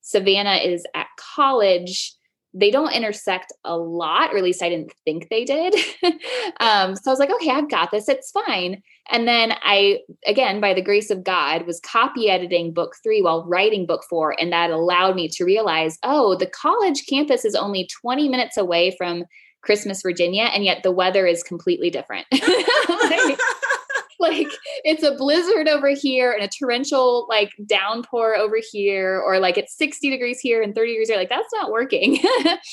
Savannah 0.00 0.56
is 0.56 0.84
at 0.92 1.06
college, 1.36 2.16
they 2.52 2.72
don't 2.72 2.92
intersect 2.92 3.52
a 3.64 3.76
lot, 3.78 4.34
or 4.34 4.38
at 4.38 4.42
least 4.42 4.60
I 4.60 4.68
didn't 4.68 4.92
think 5.04 5.28
they 5.28 5.44
did. 5.44 5.72
um, 6.58 6.96
so 6.96 7.02
I 7.06 7.12
was 7.12 7.20
like, 7.20 7.30
okay, 7.30 7.50
I've 7.50 7.70
got 7.70 7.92
this. 7.92 8.08
It's 8.08 8.32
fine. 8.32 8.82
And 9.08 9.28
then 9.28 9.52
I, 9.62 10.00
again, 10.26 10.60
by 10.60 10.74
the 10.74 10.82
grace 10.82 11.10
of 11.10 11.22
God, 11.22 11.64
was 11.64 11.78
copy 11.78 12.28
editing 12.28 12.74
book 12.74 12.96
three 13.04 13.22
while 13.22 13.46
writing 13.46 13.86
book 13.86 14.02
four. 14.10 14.34
And 14.40 14.52
that 14.52 14.70
allowed 14.70 15.14
me 15.14 15.28
to 15.28 15.44
realize, 15.44 15.96
oh, 16.02 16.34
the 16.34 16.48
college 16.48 17.06
campus 17.08 17.44
is 17.44 17.54
only 17.54 17.88
20 18.02 18.28
minutes 18.28 18.56
away 18.56 18.96
from 18.98 19.26
Christmas, 19.62 20.02
Virginia, 20.02 20.50
and 20.52 20.64
yet 20.64 20.82
the 20.82 20.90
weather 20.90 21.28
is 21.28 21.44
completely 21.44 21.90
different. 21.90 22.26
like, 24.30 24.48
it's 24.84 25.02
a 25.02 25.14
blizzard 25.14 25.68
over 25.68 25.88
here 25.88 26.32
and 26.32 26.42
a 26.42 26.48
torrential 26.48 27.26
like 27.28 27.52
downpour 27.66 28.36
over 28.36 28.58
here 28.70 29.20
or 29.20 29.38
like 29.38 29.58
it's 29.58 29.76
60 29.76 30.10
degrees 30.10 30.40
here 30.40 30.62
and 30.62 30.74
30 30.74 30.92
degrees 30.92 31.08
here 31.08 31.18
like 31.18 31.28
that's 31.28 31.52
not 31.52 31.70
working 31.70 32.18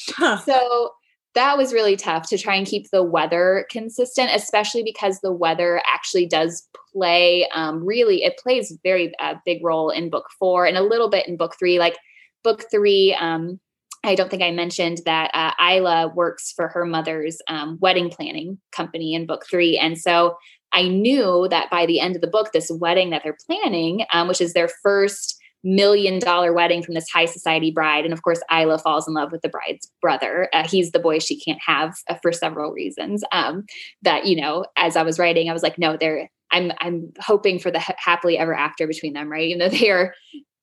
Huh. 0.10 0.38
so 0.46 0.92
that 1.36 1.58
was 1.58 1.72
really 1.72 1.96
tough 1.96 2.28
to 2.30 2.38
try 2.38 2.56
and 2.56 2.66
keep 2.66 2.90
the 2.92 3.04
weather 3.04 3.66
consistent 3.70 4.32
especially 4.34 4.84
because 4.84 5.20
the 5.20 5.32
weather 5.32 5.82
actually 5.88 6.26
does 6.26 6.68
play 6.94 7.48
um, 7.54 7.86
really 7.86 8.24
it 8.24 8.38
plays 8.38 8.78
very 8.84 9.14
uh, 9.20 9.36
big 9.46 9.64
role 9.64 9.90
in 9.90 10.10
book 10.10 10.26
four 10.40 10.66
and 10.66 10.78
a 10.78 10.84
little 10.84 11.10
bit 11.10 11.28
in 11.28 11.38
book 11.38 11.56
three 11.60 11.80
like 11.80 11.98
book 12.44 12.66
three 12.72 13.16
um, 13.20 13.60
I 14.04 14.16
don't 14.16 14.30
think 14.30 14.44
I 14.44 14.52
mentioned 14.52 15.00
that 15.06 15.32
uh, 15.34 15.52
Isla 15.62 16.14
works 16.16 16.54
for 16.56 16.70
her 16.70 16.86
mother's 16.86 17.40
um, 17.50 17.78
wedding 17.82 18.10
planning 18.10 18.58
company 18.72 19.14
in 19.14 19.26
book 19.26 19.46
three. 19.50 19.78
And 19.78 19.98
so 19.98 20.38
I 20.74 20.88
knew 20.88 21.48
that 21.50 21.70
by 21.70 21.86
the 21.86 22.00
end 22.00 22.16
of 22.16 22.22
the 22.22 22.28
book, 22.28 22.52
this 22.52 22.70
wedding 22.72 23.10
that 23.10 23.22
they're 23.24 23.38
planning, 23.46 24.06
um, 24.14 24.28
which 24.28 24.42
is 24.42 24.54
their 24.54 24.70
first 24.84 25.38
million 25.64 26.20
dollar 26.20 26.54
wedding 26.54 26.84
from 26.84 26.94
this 26.94 27.10
high 27.10 27.26
society 27.26 27.72
bride. 27.72 28.06
And 28.06 28.14
of 28.14 28.22
course, 28.22 28.40
Isla 28.52 28.80
falls 28.80 29.08
in 29.08 29.14
love 29.14 29.32
with 29.32 29.42
the 29.42 29.50
bride's 29.50 29.92
brother. 30.02 30.50
Uh, 30.54 30.68
he's 30.68 30.92
the 30.92 31.00
boy 31.00 31.20
she 31.20 31.40
can't 31.40 31.60
have 31.66 31.96
uh, 32.10 32.16
for 32.22 32.32
several 32.32 32.72
reasons. 32.72 33.24
Um, 33.32 33.66
that, 34.04 34.26
you 34.26 34.40
know, 34.40 34.66
as 34.76 34.96
I 34.96 35.04
was 35.04 35.20
writing, 35.20 35.50
I 35.50 35.54
was 35.54 35.64
like, 35.64 35.78
no, 35.78 35.98
they're, 35.98 36.30
I'm, 36.52 36.72
I'm 36.80 37.12
hoping 37.20 37.60
for 37.60 37.72
the 37.72 37.80
ha- 37.80 37.96
happily 37.98 38.38
ever 38.38 38.54
after 38.54 38.88
between 38.88 39.14
them, 39.14 39.30
right? 39.30 39.48
Even 39.48 39.60
though 39.60 39.78
they 39.78 39.90
are 39.90 40.14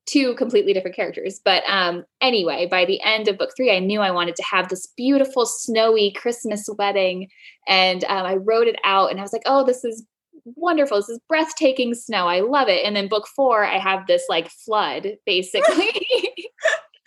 two 0.06 0.34
completely 0.34 0.72
different 0.72 0.96
characters. 0.96 1.40
But 1.44 1.62
um, 1.66 2.04
anyway, 2.20 2.66
by 2.66 2.84
the 2.84 3.00
end 3.02 3.28
of 3.28 3.38
book 3.38 3.50
three, 3.56 3.74
I 3.74 3.78
knew 3.78 4.00
I 4.00 4.10
wanted 4.10 4.36
to 4.36 4.44
have 4.44 4.68
this 4.68 4.88
beautiful, 4.96 5.46
snowy 5.46 6.12
Christmas 6.12 6.68
wedding. 6.78 7.28
And 7.68 8.04
um, 8.04 8.26
I 8.26 8.36
wrote 8.36 8.66
it 8.66 8.78
out 8.84 9.10
and 9.10 9.18
I 9.18 9.22
was 9.22 9.32
like, 9.32 9.42
oh, 9.46 9.64
this 9.64 9.84
is 9.84 10.04
wonderful. 10.44 10.98
This 10.98 11.08
is 11.08 11.20
breathtaking 11.28 11.94
snow. 11.94 12.26
I 12.26 12.40
love 12.40 12.68
it. 12.68 12.84
And 12.84 12.94
then 12.94 13.08
book 13.08 13.26
four, 13.34 13.64
I 13.64 13.78
have 13.78 14.06
this 14.06 14.24
like 14.28 14.50
flood 14.50 15.16
basically. 15.26 15.90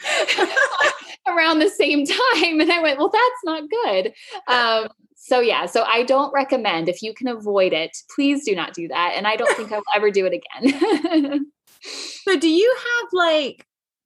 around 1.28 1.60
the 1.60 1.70
same 1.70 2.06
time 2.06 2.62
and 2.62 2.72
i 2.72 2.80
went 2.82 2.98
well 2.98 3.10
that's 3.10 3.44
not 3.44 3.64
good 3.70 4.14
um, 4.48 4.88
so 5.16 5.40
yeah 5.40 5.66
so 5.66 5.84
i 5.84 6.04
don't 6.04 6.32
recommend 6.34 6.88
if 6.88 7.02
you 7.02 7.14
can 7.14 7.28
avoid 7.28 7.74
it 7.74 7.98
please 8.16 8.46
do 8.46 8.56
not 8.56 8.74
do 8.74 8.88
that 8.88 9.14
and 9.16 9.28
i 9.28 9.36
don't 9.36 9.54
think 9.58 9.72
i 9.72 9.76
will 9.76 9.84
ever 9.96 10.10
do 10.10 10.26
it 10.26 10.34
again 10.34 11.46
So 11.84 12.38
do 12.38 12.50
you 12.50 12.76
have 12.78 13.10
like 13.14 13.66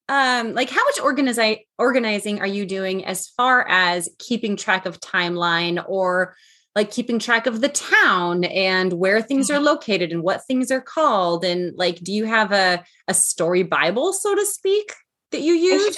um 0.10 0.54
like 0.54 0.70
how 0.70 0.84
much 0.84 0.98
organizi- 0.98 1.66
organizing 1.78 2.40
are 2.40 2.48
you 2.48 2.66
doing 2.66 3.06
as 3.06 3.30
far 3.30 3.68
as 3.68 4.10
keeping 4.20 4.56
track 4.56 4.86
of 4.86 5.00
timeline 5.00 5.84
or 5.88 6.36
like 6.76 6.90
keeping 6.90 7.20
track 7.20 7.48
of 7.48 7.60
the 7.62 7.70
town 7.70 8.46
and 8.46 8.94
where 8.94 9.22
things 9.22 9.50
are 9.50 9.60
located 9.60 10.12
and 10.12 10.24
what 10.24 10.46
things 10.46 10.72
are 10.72 10.82
called? 10.82 11.44
And 11.44 11.74
like 11.78 12.00
do 12.00 12.14
you 12.14 12.26
have 12.26 12.52
a 12.52 12.84
a 13.08 13.14
story 13.14 13.64
bible 13.64 14.14
so 14.14 14.36
to 14.36 14.46
speak 14.46 14.94
that 15.32 15.42
you 15.42 15.54
use. 15.54 15.96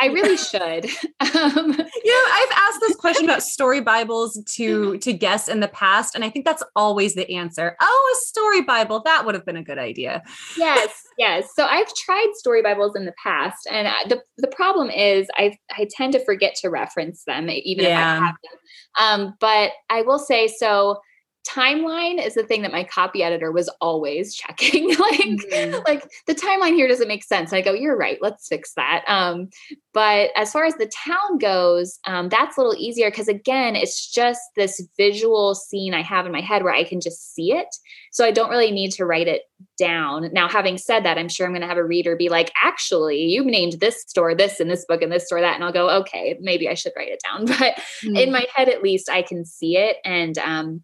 I 0.00 0.06
really 0.06 0.36
should. 0.36 0.86
Um, 1.20 1.72
you 1.72 2.12
know 2.12 2.24
i've 2.32 2.50
asked 2.52 2.80
this 2.80 2.96
question 2.96 3.24
about 3.24 3.42
story 3.56 3.80
bibles 3.80 4.42
to 4.54 4.96
to 4.98 5.12
guests 5.12 5.48
in 5.48 5.60
the 5.60 5.68
past 5.68 6.14
and 6.14 6.24
i 6.24 6.30
think 6.30 6.44
that's 6.44 6.62
always 6.74 7.14
the 7.14 7.30
answer. 7.30 7.76
Oh 7.80 8.14
a 8.16 8.26
story 8.26 8.62
bible 8.62 9.02
that 9.04 9.26
would 9.26 9.34
have 9.34 9.44
been 9.44 9.56
a 9.56 9.62
good 9.62 9.78
idea. 9.78 10.22
Yes 10.56 11.02
yes. 11.18 11.48
So 11.54 11.66
i've 11.66 11.92
tried 11.94 12.30
story 12.34 12.62
bibles 12.62 12.96
in 12.96 13.04
the 13.04 13.14
past 13.22 13.68
and 13.70 13.88
the, 14.08 14.22
the 14.38 14.48
problem 14.48 14.90
is 14.90 15.28
i 15.36 15.56
i 15.76 15.86
tend 15.90 16.12
to 16.14 16.24
forget 16.24 16.54
to 16.62 16.70
reference 16.70 17.24
them 17.24 17.50
even 17.50 17.84
if 17.84 17.90
i 17.90 18.00
have 18.00 18.34
them. 18.42 18.58
Um, 18.98 19.34
but 19.40 19.72
i 19.90 20.02
will 20.02 20.18
say 20.18 20.48
so 20.48 20.98
timeline 21.46 22.24
is 22.24 22.34
the 22.34 22.42
thing 22.42 22.62
that 22.62 22.72
my 22.72 22.84
copy 22.84 23.22
editor 23.22 23.50
was 23.52 23.68
always 23.80 24.34
checking 24.36 24.88
like 24.98 25.18
Mhm. 25.18 25.84
like 25.86 26.08
the 26.26 26.34
timeline 26.34 26.74
here 26.74 26.88
doesn't 26.88 27.08
make 27.08 27.24
sense. 27.24 27.52
And 27.52 27.58
I 27.58 27.62
go, 27.62 27.72
you're 27.72 27.96
right. 27.96 28.18
Let's 28.20 28.48
fix 28.48 28.74
that. 28.74 29.04
Um, 29.06 29.48
but 29.94 30.30
as 30.36 30.52
far 30.52 30.64
as 30.64 30.74
the 30.74 30.90
town 31.04 31.38
goes, 31.38 31.98
um, 32.06 32.28
that's 32.28 32.56
a 32.56 32.60
little 32.60 32.76
easier 32.78 33.10
because 33.10 33.28
again, 33.28 33.74
it's 33.76 34.10
just 34.10 34.40
this 34.56 34.80
visual 34.96 35.54
scene 35.54 35.94
I 35.94 36.02
have 36.02 36.26
in 36.26 36.32
my 36.32 36.40
head 36.40 36.62
where 36.62 36.74
I 36.74 36.84
can 36.84 37.00
just 37.00 37.34
see 37.34 37.52
it. 37.52 37.74
So 38.12 38.24
I 38.24 38.30
don't 38.30 38.50
really 38.50 38.70
need 38.70 38.92
to 38.92 39.04
write 39.06 39.28
it 39.28 39.42
down. 39.78 40.30
Now, 40.32 40.48
having 40.48 40.78
said 40.78 41.04
that, 41.04 41.18
I'm 41.18 41.28
sure 41.28 41.46
I'm 41.46 41.52
going 41.52 41.62
to 41.62 41.68
have 41.68 41.76
a 41.76 41.84
reader 41.84 42.16
be 42.16 42.28
like, 42.28 42.52
actually, 42.62 43.22
you 43.22 43.44
named 43.44 43.74
this 43.80 44.02
store 44.02 44.34
this 44.34 44.60
in 44.60 44.68
this 44.68 44.84
book 44.86 45.02
and 45.02 45.10
this 45.12 45.26
store 45.26 45.40
that, 45.40 45.54
and 45.54 45.64
I'll 45.64 45.72
go, 45.72 45.90
okay, 46.00 46.36
maybe 46.40 46.68
I 46.68 46.74
should 46.74 46.92
write 46.96 47.08
it 47.08 47.22
down. 47.24 47.46
But 47.58 47.78
in 48.04 48.30
my 48.32 48.46
head, 48.54 48.68
at 48.68 48.82
least, 48.82 49.10
I 49.10 49.22
can 49.22 49.44
see 49.44 49.76
it, 49.76 49.96
and 50.04 50.36
um, 50.38 50.82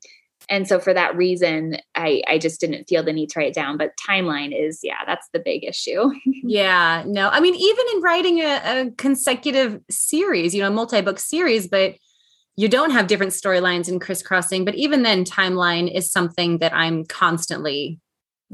and 0.49 0.69
so 0.69 0.79
for 0.79 0.93
that 0.95 1.17
reason 1.17 1.77
i 1.95 2.23
i 2.29 2.39
just 2.39 2.61
didn't 2.61 2.85
feel 2.89 3.03
the 3.03 3.13
need 3.13 3.29
to 3.31 3.39
write 3.39 3.49
it 3.49 3.55
down 3.55 3.77
but 3.77 3.93
timeline 3.97 4.53
is 4.59 4.81
yeah 4.83 5.05
that's 5.07 5.29
the 5.33 5.39
big 5.41 5.65
issue 5.65 6.11
Yeah, 6.47 7.03
no. 7.07 7.31
I 7.31 7.41
mean, 7.41 7.55
even 7.55 7.85
in 7.95 8.03
writing 8.03 8.39
a, 8.41 8.61
a 8.65 8.91
consecutive 8.99 9.81
series, 9.91 10.55
you 10.55 10.61
know, 10.61 10.69
a 10.69 10.71
multi-book 10.71 11.19
series, 11.19 11.67
but 11.67 11.95
you 12.57 12.69
don't 12.69 12.91
have 12.91 13.07
different 13.07 13.33
storylines 13.33 13.89
and 13.89 13.99
crisscrossing. 14.01 14.65
But 14.67 14.75
even 14.75 15.03
then, 15.03 15.25
timeline 15.25 15.91
is 15.93 16.11
something 16.13 16.59
that 16.59 16.75
I'm 16.75 17.07
constantly 17.07 17.99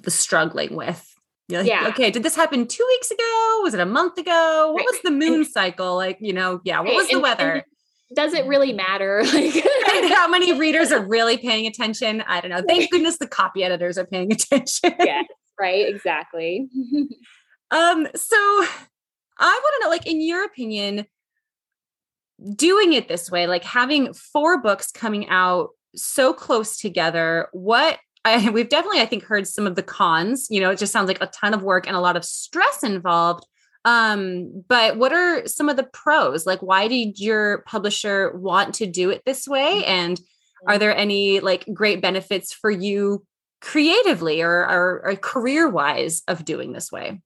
struggling 0.08 0.76
with. 0.76 1.04
Like, 1.48 1.66
Yeah. 1.66 1.88
Okay, 1.88 2.10
did 2.12 2.22
this 2.22 2.36
happen 2.36 2.66
two 2.68 2.86
weeks 2.88 3.10
ago? 3.10 3.60
Was 3.64 3.74
it 3.74 3.80
a 3.80 3.86
month 3.86 4.16
ago? 4.18 4.70
What 4.72 4.78
Right. 4.80 4.86
was 4.92 5.00
the 5.02 5.10
moon 5.10 5.44
cycle? 5.44 5.96
Like, 5.96 6.18
you 6.20 6.32
know, 6.32 6.60
yeah, 6.64 6.78
what 6.78 6.90
Right, 6.90 6.96
was 6.96 7.08
the 7.08 7.14
and- 7.14 7.22
weather? 7.22 7.64
Does 8.14 8.34
it 8.34 8.46
really 8.46 8.72
matter 8.72 9.22
like 9.32 9.64
how 10.12 10.28
many 10.28 10.52
readers 10.58 10.90
are 10.92 11.04
really 11.04 11.36
paying 11.36 11.66
attention? 11.66 12.22
I 12.26 12.40
don't 12.40 12.50
know. 12.50 12.62
Thank 12.66 12.90
goodness 12.90 13.18
the 13.18 13.28
copy 13.28 13.62
editors 13.64 13.98
are 13.98 14.06
paying 14.06 14.32
attention. 14.32 14.94
yes 14.98 15.26
right 15.58 15.88
exactly 15.88 16.68
Um, 17.70 18.08
so 18.14 18.36
I 19.40 19.60
want 19.62 19.74
to 19.78 19.84
know, 19.84 19.90
like, 19.90 20.06
in 20.06 20.20
your 20.20 20.44
opinion, 20.44 21.06
doing 22.54 22.92
it 22.92 23.08
this 23.08 23.30
way, 23.30 23.46
like 23.46 23.64
having 23.64 24.12
four 24.12 24.60
books 24.60 24.90
coming 24.90 25.28
out 25.28 25.70
so 25.94 26.32
close 26.32 26.78
together, 26.78 27.48
what 27.52 27.98
I, 28.24 28.50
we've 28.50 28.68
definitely, 28.68 29.00
I 29.00 29.06
think, 29.06 29.24
heard 29.24 29.46
some 29.46 29.66
of 29.66 29.76
the 29.76 29.82
cons. 29.82 30.46
You 30.50 30.60
know, 30.60 30.70
it 30.70 30.78
just 30.78 30.92
sounds 30.92 31.08
like 31.08 31.22
a 31.22 31.26
ton 31.28 31.54
of 31.54 31.62
work 31.62 31.86
and 31.86 31.96
a 31.96 32.00
lot 32.00 32.16
of 32.16 32.24
stress 32.24 32.82
involved. 32.82 33.46
Um, 33.84 34.64
but 34.68 34.96
what 34.96 35.12
are 35.12 35.46
some 35.46 35.68
of 35.68 35.76
the 35.76 35.88
pros? 35.92 36.46
Like, 36.46 36.60
why 36.60 36.88
did 36.88 37.18
your 37.18 37.62
publisher 37.62 38.36
want 38.36 38.74
to 38.76 38.86
do 38.86 39.10
it 39.10 39.22
this 39.24 39.48
way? 39.48 39.84
And 39.86 40.20
are 40.66 40.78
there 40.78 40.94
any 40.94 41.40
like 41.40 41.64
great 41.72 42.02
benefits 42.02 42.52
for 42.52 42.70
you 42.70 43.24
creatively 43.60 44.42
or, 44.42 44.68
or, 44.68 45.02
or 45.04 45.16
career 45.16 45.68
wise 45.68 46.22
of 46.28 46.44
doing 46.44 46.72
this 46.72 46.92
way? 46.92 47.20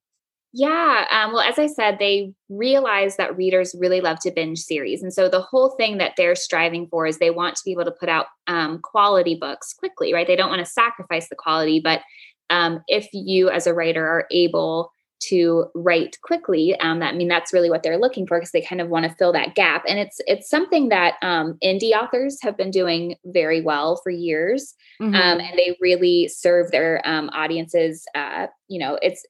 Yeah. 0.57 1.05
Um, 1.11 1.33
well, 1.33 1.41
as 1.41 1.59
I 1.59 1.67
said, 1.67 1.99
they 1.99 2.33
realize 2.47 3.17
that 3.17 3.35
readers 3.35 3.75
really 3.77 3.99
love 3.99 4.19
to 4.21 4.31
binge 4.31 4.59
series. 4.59 5.03
And 5.03 5.13
so 5.13 5.27
the 5.27 5.41
whole 5.41 5.71
thing 5.71 5.97
that 5.97 6.13
they're 6.15 6.35
striving 6.35 6.87
for 6.87 7.05
is 7.05 7.17
they 7.17 7.29
want 7.29 7.57
to 7.57 7.61
be 7.65 7.73
able 7.73 7.83
to 7.83 7.91
put 7.91 8.07
out 8.07 8.27
um, 8.47 8.79
quality 8.79 9.35
books 9.35 9.73
quickly, 9.73 10.13
right? 10.13 10.25
They 10.25 10.37
don't 10.37 10.49
want 10.49 10.65
to 10.65 10.71
sacrifice 10.71 11.27
the 11.27 11.35
quality. 11.35 11.81
But 11.81 12.03
um, 12.49 12.81
if 12.87 13.09
you, 13.11 13.49
as 13.49 13.67
a 13.67 13.73
writer, 13.73 14.07
are 14.07 14.27
able 14.31 14.93
to 15.21 15.65
write 15.73 16.17
quickly 16.21 16.77
um, 16.79 16.99
that 16.99 17.13
I 17.13 17.17
mean 17.17 17.27
that's 17.27 17.53
really 17.53 17.69
what 17.69 17.83
they're 17.83 17.97
looking 17.97 18.27
for 18.27 18.37
because 18.37 18.51
they 18.51 18.61
kind 18.61 18.81
of 18.81 18.89
want 18.89 19.05
to 19.05 19.15
fill 19.15 19.31
that 19.33 19.55
gap. 19.55 19.83
And 19.87 19.99
it's 19.99 20.19
it's 20.27 20.49
something 20.49 20.89
that 20.89 21.15
um, 21.21 21.57
indie 21.63 21.91
authors 21.91 22.37
have 22.41 22.57
been 22.57 22.71
doing 22.71 23.15
very 23.25 23.61
well 23.61 23.97
for 24.03 24.09
years 24.09 24.73
mm-hmm. 25.01 25.15
um, 25.15 25.39
and 25.39 25.57
they 25.57 25.77
really 25.81 26.27
serve 26.27 26.71
their 26.71 27.01
um, 27.05 27.29
audiences 27.33 28.05
uh, 28.15 28.47
you 28.67 28.79
know 28.79 28.99
it's 29.01 29.25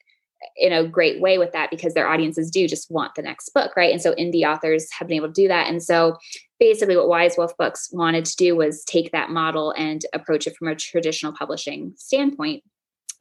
in 0.57 0.73
a 0.73 0.87
great 0.87 1.21
way 1.21 1.37
with 1.37 1.51
that 1.53 1.71
because 1.71 1.93
their 1.93 2.07
audiences 2.07 2.51
do 2.51 2.67
just 2.67 2.91
want 2.91 3.15
the 3.15 3.21
next 3.21 3.49
book 3.53 3.75
right? 3.75 3.91
And 3.91 4.01
so 4.01 4.13
indie 4.15 4.45
authors 4.45 4.91
have 4.91 5.07
been 5.07 5.17
able 5.17 5.27
to 5.27 5.33
do 5.33 5.47
that. 5.47 5.67
And 5.67 5.81
so 5.81 6.17
basically 6.59 6.95
what 6.95 7.07
wise 7.07 7.35
wolf 7.37 7.55
books 7.57 7.89
wanted 7.91 8.25
to 8.25 8.35
do 8.35 8.55
was 8.55 8.83
take 8.83 9.11
that 9.11 9.29
model 9.29 9.73
and 9.77 10.03
approach 10.13 10.45
it 10.47 10.55
from 10.55 10.67
a 10.67 10.75
traditional 10.75 11.33
publishing 11.33 11.93
standpoint. 11.95 12.63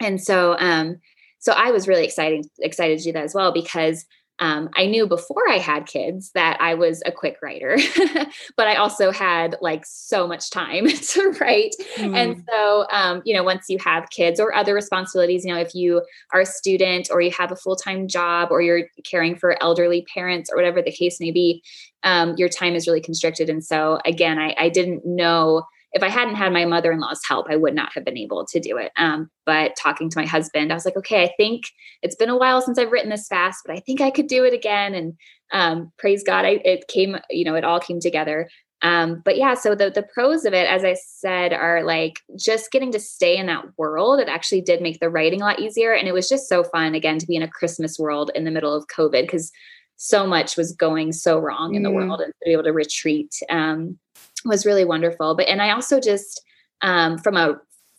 And 0.00 0.20
so 0.20 0.56
um 0.58 0.96
so 1.44 1.52
I 1.52 1.72
was 1.72 1.86
really 1.86 2.04
excited 2.04 2.46
excited 2.58 2.98
to 2.98 3.04
do 3.04 3.12
that 3.12 3.24
as 3.24 3.34
well 3.34 3.52
because 3.52 4.06
um, 4.38 4.70
I 4.74 4.86
knew 4.86 5.06
before 5.06 5.48
I 5.48 5.58
had 5.58 5.86
kids 5.86 6.32
that 6.34 6.56
I 6.58 6.74
was 6.74 7.02
a 7.04 7.12
quick 7.12 7.36
writer, 7.42 7.76
but 8.56 8.66
I 8.66 8.76
also 8.76 9.12
had 9.12 9.56
like 9.60 9.84
so 9.86 10.26
much 10.26 10.50
time 10.50 10.88
to 10.88 11.30
write. 11.40 11.74
Mm. 11.96 12.16
And 12.16 12.44
so, 12.50 12.86
um, 12.90 13.22
you 13.26 13.34
know, 13.34 13.44
once 13.44 13.66
you 13.68 13.78
have 13.78 14.08
kids 14.10 14.40
or 14.40 14.54
other 14.54 14.74
responsibilities, 14.74 15.44
you 15.44 15.52
know, 15.52 15.60
if 15.60 15.74
you 15.74 16.02
are 16.32 16.40
a 16.40 16.46
student 16.46 17.10
or 17.12 17.20
you 17.20 17.30
have 17.30 17.52
a 17.52 17.56
full 17.56 17.76
time 17.76 18.08
job 18.08 18.48
or 18.50 18.62
you're 18.62 18.88
caring 19.04 19.36
for 19.36 19.62
elderly 19.62 20.04
parents 20.12 20.50
or 20.50 20.56
whatever 20.56 20.80
the 20.80 20.90
case 20.90 21.20
may 21.20 21.30
be, 21.30 21.62
um, 22.04 22.34
your 22.38 22.48
time 22.48 22.74
is 22.74 22.88
really 22.88 23.02
constricted. 23.02 23.50
And 23.50 23.62
so, 23.62 24.00
again, 24.06 24.38
I, 24.38 24.54
I 24.58 24.68
didn't 24.70 25.04
know 25.04 25.64
if 25.94 26.02
I 26.02 26.08
hadn't 26.08 26.34
had 26.34 26.52
my 26.52 26.64
mother 26.64 26.90
in 26.90 26.98
law's 26.98 27.20
help, 27.26 27.46
I 27.48 27.56
would 27.56 27.74
not 27.74 27.92
have 27.94 28.04
been 28.04 28.18
able 28.18 28.44
to 28.46 28.60
do 28.60 28.76
it. 28.76 28.90
Um, 28.96 29.30
but 29.46 29.76
talking 29.76 30.10
to 30.10 30.18
my 30.18 30.26
husband, 30.26 30.72
I 30.72 30.74
was 30.74 30.84
like, 30.84 30.96
okay, 30.96 31.22
I 31.22 31.32
think 31.36 31.62
it's 32.02 32.16
been 32.16 32.28
a 32.28 32.36
while 32.36 32.60
since 32.60 32.78
I've 32.78 32.90
written 32.90 33.10
this 33.10 33.28
fast, 33.28 33.60
but 33.64 33.76
I 33.76 33.80
think 33.80 34.00
I 34.00 34.10
could 34.10 34.26
do 34.26 34.44
it 34.44 34.52
again. 34.52 34.94
And 34.94 35.14
um, 35.52 35.92
praise 35.96 36.24
God, 36.24 36.44
I, 36.44 36.60
it 36.64 36.88
came, 36.88 37.16
you 37.30 37.44
know, 37.44 37.54
it 37.54 37.64
all 37.64 37.78
came 37.78 38.00
together. 38.00 38.48
Um, 38.82 39.22
but 39.24 39.38
yeah, 39.38 39.54
so 39.54 39.74
the 39.74 39.88
the 39.88 40.02
pros 40.12 40.44
of 40.44 40.52
it, 40.52 40.68
as 40.68 40.84
I 40.84 40.94
said, 40.94 41.54
are 41.54 41.82
like 41.84 42.18
just 42.36 42.70
getting 42.70 42.92
to 42.92 43.00
stay 43.00 43.38
in 43.38 43.46
that 43.46 43.64
world. 43.78 44.20
It 44.20 44.28
actually 44.28 44.60
did 44.60 44.82
make 44.82 45.00
the 45.00 45.08
writing 45.08 45.40
a 45.40 45.44
lot 45.44 45.60
easier, 45.60 45.94
and 45.94 46.06
it 46.06 46.12
was 46.12 46.28
just 46.28 46.50
so 46.50 46.64
fun 46.64 46.94
again 46.94 47.18
to 47.18 47.26
be 47.26 47.34
in 47.34 47.42
a 47.42 47.48
Christmas 47.48 47.98
world 47.98 48.30
in 48.34 48.44
the 48.44 48.50
middle 48.50 48.74
of 48.74 48.86
COVID 48.88 49.22
because 49.22 49.50
so 49.96 50.26
much 50.26 50.58
was 50.58 50.72
going 50.72 51.12
so 51.12 51.38
wrong 51.38 51.74
in 51.74 51.82
the 51.82 51.88
mm. 51.88 51.94
world, 51.94 52.20
and 52.20 52.30
to 52.30 52.44
be 52.44 52.52
able 52.52 52.64
to 52.64 52.72
retreat 52.72 53.32
um, 53.48 53.98
was 54.44 54.66
really 54.66 54.84
wonderful. 54.84 55.34
But 55.34 55.48
and 55.48 55.62
I 55.62 55.70
also 55.70 56.00
just 56.00 56.40
um, 56.82 57.18
from 57.18 57.36
a 57.36 57.56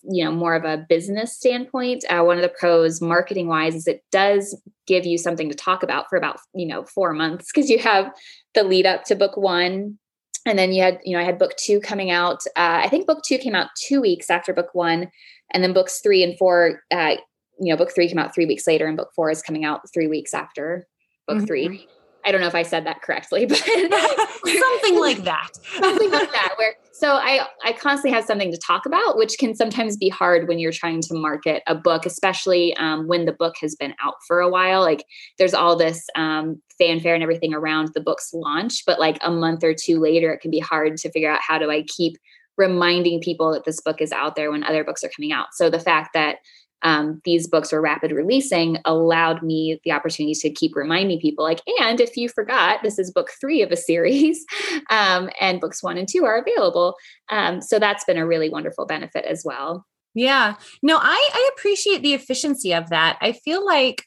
you 0.08 0.24
know 0.24 0.32
more 0.32 0.56
of 0.56 0.64
a 0.64 0.86
business 0.88 1.36
standpoint 1.36 2.04
uh, 2.10 2.24
one 2.24 2.38
of 2.38 2.44
the 2.44 2.54
pros 2.60 3.02
marketing 3.02 3.48
wise 3.48 3.76
is 3.76 3.88
it 3.88 4.04
does 4.12 4.60
give 4.86 5.06
you 5.06 5.18
something 5.18 5.50
to 5.50 5.56
talk 5.56 5.84
about 5.84 6.08
for 6.10 6.18
about 6.18 6.38
you 6.54 6.68
know 6.68 6.84
four 6.84 7.14
months 7.14 7.52
because 7.52 7.70
you 7.70 7.80
have 7.80 8.12
the 8.54 8.64
lead 8.64 8.86
up 8.86 9.04
to 9.04 9.16
book 9.16 9.36
one 9.36 9.98
and 10.46 10.60
then 10.60 10.72
you 10.72 10.82
had 10.82 11.00
you 11.04 11.16
know 11.16 11.22
i 11.22 11.26
had 11.26 11.40
book 11.40 11.56
two 11.58 11.80
coming 11.80 12.12
out 12.12 12.40
uh, 12.56 12.82
i 12.84 12.88
think 12.88 13.08
book 13.08 13.24
two 13.26 13.38
came 13.38 13.56
out 13.56 13.70
two 13.76 14.00
weeks 14.00 14.30
after 14.30 14.54
book 14.54 14.70
one 14.74 15.10
and 15.54 15.64
then 15.64 15.74
books 15.74 16.02
three 16.02 16.24
and 16.24 16.38
four 16.38 16.82
uh, 16.92 17.16
you 17.60 17.72
know 17.72 17.78
book 17.78 17.94
three 17.94 18.08
came 18.08 18.20
out 18.20 18.34
three 18.34 18.46
weeks 18.46 18.68
later 18.68 18.86
and 18.86 18.98
book 18.98 19.10
four 19.16 19.32
is 19.32 19.42
coming 19.42 19.66
out 19.66 19.82
three 19.94 20.08
weeks 20.08 20.34
after 20.34 20.88
book 21.28 21.38
mm-hmm. 21.38 21.46
three 21.46 21.88
I 22.26 22.32
don't 22.32 22.42
know 22.42 22.48
if 22.48 22.56
I 22.56 22.64
said 22.64 22.86
that 22.86 23.02
correctly, 23.02 23.46
but 23.48 23.58
something 23.58 25.00
like 25.00 25.24
that. 25.24 25.50
something 25.80 26.12
like 26.12 26.32
that. 26.32 26.56
Where 26.58 26.76
so 26.92 27.14
I 27.14 27.48
I 27.64 27.74
constantly 27.74 28.16
have 28.16 28.26
something 28.26 28.52
to 28.52 28.58
talk 28.58 28.86
about, 28.86 29.18
which 29.18 29.38
can 29.38 29.56
sometimes 29.56 29.98
be 29.98 30.10
hard 30.10 30.48
when 30.48 30.60
you're 30.60 30.72
trying 30.72 31.02
to 31.02 31.14
market 31.14 31.62
a 31.68 31.76
book, 31.76 32.06
especially 32.06 32.76
um, 32.78 33.08
when 33.08 33.26
the 33.26 33.34
book 33.34 33.56
has 33.62 33.76
been 33.76 33.94
out 34.04 34.16
for 34.28 34.40
a 34.40 34.50
while. 34.50 34.82
Like 34.82 35.06
there's 35.38 35.54
all 35.54 35.76
this 35.76 36.06
um, 36.16 36.62
fanfare 36.80 37.14
and 37.14 37.24
everything 37.24 37.54
around 37.54 37.92
the 37.94 38.02
book's 38.02 38.34
launch, 38.34 38.84
but 38.86 39.00
like 39.00 39.18
a 39.22 39.32
month 39.32 39.64
or 39.64 39.74
two 39.74 40.00
later, 40.00 40.32
it 40.34 40.40
can 40.40 40.52
be 40.52 40.60
hard 40.60 40.98
to 40.98 41.12
figure 41.12 41.30
out 41.30 41.42
how 41.46 41.58
do 41.58 41.70
I 41.70 41.84
keep 41.84 42.18
reminding 42.58 43.20
people 43.20 43.52
that 43.52 43.66
this 43.66 43.82
book 43.82 44.02
is 44.02 44.12
out 44.12 44.36
there 44.36 44.52
when 44.52 44.64
other 44.64 44.84
books 44.84 45.04
are 45.04 45.12
coming 45.16 45.32
out. 45.32 45.48
So 45.54 45.70
the 45.70 45.80
fact 45.80 46.12
that 46.14 46.38
um, 46.82 47.22
these 47.26 47.48
books 47.48 47.72
were 47.72 47.82
rapid 47.82 48.12
releasing 48.12 48.78
allowed 48.86 49.42
me 49.42 49.80
the 49.84 49.92
opportunity 49.92 50.34
to 50.36 50.50
keep 50.50 50.76
reminding 50.76 51.20
people 51.20 51.44
like 51.44 51.62
and 51.80 52.00
if 52.00 52.16
you 52.16 52.30
forgot 52.30 52.82
this 52.84 53.00
is 53.00 53.12
book 53.12 53.30
three 53.40 53.62
of 53.62 53.72
a 53.72 53.78
series 53.78 54.46
um, 54.90 55.30
and 55.40 55.60
books 55.60 55.82
one 55.82 55.98
and 55.98 56.08
two 56.08 56.26
are 56.26 56.38
available. 56.38 56.96
Um, 57.30 57.62
so 57.62 57.80
that's 57.80 58.06
been 58.06 58.18
a 58.18 58.26
really 58.26 58.50
wonderful 58.50 58.86
benefit 58.86 59.26
as 59.26 59.44
well. 59.46 59.86
Yeah. 60.14 60.56
No 60.82 60.98
I, 60.98 61.30
I 61.34 61.50
appreciate 61.56 62.02
the 62.02 62.14
efficiency 62.14 62.74
of 62.74 62.90
that. 62.90 63.18
I 63.22 63.34
feel 63.34 63.66
like 63.66 64.04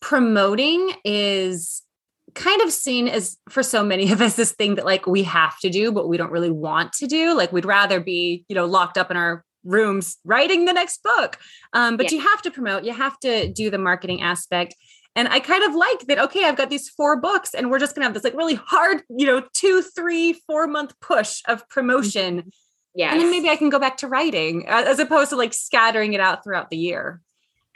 promoting 0.00 0.92
is 1.04 1.82
kind 2.34 2.62
of 2.62 2.72
seen 2.72 3.08
as 3.08 3.36
for 3.50 3.62
so 3.62 3.84
many 3.84 4.10
of 4.10 4.22
us 4.22 4.36
this 4.36 4.52
thing 4.52 4.76
that 4.76 4.86
like 4.86 5.06
we 5.06 5.22
have 5.22 5.58
to 5.58 5.68
do 5.68 5.92
but 5.92 6.08
we 6.08 6.16
don't 6.16 6.32
really 6.32 6.50
want 6.50 6.92
to 6.94 7.06
do. 7.06 7.36
Like 7.36 7.52
we'd 7.52 7.64
rather 7.64 8.00
be 8.00 8.44
you 8.48 8.54
know 8.54 8.66
locked 8.66 8.96
up 8.96 9.10
in 9.10 9.16
our 9.16 9.44
rooms 9.64 10.18
writing 10.24 10.64
the 10.64 10.72
next 10.72 11.02
book. 11.02 11.38
Um, 11.72 11.96
but 11.96 12.10
yeah. 12.10 12.18
you 12.18 12.28
have 12.28 12.42
to 12.42 12.50
promote, 12.50 12.84
you 12.84 12.92
have 12.92 13.18
to 13.20 13.48
do 13.52 13.70
the 13.70 13.78
marketing 13.78 14.22
aspect. 14.22 14.74
And 15.14 15.28
I 15.28 15.40
kind 15.40 15.62
of 15.62 15.74
like 15.74 16.00
that, 16.06 16.18
okay, 16.18 16.44
I've 16.44 16.56
got 16.56 16.70
these 16.70 16.88
four 16.88 17.20
books 17.20 17.54
and 17.54 17.70
we're 17.70 17.78
just 17.78 17.94
going 17.94 18.00
to 18.00 18.06
have 18.06 18.14
this 18.14 18.24
like 18.24 18.34
really 18.34 18.54
hard, 18.54 19.02
you 19.10 19.26
know, 19.26 19.42
two, 19.52 19.82
three, 19.82 20.32
four 20.32 20.66
month 20.66 20.98
push 21.00 21.42
of 21.46 21.68
promotion. 21.68 22.50
Yeah. 22.94 23.12
And 23.12 23.20
then 23.20 23.30
maybe 23.30 23.48
I 23.48 23.56
can 23.56 23.68
go 23.68 23.78
back 23.78 23.98
to 23.98 24.08
writing 24.08 24.66
as 24.68 24.98
opposed 24.98 25.30
to 25.30 25.36
like 25.36 25.54
scattering 25.54 26.14
it 26.14 26.20
out 26.20 26.44
throughout 26.44 26.70
the 26.70 26.76
year. 26.76 27.20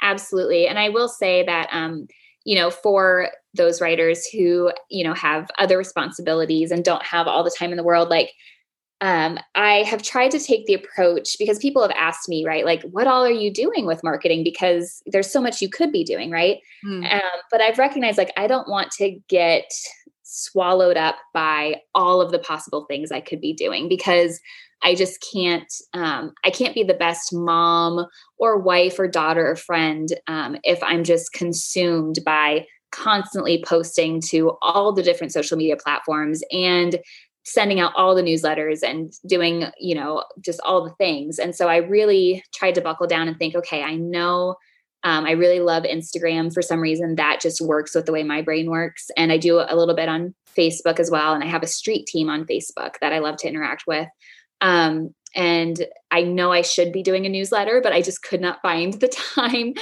Absolutely. 0.03 0.66
And 0.66 0.78
I 0.78 0.89
will 0.89 1.09
say 1.09 1.45
that, 1.45 1.68
um, 1.72 2.07
you 2.45 2.55
know, 2.55 2.70
for 2.70 3.30
those 3.55 3.80
writers 3.80 4.26
who, 4.26 4.70
you 4.91 5.05
know, 5.05 5.14
have 5.14 5.51
other 5.59 5.76
responsibilities 5.78 6.70
and 6.70 6.84
don't 6.84 7.05
have 7.05 7.26
all 7.26 7.43
the 7.43 7.55
time 7.57 7.70
in 7.70 7.76
the 7.76 7.82
world, 7.82 8.09
like 8.09 8.30
um, 9.01 9.38
I 9.55 9.82
have 9.82 10.03
tried 10.03 10.30
to 10.30 10.38
take 10.38 10.66
the 10.66 10.74
approach 10.74 11.36
because 11.38 11.59
people 11.59 11.82
have 11.82 11.90
asked 11.92 12.28
me, 12.28 12.47
right, 12.47 12.64
like, 12.64 12.82
what 12.82 13.07
all 13.07 13.24
are 13.24 13.30
you 13.30 13.53
doing 13.53 13.84
with 13.84 14.03
marketing? 14.03 14.42
Because 14.42 15.03
there's 15.07 15.30
so 15.30 15.40
much 15.40 15.61
you 15.61 15.68
could 15.68 15.92
be 15.92 16.03
doing, 16.03 16.30
right? 16.30 16.59
Mm. 16.84 17.12
Um, 17.12 17.40
but 17.51 17.61
I've 17.61 17.78
recognized, 17.78 18.16
like, 18.16 18.32
I 18.36 18.47
don't 18.47 18.68
want 18.68 18.90
to 18.92 19.18
get 19.28 19.70
swallowed 20.22 20.97
up 20.97 21.16
by 21.34 21.76
all 21.94 22.20
of 22.20 22.32
the 22.32 22.38
possible 22.38 22.86
things 22.88 23.12
I 23.12 23.20
could 23.20 23.40
be 23.40 23.53
doing 23.53 23.88
because 23.88 24.40
I 24.82 24.94
just 24.94 25.24
can't, 25.32 25.72
um, 25.92 26.32
I 26.44 26.51
can't 26.51 26.74
be 26.74 26.82
the 26.82 26.94
best 26.94 27.34
mom 27.34 28.07
or 28.38 28.59
wife 28.59 28.99
or 28.99 29.09
daughter 29.09 29.51
or 29.51 29.57
friend 29.57 30.09
um, 30.26 30.57
if 30.64 30.82
I'm 30.82 31.05
just 31.05 31.32
consumed 31.32 32.18
by 32.24 32.66
constantly 32.92 33.62
posting 33.66 34.20
to 34.30 34.57
all 34.62 34.92
the 34.92 35.03
different 35.03 35.32
social 35.32 35.57
media 35.57 35.76
platforms 35.76 36.42
and 36.51 36.99
sending 37.47 37.78
out 37.78 37.92
all 37.94 38.14
the 38.14 38.22
newsletters 38.22 38.82
and 38.82 39.12
doing, 39.24 39.66
you 39.78 39.94
know, 39.94 40.24
just 40.40 40.61
all 40.64 40.82
the 40.82 40.94
things. 40.94 41.38
And 41.38 41.55
so 41.55 41.68
I 41.68 41.76
really 41.76 42.42
tried 42.53 42.74
to 42.74 42.80
buckle 42.80 43.07
down 43.07 43.28
and 43.28 43.38
think, 43.38 43.55
okay, 43.55 43.82
I 43.82 43.94
know 43.94 44.57
um, 45.05 45.24
I 45.24 45.30
really 45.30 45.61
love 45.61 45.84
Instagram 45.84 46.53
for 46.53 46.61
some 46.61 46.80
reason. 46.80 47.14
That 47.14 47.40
just 47.40 47.61
works 47.61 47.94
with 47.94 48.07
the 48.07 48.12
way 48.12 48.24
my 48.24 48.42
brain 48.42 48.68
works. 48.68 49.11
And 49.16 49.30
I 49.30 49.38
do 49.38 49.61
a 49.61 49.76
little 49.76 49.94
bit 49.94 50.09
on 50.09 50.34
Facebook 50.57 50.99
as 50.99 51.09
well. 51.09 51.34
And 51.34 51.44
I 51.44 51.47
have 51.47 51.62
a 51.62 51.68
street 51.68 52.07
team 52.07 52.28
on 52.28 52.47
Facebook 52.47 52.94
that 53.01 53.12
I 53.12 53.20
love 53.20 53.36
to 53.38 53.49
interact 53.49 53.84
with. 53.86 54.09
Um, 54.61 55.14
and 55.37 55.87
I 56.11 56.22
know 56.22 56.51
I 56.51 56.62
should 56.62 56.93
be 56.93 57.03
doing 57.03 57.26
a 57.26 57.28
newsletter, 57.28 57.80
but 57.82 57.93
I 57.93 58.01
just 58.01 58.22
could 58.22 58.41
not 58.41 58.62
find 58.62 58.95
the 58.95 59.09
time 59.34 59.74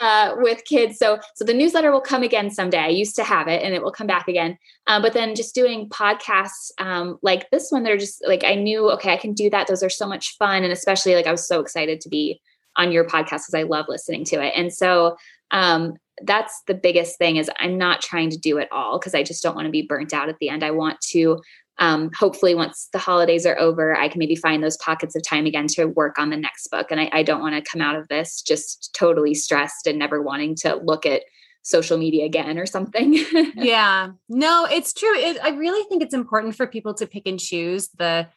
uh, 0.00 0.34
with 0.38 0.64
kids. 0.64 0.98
So, 0.98 1.18
so 1.34 1.44
the 1.44 1.52
newsletter 1.52 1.92
will 1.92 2.00
come 2.00 2.22
again 2.22 2.50
someday. 2.50 2.78
I 2.78 2.88
used 2.88 3.14
to 3.16 3.24
have 3.24 3.46
it, 3.46 3.62
and 3.62 3.74
it 3.74 3.82
will 3.82 3.92
come 3.92 4.06
back 4.06 4.26
again. 4.26 4.56
Um, 4.86 5.02
but 5.02 5.12
then 5.12 5.34
just 5.34 5.54
doing 5.54 5.90
podcasts 5.90 6.70
um, 6.78 7.18
like 7.22 7.50
this 7.50 7.70
one, 7.70 7.82
they're 7.82 7.98
just 7.98 8.24
like 8.26 8.42
I 8.42 8.54
knew, 8.54 8.90
okay, 8.92 9.12
I 9.12 9.18
can 9.18 9.34
do 9.34 9.50
that. 9.50 9.66
Those 9.66 9.82
are 9.82 9.90
so 9.90 10.08
much 10.08 10.36
fun, 10.38 10.64
and 10.64 10.72
especially 10.72 11.14
like 11.14 11.26
I 11.26 11.32
was 11.32 11.46
so 11.46 11.60
excited 11.60 12.00
to 12.00 12.08
be 12.08 12.40
on 12.76 12.90
your 12.90 13.04
podcast 13.04 13.42
because 13.42 13.54
I 13.54 13.64
love 13.64 13.86
listening 13.88 14.24
to 14.24 14.42
it. 14.42 14.54
And 14.56 14.72
so 14.72 15.16
um, 15.50 15.98
that's 16.22 16.62
the 16.66 16.74
biggest 16.74 17.18
thing 17.18 17.36
is 17.36 17.50
I'm 17.58 17.78
not 17.78 18.00
trying 18.00 18.30
to 18.30 18.38
do 18.38 18.58
it 18.58 18.68
all 18.72 18.98
because 18.98 19.14
I 19.14 19.22
just 19.22 19.42
don't 19.42 19.54
want 19.54 19.66
to 19.66 19.72
be 19.72 19.82
burnt 19.82 20.14
out 20.14 20.28
at 20.28 20.38
the 20.38 20.48
end. 20.48 20.64
I 20.64 20.70
want 20.70 21.00
to 21.10 21.42
um, 21.82 22.12
hopefully 22.16 22.54
once 22.54 22.88
the 22.92 22.98
holidays 23.00 23.44
are 23.44 23.58
over, 23.58 23.96
I 23.96 24.06
can 24.06 24.20
maybe 24.20 24.36
find 24.36 24.62
those 24.62 24.76
pockets 24.76 25.16
of 25.16 25.24
time 25.24 25.46
again 25.46 25.66
to 25.70 25.86
work 25.86 26.16
on 26.16 26.30
the 26.30 26.36
next 26.36 26.68
book. 26.68 26.92
And 26.92 27.00
I, 27.00 27.10
I 27.12 27.22
don't 27.24 27.40
want 27.40 27.56
to 27.56 27.70
come 27.70 27.80
out 27.80 27.96
of 27.96 28.06
this 28.06 28.40
just 28.40 28.94
totally 28.94 29.34
stressed 29.34 29.88
and 29.88 29.98
never 29.98 30.22
wanting 30.22 30.54
to 30.60 30.76
look 30.76 31.04
at 31.04 31.22
social 31.62 31.98
media 31.98 32.24
again 32.24 32.56
or 32.56 32.66
something. 32.66 33.14
yeah. 33.56 34.10
No, 34.28 34.64
it's 34.70 34.92
true. 34.92 35.12
It, 35.12 35.38
I 35.42 35.50
really 35.50 35.82
think 35.88 36.04
it's 36.04 36.14
important 36.14 36.54
for 36.54 36.68
people 36.68 36.94
to 36.94 37.06
pick 37.06 37.26
and 37.26 37.40
choose 37.40 37.88
the 37.98 38.28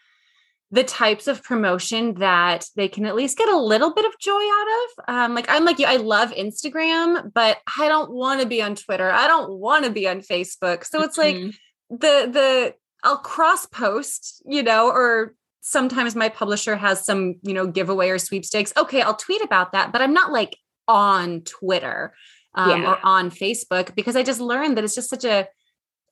the 0.71 0.83
types 0.83 1.27
of 1.27 1.43
promotion 1.43 2.15
that 2.15 2.65
they 2.75 2.87
can 2.87 3.05
at 3.05 3.15
least 3.15 3.37
get 3.37 3.47
a 3.47 3.57
little 3.57 3.93
bit 3.93 4.03
of 4.03 4.17
joy 4.19 4.41
out 4.41 4.67
of. 4.67 5.15
Um, 5.15 5.35
like 5.35 5.45
I'm 5.47 5.63
like 5.63 5.77
you, 5.77 5.85
I 5.85 5.97
love 5.97 6.31
Instagram, 6.31 7.31
but 7.31 7.59
I 7.77 7.87
don't 7.87 8.11
want 8.11 8.41
to 8.41 8.47
be 8.47 8.63
on 8.63 8.75
Twitter. 8.75 9.11
I 9.11 9.27
don't 9.27 9.59
want 9.59 9.85
to 9.85 9.91
be 9.91 10.07
on 10.07 10.21
Facebook. 10.21 10.83
So 10.83 11.03
it's 11.03 11.17
mm-hmm. 11.17 11.45
like 11.45 11.55
the 11.91 12.31
the 12.31 12.75
I'll 13.05 13.17
cross 13.17 13.65
post, 13.67 14.41
you 14.45 14.63
know, 14.63 14.89
or 14.89 15.33
sometimes 15.61 16.15
my 16.15 16.27
publisher 16.27 16.75
has 16.75 17.05
some, 17.05 17.35
you 17.43 17.53
know, 17.53 17.67
giveaway 17.67 18.09
or 18.09 18.17
sweepstakes. 18.17 18.73
Okay, 18.75 19.01
I'll 19.01 19.15
tweet 19.15 19.43
about 19.43 19.71
that, 19.71 19.91
but 19.91 20.01
I'm 20.01 20.13
not 20.13 20.31
like 20.31 20.57
on 20.87 21.41
Twitter 21.41 22.13
um, 22.55 22.81
yeah. 22.81 22.91
or 22.91 22.99
on 23.03 23.29
Facebook 23.29 23.95
because 23.95 24.15
I 24.15 24.23
just 24.23 24.41
learned 24.41 24.77
that 24.77 24.83
it's 24.83 24.95
just 24.95 25.09
such 25.09 25.23
a 25.23 25.47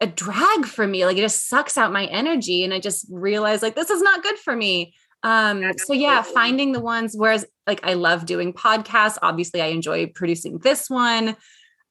a 0.02 0.08
drag 0.08 0.66
for 0.66 0.86
me. 0.86 1.06
Like 1.06 1.18
it 1.18 1.22
just 1.22 1.48
sucks 1.48 1.78
out 1.78 1.92
my 1.92 2.06
energy, 2.06 2.64
and 2.64 2.74
I 2.74 2.80
just 2.80 3.08
realized 3.10 3.64
like 3.64 3.76
this 3.76 3.90
is 3.90 4.02
not 4.02 4.24
good 4.24 4.38
for 4.38 4.56
me. 4.56 4.96
Um, 5.24 5.64
so 5.78 5.94
yeah, 5.94 6.22
finding 6.22 6.74
the 6.74 6.82
ones. 6.82 7.16
Whereas 7.16 7.46
like 7.66 7.80
I 7.84 7.94
love 7.94 8.26
doing 8.26 8.54
podcasts. 8.54 9.18
Obviously, 9.22 9.62
I 9.62 9.68
enjoy 9.68 10.08
producing 10.08 10.60
this 10.60 10.90
one. 10.90 11.38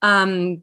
Um, 0.02 0.62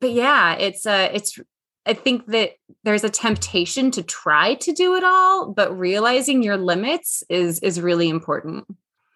but 0.00 0.12
yeah, 0.12 0.54
it's 0.54 0.86
uh 0.86 1.08
it's 1.12 1.38
I 1.86 1.94
think 1.94 2.26
that 2.26 2.56
there's 2.84 3.04
a 3.04 3.10
temptation 3.10 3.90
to 3.92 4.02
try 4.02 4.54
to 4.54 4.72
do 4.72 4.94
it 4.94 5.04
all, 5.04 5.52
but 5.52 5.76
realizing 5.78 6.42
your 6.42 6.56
limits 6.56 7.22
is 7.28 7.58
is 7.60 7.80
really 7.80 8.08
important. 8.08 8.66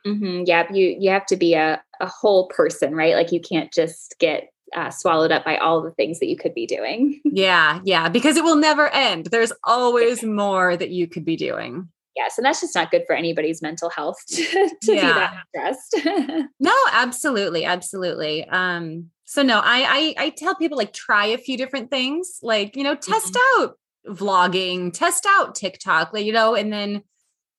Mm-hmm. 0.06 0.44
Yeah, 0.46 0.72
you 0.72 0.96
you 0.98 1.10
have 1.10 1.26
to 1.26 1.36
be 1.36 1.54
a 1.54 1.82
a 2.00 2.06
whole 2.06 2.48
person, 2.48 2.94
right? 2.94 3.14
Like 3.14 3.32
you 3.32 3.40
can't 3.40 3.72
just 3.72 4.16
get 4.18 4.52
uh, 4.74 4.90
swallowed 4.90 5.32
up 5.32 5.44
by 5.44 5.56
all 5.56 5.82
the 5.82 5.90
things 5.90 6.20
that 6.20 6.26
you 6.26 6.36
could 6.36 6.54
be 6.54 6.66
doing. 6.66 7.20
yeah, 7.24 7.80
yeah, 7.84 8.08
because 8.08 8.36
it 8.36 8.44
will 8.44 8.56
never 8.56 8.88
end. 8.88 9.26
There's 9.26 9.52
always 9.64 10.22
more 10.22 10.76
that 10.76 10.90
you 10.90 11.06
could 11.06 11.24
be 11.24 11.36
doing. 11.36 11.88
Yes, 12.16 12.38
and 12.38 12.44
that's 12.44 12.60
just 12.60 12.74
not 12.74 12.90
good 12.90 13.04
for 13.06 13.14
anybody's 13.14 13.62
mental 13.62 13.88
health 13.88 14.18
to, 14.28 14.70
to 14.82 14.94
yeah. 14.94 15.06
be 15.06 15.54
that 15.54 15.76
stressed. 15.82 16.48
no, 16.60 16.74
absolutely, 16.92 17.64
absolutely. 17.64 18.46
Um, 18.48 19.10
so 19.30 19.42
no, 19.42 19.60
I, 19.60 20.14
I 20.18 20.24
I 20.24 20.30
tell 20.30 20.56
people 20.56 20.76
like 20.76 20.92
try 20.92 21.26
a 21.26 21.38
few 21.38 21.56
different 21.56 21.88
things, 21.88 22.40
like 22.42 22.74
you 22.74 22.82
know, 22.82 22.96
test 22.96 23.34
mm-hmm. 23.34 23.62
out 23.62 23.78
vlogging, 24.08 24.92
test 24.92 25.24
out 25.24 25.54
TikTok, 25.54 26.12
like, 26.12 26.24
you 26.24 26.32
know, 26.32 26.56
and 26.56 26.72
then 26.72 27.04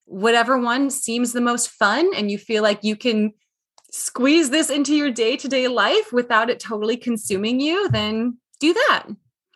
whatever 0.03 0.59
one 0.59 0.89
seems 0.89 1.31
the 1.31 1.39
most 1.39 1.69
fun 1.69 2.11
and 2.13 2.29
you 2.29 2.37
feel 2.37 2.61
like 2.61 2.83
you 2.83 2.97
can 2.97 3.31
squeeze 3.89 4.49
this 4.49 4.69
into 4.69 4.93
your 4.93 5.11
day-to-day 5.11 5.69
life 5.69 6.11
without 6.11 6.49
it 6.49 6.59
totally 6.59 6.97
consuming 6.97 7.61
you, 7.61 7.87
then 7.87 8.37
do 8.59 8.73
that. 8.73 9.05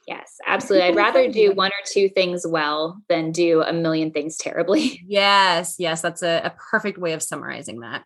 Yes, 0.08 0.38
absolutely. 0.48 0.88
I'd 0.88 0.96
rather 0.96 1.30
do 1.30 1.52
one 1.52 1.72
or 1.72 1.86
two 1.86 2.08
things 2.08 2.48
well 2.48 3.02
than 3.10 3.34
do 3.34 3.62
a 3.62 3.74
million 3.74 4.12
things 4.12 4.38
terribly. 4.38 5.02
Yes, 5.06 5.76
yes, 5.80 6.00
that's 6.00 6.24
a, 6.24 6.44
a 6.46 6.54
perfect 6.72 6.98
way 6.98 7.12
of 7.12 7.22
summarizing 7.22 7.82
that. 7.82 8.06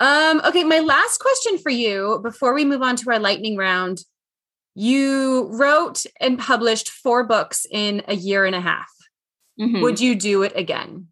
Um, 0.00 0.40
okay, 0.46 0.64
my 0.64 0.78
last 0.78 1.18
question 1.18 1.58
for 1.58 1.70
you 1.70 2.20
before 2.22 2.54
we 2.54 2.64
move 2.64 2.82
on 2.82 2.96
to 2.96 3.10
our 3.10 3.18
lightning 3.18 3.56
round. 3.56 4.04
You 4.74 5.48
wrote 5.50 6.06
and 6.20 6.38
published 6.38 6.88
four 6.88 7.24
books 7.24 7.66
in 7.70 8.02
a 8.06 8.14
year 8.14 8.44
and 8.44 8.54
a 8.54 8.60
half. 8.60 8.88
Mm-hmm. 9.60 9.82
Would 9.82 10.00
you 10.00 10.14
do 10.14 10.42
it 10.42 10.52
again? 10.54 11.08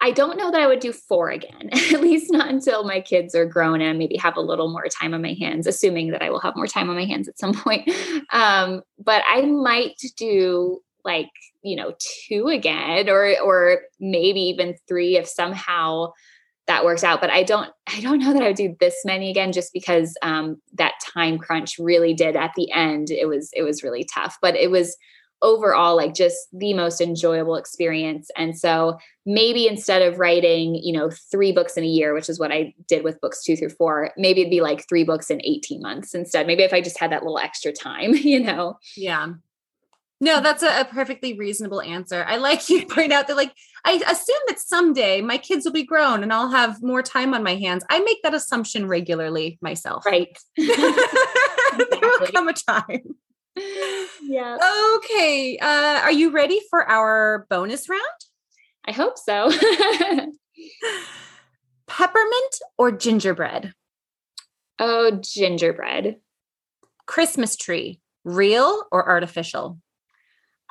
I 0.00 0.12
don't 0.12 0.38
know 0.38 0.50
that 0.50 0.60
I 0.60 0.66
would 0.66 0.80
do 0.80 0.92
four 0.92 1.30
again, 1.30 1.70
at 1.72 2.00
least 2.00 2.32
not 2.32 2.48
until 2.48 2.84
my 2.84 3.00
kids 3.00 3.34
are 3.34 3.46
grown 3.46 3.80
and 3.80 3.98
maybe 3.98 4.16
have 4.16 4.36
a 4.36 4.40
little 4.40 4.70
more 4.70 4.86
time 4.88 5.14
on 5.14 5.22
my 5.22 5.34
hands, 5.34 5.66
assuming 5.66 6.10
that 6.10 6.22
I 6.22 6.30
will 6.30 6.40
have 6.40 6.56
more 6.56 6.66
time 6.66 6.88
on 6.90 6.96
my 6.96 7.04
hands 7.04 7.28
at 7.28 7.38
some 7.38 7.54
point. 7.64 7.90
Um, 8.32 8.82
but 8.98 9.22
I 9.28 9.42
might 9.42 10.00
do 10.16 10.80
like, 11.04 11.30
you 11.62 11.76
know, 11.76 11.94
two 11.98 12.48
again 12.48 13.08
or 13.08 13.34
or 13.40 13.82
maybe 13.98 14.40
even 14.40 14.76
three 14.86 15.16
if 15.16 15.28
somehow 15.28 16.12
that 16.68 16.84
works 16.84 17.02
out. 17.02 17.20
But 17.20 17.30
I 17.30 17.42
don't 17.42 17.70
I 17.88 18.00
don't 18.00 18.20
know 18.20 18.32
that 18.32 18.42
I 18.42 18.48
would 18.48 18.56
do 18.56 18.76
this 18.78 18.96
many 19.04 19.30
again 19.30 19.52
just 19.52 19.72
because 19.72 20.16
um 20.22 20.60
that 20.74 20.94
time 21.14 21.38
crunch 21.38 21.78
really 21.78 22.14
did 22.14 22.36
at 22.36 22.52
the 22.56 22.70
end. 22.70 23.10
It 23.10 23.26
was 23.26 23.50
it 23.54 23.62
was 23.62 23.82
really 23.82 24.04
tough. 24.04 24.38
But 24.40 24.54
it 24.54 24.70
was 24.70 24.96
overall 25.42 25.96
like 25.96 26.14
just 26.14 26.48
the 26.52 26.74
most 26.74 27.00
enjoyable 27.00 27.54
experience 27.54 28.28
and 28.36 28.58
so 28.58 28.98
maybe 29.24 29.68
instead 29.68 30.02
of 30.02 30.18
writing 30.18 30.74
you 30.74 30.92
know 30.92 31.10
three 31.30 31.52
books 31.52 31.76
in 31.76 31.84
a 31.84 31.86
year 31.86 32.12
which 32.12 32.28
is 32.28 32.40
what 32.40 32.50
i 32.50 32.74
did 32.88 33.04
with 33.04 33.20
books 33.20 33.44
two 33.44 33.56
through 33.56 33.68
four 33.68 34.10
maybe 34.16 34.40
it'd 34.40 34.50
be 34.50 34.60
like 34.60 34.88
three 34.88 35.04
books 35.04 35.30
in 35.30 35.40
18 35.44 35.80
months 35.80 36.12
instead 36.12 36.46
maybe 36.46 36.64
if 36.64 36.72
i 36.72 36.80
just 36.80 36.98
had 36.98 37.12
that 37.12 37.22
little 37.22 37.38
extra 37.38 37.72
time 37.72 38.14
you 38.14 38.40
know 38.40 38.76
yeah 38.96 39.28
no 40.20 40.40
that's 40.40 40.64
a, 40.64 40.80
a 40.80 40.84
perfectly 40.84 41.38
reasonable 41.38 41.82
answer 41.82 42.24
i 42.26 42.36
like 42.36 42.68
you 42.68 42.84
point 42.90 43.12
out 43.12 43.28
that 43.28 43.36
like 43.36 43.54
i 43.84 43.92
assume 44.08 44.40
that 44.48 44.58
someday 44.58 45.20
my 45.20 45.38
kids 45.38 45.64
will 45.64 45.72
be 45.72 45.84
grown 45.84 46.22
and 46.22 46.32
i'll 46.32 46.50
have 46.50 46.82
more 46.82 47.02
time 47.02 47.34
on 47.34 47.42
my 47.42 47.54
hands 47.54 47.84
i 47.90 48.00
make 48.00 48.22
that 48.22 48.34
assumption 48.34 48.86
regularly 48.86 49.58
myself 49.60 50.04
right 50.06 50.36
there 50.56 52.00
will 52.00 52.26
come 52.32 52.48
a 52.48 52.52
time 52.52 53.14
yeah. 54.22 54.58
Okay. 54.96 55.58
Uh, 55.60 56.00
are 56.02 56.12
you 56.12 56.30
ready 56.30 56.60
for 56.70 56.88
our 56.88 57.46
bonus 57.50 57.88
round? 57.88 58.02
I 58.86 58.92
hope 58.92 59.18
so. 59.18 59.50
Peppermint 61.86 62.54
or 62.76 62.92
gingerbread? 62.92 63.72
Oh, 64.78 65.20
gingerbread. 65.22 66.16
Christmas 67.06 67.56
tree, 67.56 68.00
real 68.24 68.84
or 68.92 69.08
artificial? 69.08 69.78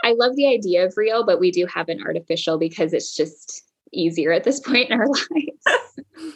I 0.08 0.14
love 0.14 0.38
the 0.38 0.47
idea 0.47 0.86
of 0.86 0.93
real, 0.95 1.26
but 1.26 1.38
we 1.38 1.51
do 1.51 1.66
have 1.66 1.89
an 1.89 2.01
artificial 2.01 2.58
because 2.58 2.93
it's 2.93 3.14
just 3.14 3.64
easier 3.91 4.32
at 4.32 4.45
this 4.45 4.60
point 4.66 4.89
in 4.89 4.97
our 4.97 5.05
lives. 5.05 6.32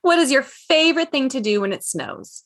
what 0.00 0.18
is 0.18 0.32
your 0.32 0.42
favorite 0.42 1.12
thing 1.12 1.28
to 1.28 1.40
do 1.40 1.60
when 1.60 1.72
it 1.72 1.84
snows? 1.84 2.44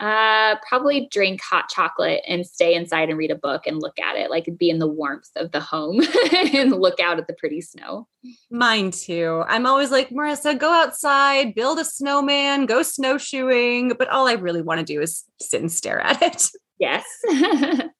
Uh, 0.00 0.56
probably 0.68 1.08
drink 1.12 1.40
hot 1.40 1.68
chocolate 1.68 2.22
and 2.26 2.44
stay 2.44 2.74
inside 2.74 3.08
and 3.08 3.18
read 3.18 3.30
a 3.30 3.36
book 3.36 3.66
and 3.66 3.80
look 3.80 3.98
at 4.00 4.16
it, 4.16 4.30
like 4.30 4.48
be 4.58 4.68
in 4.68 4.80
the 4.80 4.86
warmth 4.86 5.30
of 5.36 5.52
the 5.52 5.60
home 5.60 6.00
and 6.32 6.72
look 6.72 6.98
out 6.98 7.18
at 7.18 7.28
the 7.28 7.34
pretty 7.34 7.60
snow. 7.60 8.08
Mine 8.50 8.90
too. 8.90 9.44
I'm 9.46 9.64
always 9.64 9.92
like, 9.92 10.10
Marissa, 10.10 10.58
go 10.58 10.72
outside, 10.72 11.54
build 11.54 11.78
a 11.78 11.84
snowman, 11.84 12.66
go 12.66 12.82
snowshoeing. 12.82 13.92
But 13.96 14.08
all 14.08 14.26
I 14.26 14.32
really 14.32 14.62
want 14.62 14.80
to 14.80 14.84
do 14.84 15.00
is 15.00 15.24
sit 15.40 15.60
and 15.60 15.70
stare 15.70 16.00
at 16.00 16.20
it. 16.20 16.48
Yes. 16.80 17.04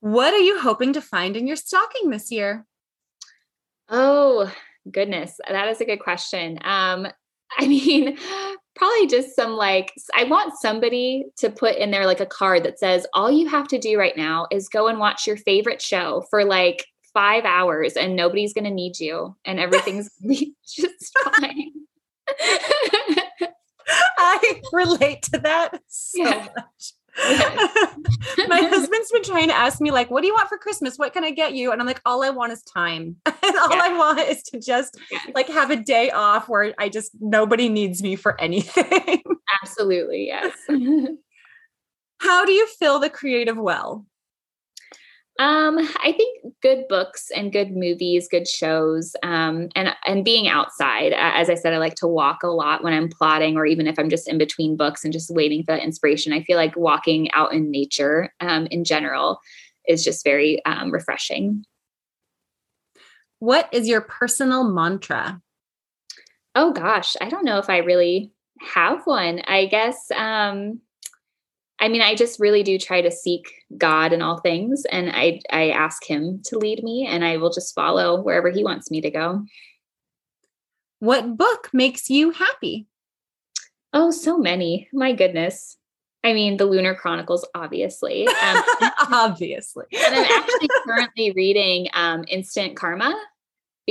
what 0.00 0.34
are 0.34 0.38
you 0.38 0.58
hoping 0.58 0.92
to 0.94 1.00
find 1.00 1.36
in 1.36 1.46
your 1.46 1.56
stocking 1.56 2.10
this 2.10 2.30
year? 2.30 2.66
Oh, 3.88 4.52
goodness. 4.90 5.38
That 5.48 5.68
is 5.68 5.80
a 5.80 5.84
good 5.84 6.00
question. 6.00 6.58
Um, 6.62 7.06
I 7.58 7.66
mean, 7.66 8.16
probably 8.76 9.08
just 9.08 9.34
some 9.34 9.52
like 9.52 9.92
I 10.14 10.24
want 10.24 10.54
somebody 10.60 11.26
to 11.38 11.50
put 11.50 11.76
in 11.76 11.90
there 11.90 12.06
like 12.06 12.20
a 12.20 12.26
card 12.26 12.62
that 12.64 12.78
says 12.78 13.06
all 13.12 13.30
you 13.30 13.48
have 13.48 13.66
to 13.68 13.78
do 13.78 13.98
right 13.98 14.16
now 14.16 14.46
is 14.52 14.68
go 14.68 14.86
and 14.86 15.00
watch 15.00 15.26
your 15.26 15.36
favorite 15.36 15.82
show 15.82 16.24
for 16.30 16.44
like 16.44 16.86
5 17.12 17.44
hours 17.44 17.94
and 17.94 18.14
nobody's 18.14 18.54
going 18.54 18.64
to 18.64 18.70
need 18.70 19.00
you 19.00 19.36
and 19.44 19.58
everything's 19.58 20.10
just 20.66 21.18
fine. 21.24 21.72
I 23.88 24.60
relate 24.72 25.22
to 25.22 25.38
that 25.40 25.80
so 25.88 26.22
yeah. 26.22 26.46
much. 26.56 26.92
My 28.48 28.60
husband's 28.60 29.10
been 29.10 29.22
trying 29.22 29.48
to 29.48 29.54
ask 29.54 29.80
me, 29.80 29.90
like, 29.90 30.10
what 30.10 30.20
do 30.20 30.26
you 30.26 30.34
want 30.34 30.48
for 30.48 30.58
Christmas? 30.58 30.98
What 30.98 31.12
can 31.12 31.24
I 31.24 31.30
get 31.30 31.54
you? 31.54 31.72
And 31.72 31.80
I'm 31.80 31.86
like, 31.86 32.00
all 32.04 32.22
I 32.22 32.30
want 32.30 32.52
is 32.52 32.62
time. 32.62 33.16
and 33.26 33.56
all 33.56 33.70
yeah. 33.70 33.82
I 33.82 33.96
want 33.96 34.20
is 34.20 34.42
to 34.44 34.60
just 34.60 34.98
yeah. 35.10 35.18
like 35.34 35.48
have 35.48 35.70
a 35.70 35.76
day 35.76 36.10
off 36.10 36.48
where 36.48 36.74
I 36.78 36.88
just 36.88 37.12
nobody 37.20 37.68
needs 37.68 38.02
me 38.02 38.16
for 38.16 38.40
anything. 38.40 39.22
Absolutely. 39.62 40.26
Yes. 40.26 40.56
How 42.18 42.44
do 42.44 42.52
you 42.52 42.66
fill 42.78 43.00
the 43.00 43.10
creative 43.10 43.56
well? 43.56 44.06
Um, 45.40 45.78
I 45.78 46.12
think 46.12 46.54
good 46.60 46.86
books 46.86 47.30
and 47.34 47.50
good 47.50 47.74
movies, 47.74 48.28
good 48.30 48.46
shows, 48.46 49.16
um, 49.22 49.70
and 49.74 49.96
and 50.04 50.22
being 50.22 50.48
outside. 50.48 51.14
As 51.14 51.48
I 51.48 51.54
said, 51.54 51.72
I 51.72 51.78
like 51.78 51.94
to 51.96 52.06
walk 52.06 52.42
a 52.42 52.48
lot 52.48 52.84
when 52.84 52.92
I'm 52.92 53.08
plotting, 53.08 53.56
or 53.56 53.64
even 53.64 53.86
if 53.86 53.98
I'm 53.98 54.10
just 54.10 54.28
in 54.28 54.36
between 54.36 54.76
books 54.76 55.02
and 55.02 55.14
just 55.14 55.30
waiting 55.30 55.62
for 55.62 55.72
that 55.72 55.82
inspiration. 55.82 56.34
I 56.34 56.42
feel 56.42 56.58
like 56.58 56.76
walking 56.76 57.30
out 57.32 57.54
in 57.54 57.70
nature, 57.70 58.34
um, 58.40 58.66
in 58.66 58.84
general, 58.84 59.40
is 59.88 60.04
just 60.04 60.24
very 60.24 60.62
um, 60.66 60.90
refreshing. 60.90 61.64
What 63.38 63.70
is 63.72 63.88
your 63.88 64.02
personal 64.02 64.64
mantra? 64.64 65.40
Oh 66.54 66.70
gosh, 66.74 67.16
I 67.18 67.30
don't 67.30 67.46
know 67.46 67.56
if 67.56 67.70
I 67.70 67.78
really 67.78 68.30
have 68.74 69.06
one. 69.06 69.40
I 69.46 69.64
guess 69.64 70.10
um, 70.14 70.82
I 71.80 71.88
mean, 71.88 72.02
I 72.02 72.14
just 72.14 72.38
really 72.38 72.62
do 72.62 72.78
try 72.78 73.00
to 73.00 73.10
seek 73.10 73.64
God 73.76 74.12
in 74.12 74.20
all 74.20 74.38
things, 74.38 74.84
and 74.92 75.10
I 75.10 75.40
I 75.50 75.70
ask 75.70 76.04
Him 76.04 76.42
to 76.46 76.58
lead 76.58 76.84
me, 76.84 77.06
and 77.06 77.24
I 77.24 77.38
will 77.38 77.50
just 77.50 77.74
follow 77.74 78.20
wherever 78.20 78.50
He 78.50 78.62
wants 78.62 78.90
me 78.90 79.00
to 79.00 79.10
go. 79.10 79.44
What 80.98 81.38
book 81.38 81.70
makes 81.72 82.10
you 82.10 82.30
happy? 82.30 82.86
Oh, 83.92 84.10
so 84.10 84.38
many. 84.38 84.88
My 84.92 85.12
goodness. 85.12 85.78
I 86.22 86.34
mean, 86.34 86.58
the 86.58 86.66
Lunar 86.66 86.94
Chronicles, 86.94 87.46
obviously. 87.54 88.26
Um, 88.28 88.62
obviously. 89.10 89.86
and 89.92 90.14
I'm 90.14 90.24
actually 90.24 90.68
currently 90.84 91.32
reading 91.32 91.88
um, 91.94 92.24
Instant 92.28 92.76
Karma 92.76 93.18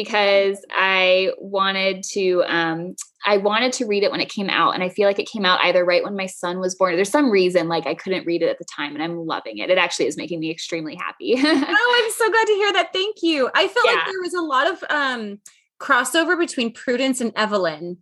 because 0.02 0.66
I 0.72 1.34
wanted 1.38 2.04
to 2.14 2.42
um 2.48 2.96
I 3.26 3.36
wanted 3.36 3.74
to 3.74 3.86
read 3.86 4.04
it 4.04 4.12
when 4.12 4.22
it 4.22 4.30
came 4.30 4.50
out 4.50 4.76
and 4.76 4.82
I 4.82 4.88
feel 4.88 5.06
like 5.06 5.20
it 5.20 5.28
came 5.28 5.44
out 5.44 5.60
either 5.62 5.84
right 5.84 6.06
when 6.06 6.16
my 6.16 6.26
son 6.26 6.60
was 6.60 6.74
born. 6.74 6.96
There's 6.96 7.10
some 7.10 7.30
reason 7.30 7.68
like 7.68 7.86
I 7.86 7.96
couldn't 7.96 8.26
read 8.26 8.42
it 8.42 8.48
at 8.48 8.60
the 8.60 8.66
time 8.74 8.94
and 8.94 9.04
I'm 9.04 9.18
loving 9.26 9.58
it. 9.58 9.70
It 9.70 9.78
actually 9.78 10.08
is 10.08 10.16
making 10.16 10.40
me 10.40 10.50
extremely 10.50 10.96
happy. 10.96 11.36
oh, 11.38 11.42
I'm 12.06 12.12
so 12.12 12.32
glad 12.32 12.46
to 12.46 12.54
hear 12.54 12.74
that. 12.74 12.94
Thank 12.94 13.18
you. 13.22 13.50
I 13.54 13.68
felt 13.68 13.86
yeah. 13.86 13.96
like 13.96 14.06
there 14.06 14.22
was 14.22 14.34
a 14.34 14.42
lot 14.42 14.72
of 14.72 14.84
um 14.90 15.40
crossover 15.82 16.40
between 16.40 16.72
Prudence 16.72 17.20
and 17.20 17.34
Evelyn. 17.36 17.98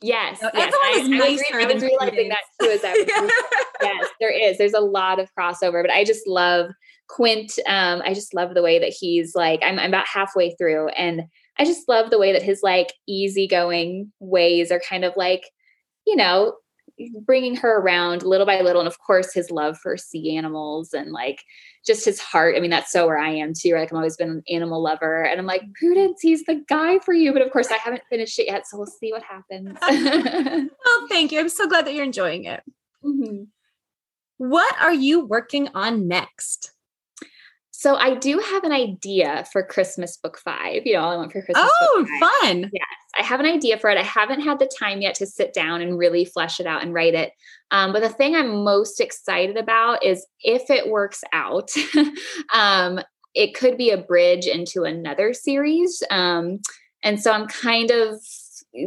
Yes, 0.00 0.38
yes. 0.40 0.52
Evelyn 0.54 0.72
I, 0.84 0.98
is 1.00 1.08
nicer 1.08 1.60
I 1.60 1.72
was 1.72 1.82
realizing 1.82 2.28
that 2.30 2.42
too 2.60 2.70
as 2.70 2.80
I 2.82 2.94
yes, 3.82 4.08
there 4.20 4.32
is. 4.32 4.56
There's 4.56 4.72
a 4.72 4.80
lot 4.80 5.20
of 5.20 5.28
crossover, 5.38 5.82
but 5.82 5.92
I 5.92 6.02
just 6.02 6.26
love 6.26 6.70
Quint. 7.08 7.52
Um, 7.66 8.00
I 8.04 8.14
just 8.14 8.34
love 8.34 8.54
the 8.54 8.62
way 8.62 8.78
that 8.78 8.88
he's 8.98 9.34
like. 9.34 9.60
I'm, 9.62 9.78
I'm 9.78 9.90
about 9.90 10.06
halfway 10.06 10.54
through, 10.54 10.88
and 10.88 11.24
I 11.58 11.64
just 11.64 11.88
love 11.88 12.10
the 12.10 12.18
way 12.18 12.32
that 12.32 12.42
his 12.42 12.60
like 12.62 12.94
easygoing 13.06 14.12
ways 14.20 14.72
are 14.72 14.80
kind 14.80 15.04
of 15.04 15.14
like, 15.16 15.44
you 16.06 16.16
know, 16.16 16.54
bringing 17.24 17.56
her 17.56 17.78
around 17.78 18.22
little 18.22 18.46
by 18.46 18.60
little. 18.60 18.80
And 18.80 18.88
of 18.88 18.98
course, 18.98 19.32
his 19.32 19.50
love 19.50 19.78
for 19.78 19.96
sea 19.96 20.36
animals 20.36 20.92
and 20.92 21.12
like 21.12 21.42
just 21.86 22.04
his 22.04 22.20
heart. 22.20 22.56
I 22.56 22.60
mean, 22.60 22.70
that's 22.70 22.92
so 22.92 23.06
where 23.06 23.18
I 23.18 23.30
am 23.30 23.52
too. 23.54 23.74
Like, 23.74 23.90
I've 23.90 23.96
always 23.96 24.16
been 24.16 24.30
an 24.30 24.42
animal 24.48 24.82
lover. 24.82 25.24
And 25.24 25.38
I'm 25.38 25.46
like, 25.46 25.62
Prudence, 25.74 26.20
he's 26.20 26.44
the 26.44 26.62
guy 26.68 26.98
for 27.00 27.12
you. 27.12 27.32
But 27.32 27.42
of 27.42 27.52
course, 27.52 27.70
I 27.70 27.76
haven't 27.76 28.02
finished 28.08 28.38
it 28.38 28.46
yet. 28.46 28.66
So 28.66 28.76
we'll 28.76 28.86
see 28.86 29.12
what 29.12 29.22
happens. 29.22 29.78
well, 30.84 31.08
thank 31.08 31.32
you. 31.32 31.40
I'm 31.40 31.48
so 31.48 31.68
glad 31.68 31.86
that 31.86 31.94
you're 31.94 32.04
enjoying 32.04 32.44
it. 32.44 32.62
Mm-hmm. 33.04 33.44
What 34.38 34.74
are 34.80 34.92
you 34.92 35.24
working 35.24 35.68
on 35.74 36.08
next? 36.08 36.72
So 37.82 37.96
I 37.96 38.14
do 38.14 38.38
have 38.38 38.62
an 38.62 38.70
idea 38.70 39.44
for 39.50 39.60
Christmas 39.64 40.16
book 40.16 40.38
five. 40.38 40.82
You 40.84 40.92
know, 40.92 41.00
I 41.00 41.16
want 41.16 41.32
for 41.32 41.42
Christmas. 41.42 41.68
Oh, 41.68 42.06
fun. 42.20 42.70
Yes. 42.72 42.86
I 43.18 43.24
have 43.24 43.40
an 43.40 43.46
idea 43.46 43.76
for 43.76 43.90
it. 43.90 43.98
I 43.98 44.04
haven't 44.04 44.42
had 44.42 44.60
the 44.60 44.70
time 44.78 45.00
yet 45.00 45.16
to 45.16 45.26
sit 45.26 45.52
down 45.52 45.82
and 45.82 45.98
really 45.98 46.24
flesh 46.24 46.60
it 46.60 46.66
out 46.66 46.84
and 46.84 46.94
write 46.94 47.14
it. 47.14 47.32
Um, 47.72 47.92
but 47.92 48.00
the 48.02 48.08
thing 48.08 48.36
I'm 48.36 48.62
most 48.62 49.00
excited 49.00 49.56
about 49.56 50.04
is 50.04 50.24
if 50.44 50.70
it 50.70 50.90
works 50.90 51.24
out, 51.32 51.72
um, 52.54 53.00
it 53.34 53.56
could 53.56 53.76
be 53.76 53.90
a 53.90 53.98
bridge 53.98 54.46
into 54.46 54.84
another 54.84 55.34
series. 55.34 56.04
Um, 56.08 56.60
and 57.02 57.20
so 57.20 57.32
I'm 57.32 57.48
kind 57.48 57.90
of 57.90 58.20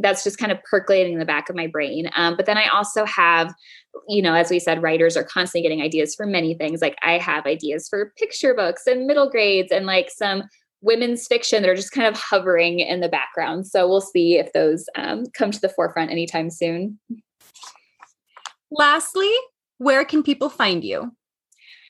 that's 0.02 0.24
just 0.24 0.38
kind 0.38 0.52
of 0.52 0.62
percolating 0.64 1.14
in 1.14 1.20
the 1.20 1.26
back 1.26 1.50
of 1.50 1.56
my 1.56 1.68
brain. 1.68 2.10
Um, 2.16 2.36
but 2.36 2.46
then 2.46 2.58
I 2.58 2.68
also 2.68 3.06
have, 3.06 3.54
you 4.08 4.22
know, 4.22 4.34
as 4.34 4.50
we 4.50 4.60
said, 4.60 4.82
writers 4.82 5.16
are 5.16 5.24
constantly 5.24 5.62
getting 5.62 5.84
ideas 5.84 6.16
for 6.16 6.26
many 6.26 6.56
things. 6.56 6.82
Like 6.82 6.98
I 7.04 7.18
have 7.18 7.46
ideas 7.46 7.88
for 7.88 8.14
picture 8.18 8.54
books 8.54 8.88
and 8.88 9.06
middle 9.06 9.30
grades 9.30 9.72
and 9.72 9.86
like 9.86 10.10
some 10.10 10.44
women's 10.82 11.28
fiction 11.28 11.62
that 11.62 11.70
are 11.70 11.76
just 11.76 11.92
kind 11.92 12.08
of 12.08 12.20
hovering 12.20 12.80
in 12.80 13.00
the 13.00 13.10
background. 13.10 13.68
So 13.68 13.88
we'll 13.88 14.02
see 14.02 14.38
if 14.38 14.54
those 14.54 14.86
um, 14.96 15.26
come 15.34 15.52
to 15.52 15.62
the 15.62 15.70
forefront 15.70 16.12
anytime 16.12 16.50
soon. 16.50 17.00
Lastly, 18.72 19.32
where 19.78 20.06
can 20.06 20.24
people 20.24 20.50
find 20.50 20.84
you? 20.84 21.12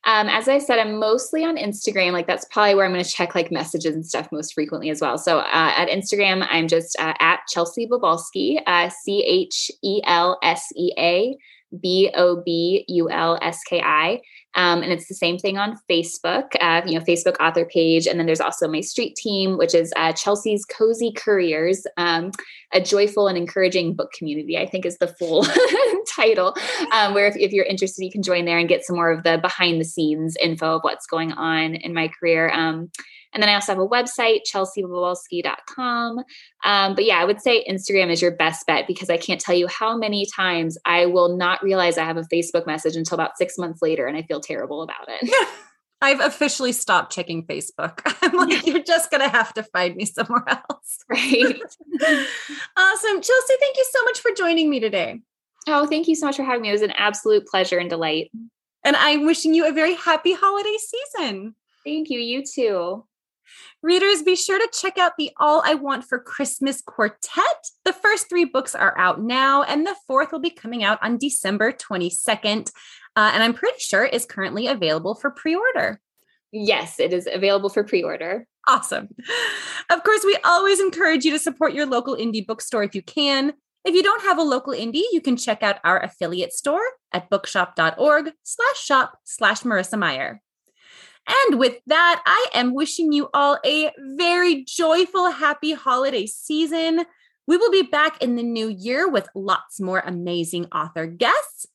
Um, 0.05 0.29
as 0.29 0.47
I 0.47 0.59
said, 0.59 0.77
I'm 0.77 0.99
mostly 0.99 1.43
on 1.43 1.57
Instagram. 1.57 2.11
Like 2.11 2.27
that's 2.27 2.45
probably 2.45 2.75
where 2.75 2.85
I'm 2.85 2.91
going 2.91 3.03
to 3.03 3.09
check 3.09 3.33
like 3.33 3.51
messages 3.51 3.95
and 3.95 4.05
stuff 4.05 4.29
most 4.31 4.53
frequently 4.53 4.89
as 4.89 5.01
well. 5.01 5.17
So 5.17 5.39
uh, 5.39 5.73
at 5.75 5.89
Instagram, 5.89 6.45
I'm 6.49 6.67
just 6.67 6.95
uh, 6.99 7.13
at 7.19 7.41
Chelsea 7.49 7.87
Bobulski, 7.87 8.59
uh, 8.67 8.89
C 8.89 9.23
H 9.25 9.71
E 9.83 10.01
L 10.05 10.37
S 10.43 10.71
E 10.75 10.91
A 10.97 11.35
B 11.81 12.11
O 12.15 12.41
B 12.45 12.85
U 12.87 13.09
L 13.09 13.37
S 13.41 13.59
K 13.67 13.81
I. 13.81 14.21
Um, 14.55 14.81
and 14.81 14.91
it's 14.91 15.07
the 15.07 15.15
same 15.15 15.37
thing 15.37 15.57
on 15.57 15.77
Facebook, 15.89 16.55
uh, 16.61 16.81
you 16.85 16.97
know, 16.97 17.03
Facebook 17.05 17.35
author 17.41 17.65
page. 17.65 18.07
And 18.07 18.17
then 18.17 18.25
there's 18.25 18.39
also 18.39 18.69
my 18.69 18.79
street 18.79 19.15
team, 19.15 19.57
which 19.57 19.75
is 19.75 19.91
uh, 19.97 20.13
Chelsea's 20.13 20.63
Cozy 20.65 21.11
Couriers, 21.11 21.85
um, 21.97 22.31
a 22.73 22.79
joyful 22.79 23.27
and 23.27 23.37
encouraging 23.37 23.95
book 23.95 24.11
community, 24.17 24.57
I 24.57 24.65
think 24.65 24.85
is 24.85 24.97
the 24.97 25.13
full 25.19 25.45
title, 26.15 26.55
um, 26.93 27.13
where 27.13 27.27
if, 27.27 27.35
if, 27.35 27.51
you're 27.51 27.65
interested, 27.65 28.05
you 28.05 28.11
can 28.11 28.23
join 28.23 28.45
there 28.45 28.57
and 28.57 28.69
get 28.69 28.85
some 28.85 28.95
more 28.95 29.11
of 29.11 29.23
the 29.23 29.37
behind 29.39 29.81
the 29.81 29.85
scenes 29.85 30.37
info 30.41 30.77
of 30.77 30.83
what's 30.83 31.05
going 31.05 31.33
on 31.33 31.75
in 31.75 31.93
my 31.93 32.07
career. 32.07 32.49
And 33.35 33.43
then 33.43 33.49
I 33.49 33.55
also 33.55 33.73
have 33.73 33.81
a 33.81 33.87
website, 33.87 34.43
chelseabobulski.com. 34.51 36.23
Um, 36.63 36.95
but 36.95 37.03
yeah, 37.03 37.19
I 37.19 37.25
would 37.25 37.41
say 37.41 37.65
Instagram 37.69 38.09
is 38.09 38.21
your 38.21 38.31
best 38.31 38.65
bet 38.65 38.87
because 38.87 39.09
I 39.09 39.17
can't 39.17 39.41
tell 39.41 39.53
you 39.53 39.67
how 39.67 39.97
many 39.97 40.25
times 40.33 40.77
I 40.85 41.05
will 41.05 41.35
not 41.35 41.61
realize 41.61 41.97
I 41.97 42.05
have 42.05 42.15
a 42.15 42.23
Facebook 42.33 42.65
message 42.65 42.95
until 42.95 43.15
about 43.15 43.37
six 43.37 43.57
months 43.57 43.81
later 43.81 44.07
and 44.07 44.15
I 44.15 44.21
feel 44.21 44.39
terrible 44.39 44.81
about 44.81 45.09
it. 45.09 45.49
I've 46.01 46.21
officially 46.21 46.71
stopped 46.71 47.11
checking 47.11 47.45
Facebook. 47.45 47.99
I'm 48.21 48.37
like, 48.37 48.65
you're 48.65 48.83
just 48.83 49.11
going 49.11 49.21
to 49.21 49.29
have 49.29 49.53
to 49.55 49.63
find 49.63 49.95
me 49.95 50.05
somewhere 50.05 50.47
else. 50.47 50.99
Right. 51.09 51.59
awesome. 52.77 53.21
Chelsea, 53.21 53.53
thank 53.59 53.77
you 53.77 53.85
so 53.91 54.03
much 54.03 54.19
for 54.19 54.31
joining 54.31 54.69
me 54.69 54.79
today. 54.79 55.19
Oh, 55.67 55.87
thank 55.87 56.07
you 56.07 56.15
so 56.15 56.27
much 56.27 56.37
for 56.37 56.43
having 56.43 56.61
me. 56.61 56.69
It 56.69 56.73
was 56.73 56.81
an 56.83 56.91
absolute 56.91 57.47
pleasure 57.47 57.79
and 57.79 57.89
delight. 57.89 58.31
And 58.83 58.95
I'm 58.95 59.25
wishing 59.25 59.53
you 59.53 59.67
a 59.67 59.73
very 59.73 59.95
happy 59.95 60.33
holiday 60.33 60.77
season. 60.77 61.55
Thank 61.83 62.09
you. 62.09 62.19
You 62.19 62.43
too. 62.43 63.05
Readers, 63.85 64.23
be 64.23 64.35
sure 64.35 64.57
to 64.57 64.67
check 64.73 64.97
out 64.97 65.11
the 65.15 65.29
All 65.37 65.61
I 65.63 65.75
Want 65.75 66.05
for 66.05 66.17
Christmas 66.17 66.81
Quartet. 66.81 67.69
The 67.83 67.93
first 67.93 68.27
three 68.27 68.43
books 68.43 68.73
are 68.73 68.97
out 68.97 69.21
now, 69.21 69.61
and 69.61 69.85
the 69.85 69.95
fourth 70.07 70.31
will 70.31 70.39
be 70.39 70.49
coming 70.49 70.83
out 70.83 70.97
on 71.03 71.19
December 71.19 71.71
22nd. 71.71 72.71
Uh, 73.15 73.29
and 73.31 73.43
I'm 73.43 73.53
pretty 73.53 73.77
sure 73.77 74.03
is 74.03 74.25
currently 74.25 74.65
available 74.65 75.13
for 75.13 75.29
pre 75.29 75.53
order. 75.53 76.01
Yes, 76.51 76.99
it 76.99 77.13
is 77.13 77.29
available 77.31 77.69
for 77.69 77.83
pre 77.83 78.01
order. 78.01 78.47
Awesome. 78.67 79.07
Of 79.91 80.03
course, 80.03 80.23
we 80.25 80.35
always 80.43 80.79
encourage 80.79 81.23
you 81.23 81.29
to 81.33 81.37
support 81.37 81.75
your 81.75 81.85
local 81.85 82.15
indie 82.15 82.43
bookstore 82.43 82.81
if 82.81 82.95
you 82.95 83.03
can. 83.03 83.53
If 83.85 83.93
you 83.93 84.01
don't 84.01 84.23
have 84.23 84.39
a 84.39 84.41
local 84.41 84.73
indie, 84.73 85.03
you 85.11 85.21
can 85.21 85.37
check 85.37 85.61
out 85.61 85.77
our 85.83 86.01
affiliate 86.01 86.53
store 86.53 86.81
at 87.13 87.29
bookshop.org 87.29 88.31
slash 88.41 88.83
shop 88.83 89.19
slash 89.25 89.61
Marissa 89.61 89.99
Meyer. 89.99 90.41
And 91.27 91.59
with 91.59 91.79
that, 91.87 92.21
I 92.25 92.47
am 92.53 92.73
wishing 92.73 93.11
you 93.11 93.29
all 93.33 93.57
a 93.65 93.91
very 93.97 94.63
joyful, 94.63 95.31
happy 95.31 95.73
holiday 95.73 96.27
season. 96.27 97.05
We 97.47 97.57
will 97.57 97.71
be 97.71 97.83
back 97.83 98.21
in 98.21 98.35
the 98.35 98.43
new 98.43 98.69
year 98.69 99.09
with 99.09 99.27
lots 99.35 99.79
more 99.79 100.03
amazing 100.05 100.65
author 100.71 101.05
guests. 101.07 101.67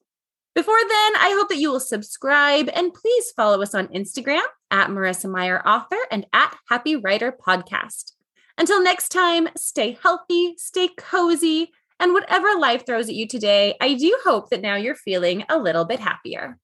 Before 0.55 0.81
then, 0.81 1.17
I 1.17 1.35
hope 1.39 1.49
that 1.49 1.59
you 1.59 1.71
will 1.71 1.81
subscribe 1.81 2.69
and 2.75 2.93
please 2.93 3.31
follow 3.37 3.63
us 3.63 3.75
on 3.75 3.89
Instagram 3.89 4.43
at 4.71 4.89
Marissa 4.89 5.31
Meyer 5.31 5.67
Author 5.67 5.99
and 6.11 6.27
at 6.33 6.57
Happy 6.69 6.97
Writer 6.97 7.33
Podcast. 7.33 8.13
Until 8.59 8.83
next 8.83 9.11
time, 9.11 9.49
stay 9.57 9.97
healthy, 10.03 10.55
stay 10.59 10.89
cozy, 10.97 11.71
and 12.01 12.13
whatever 12.13 12.59
life 12.59 12.85
throws 12.85 13.09
at 13.09 13.15
you 13.15 13.29
today, 13.29 13.77
I 13.81 13.95
do 13.95 14.19
hope 14.25 14.51
that 14.51 14.63
now 14.63 14.77
you're 14.77 14.95
feeling 14.95 15.45
a 15.49 15.59
little 15.59 15.85
bit 15.85 16.01
happier. 16.01 16.59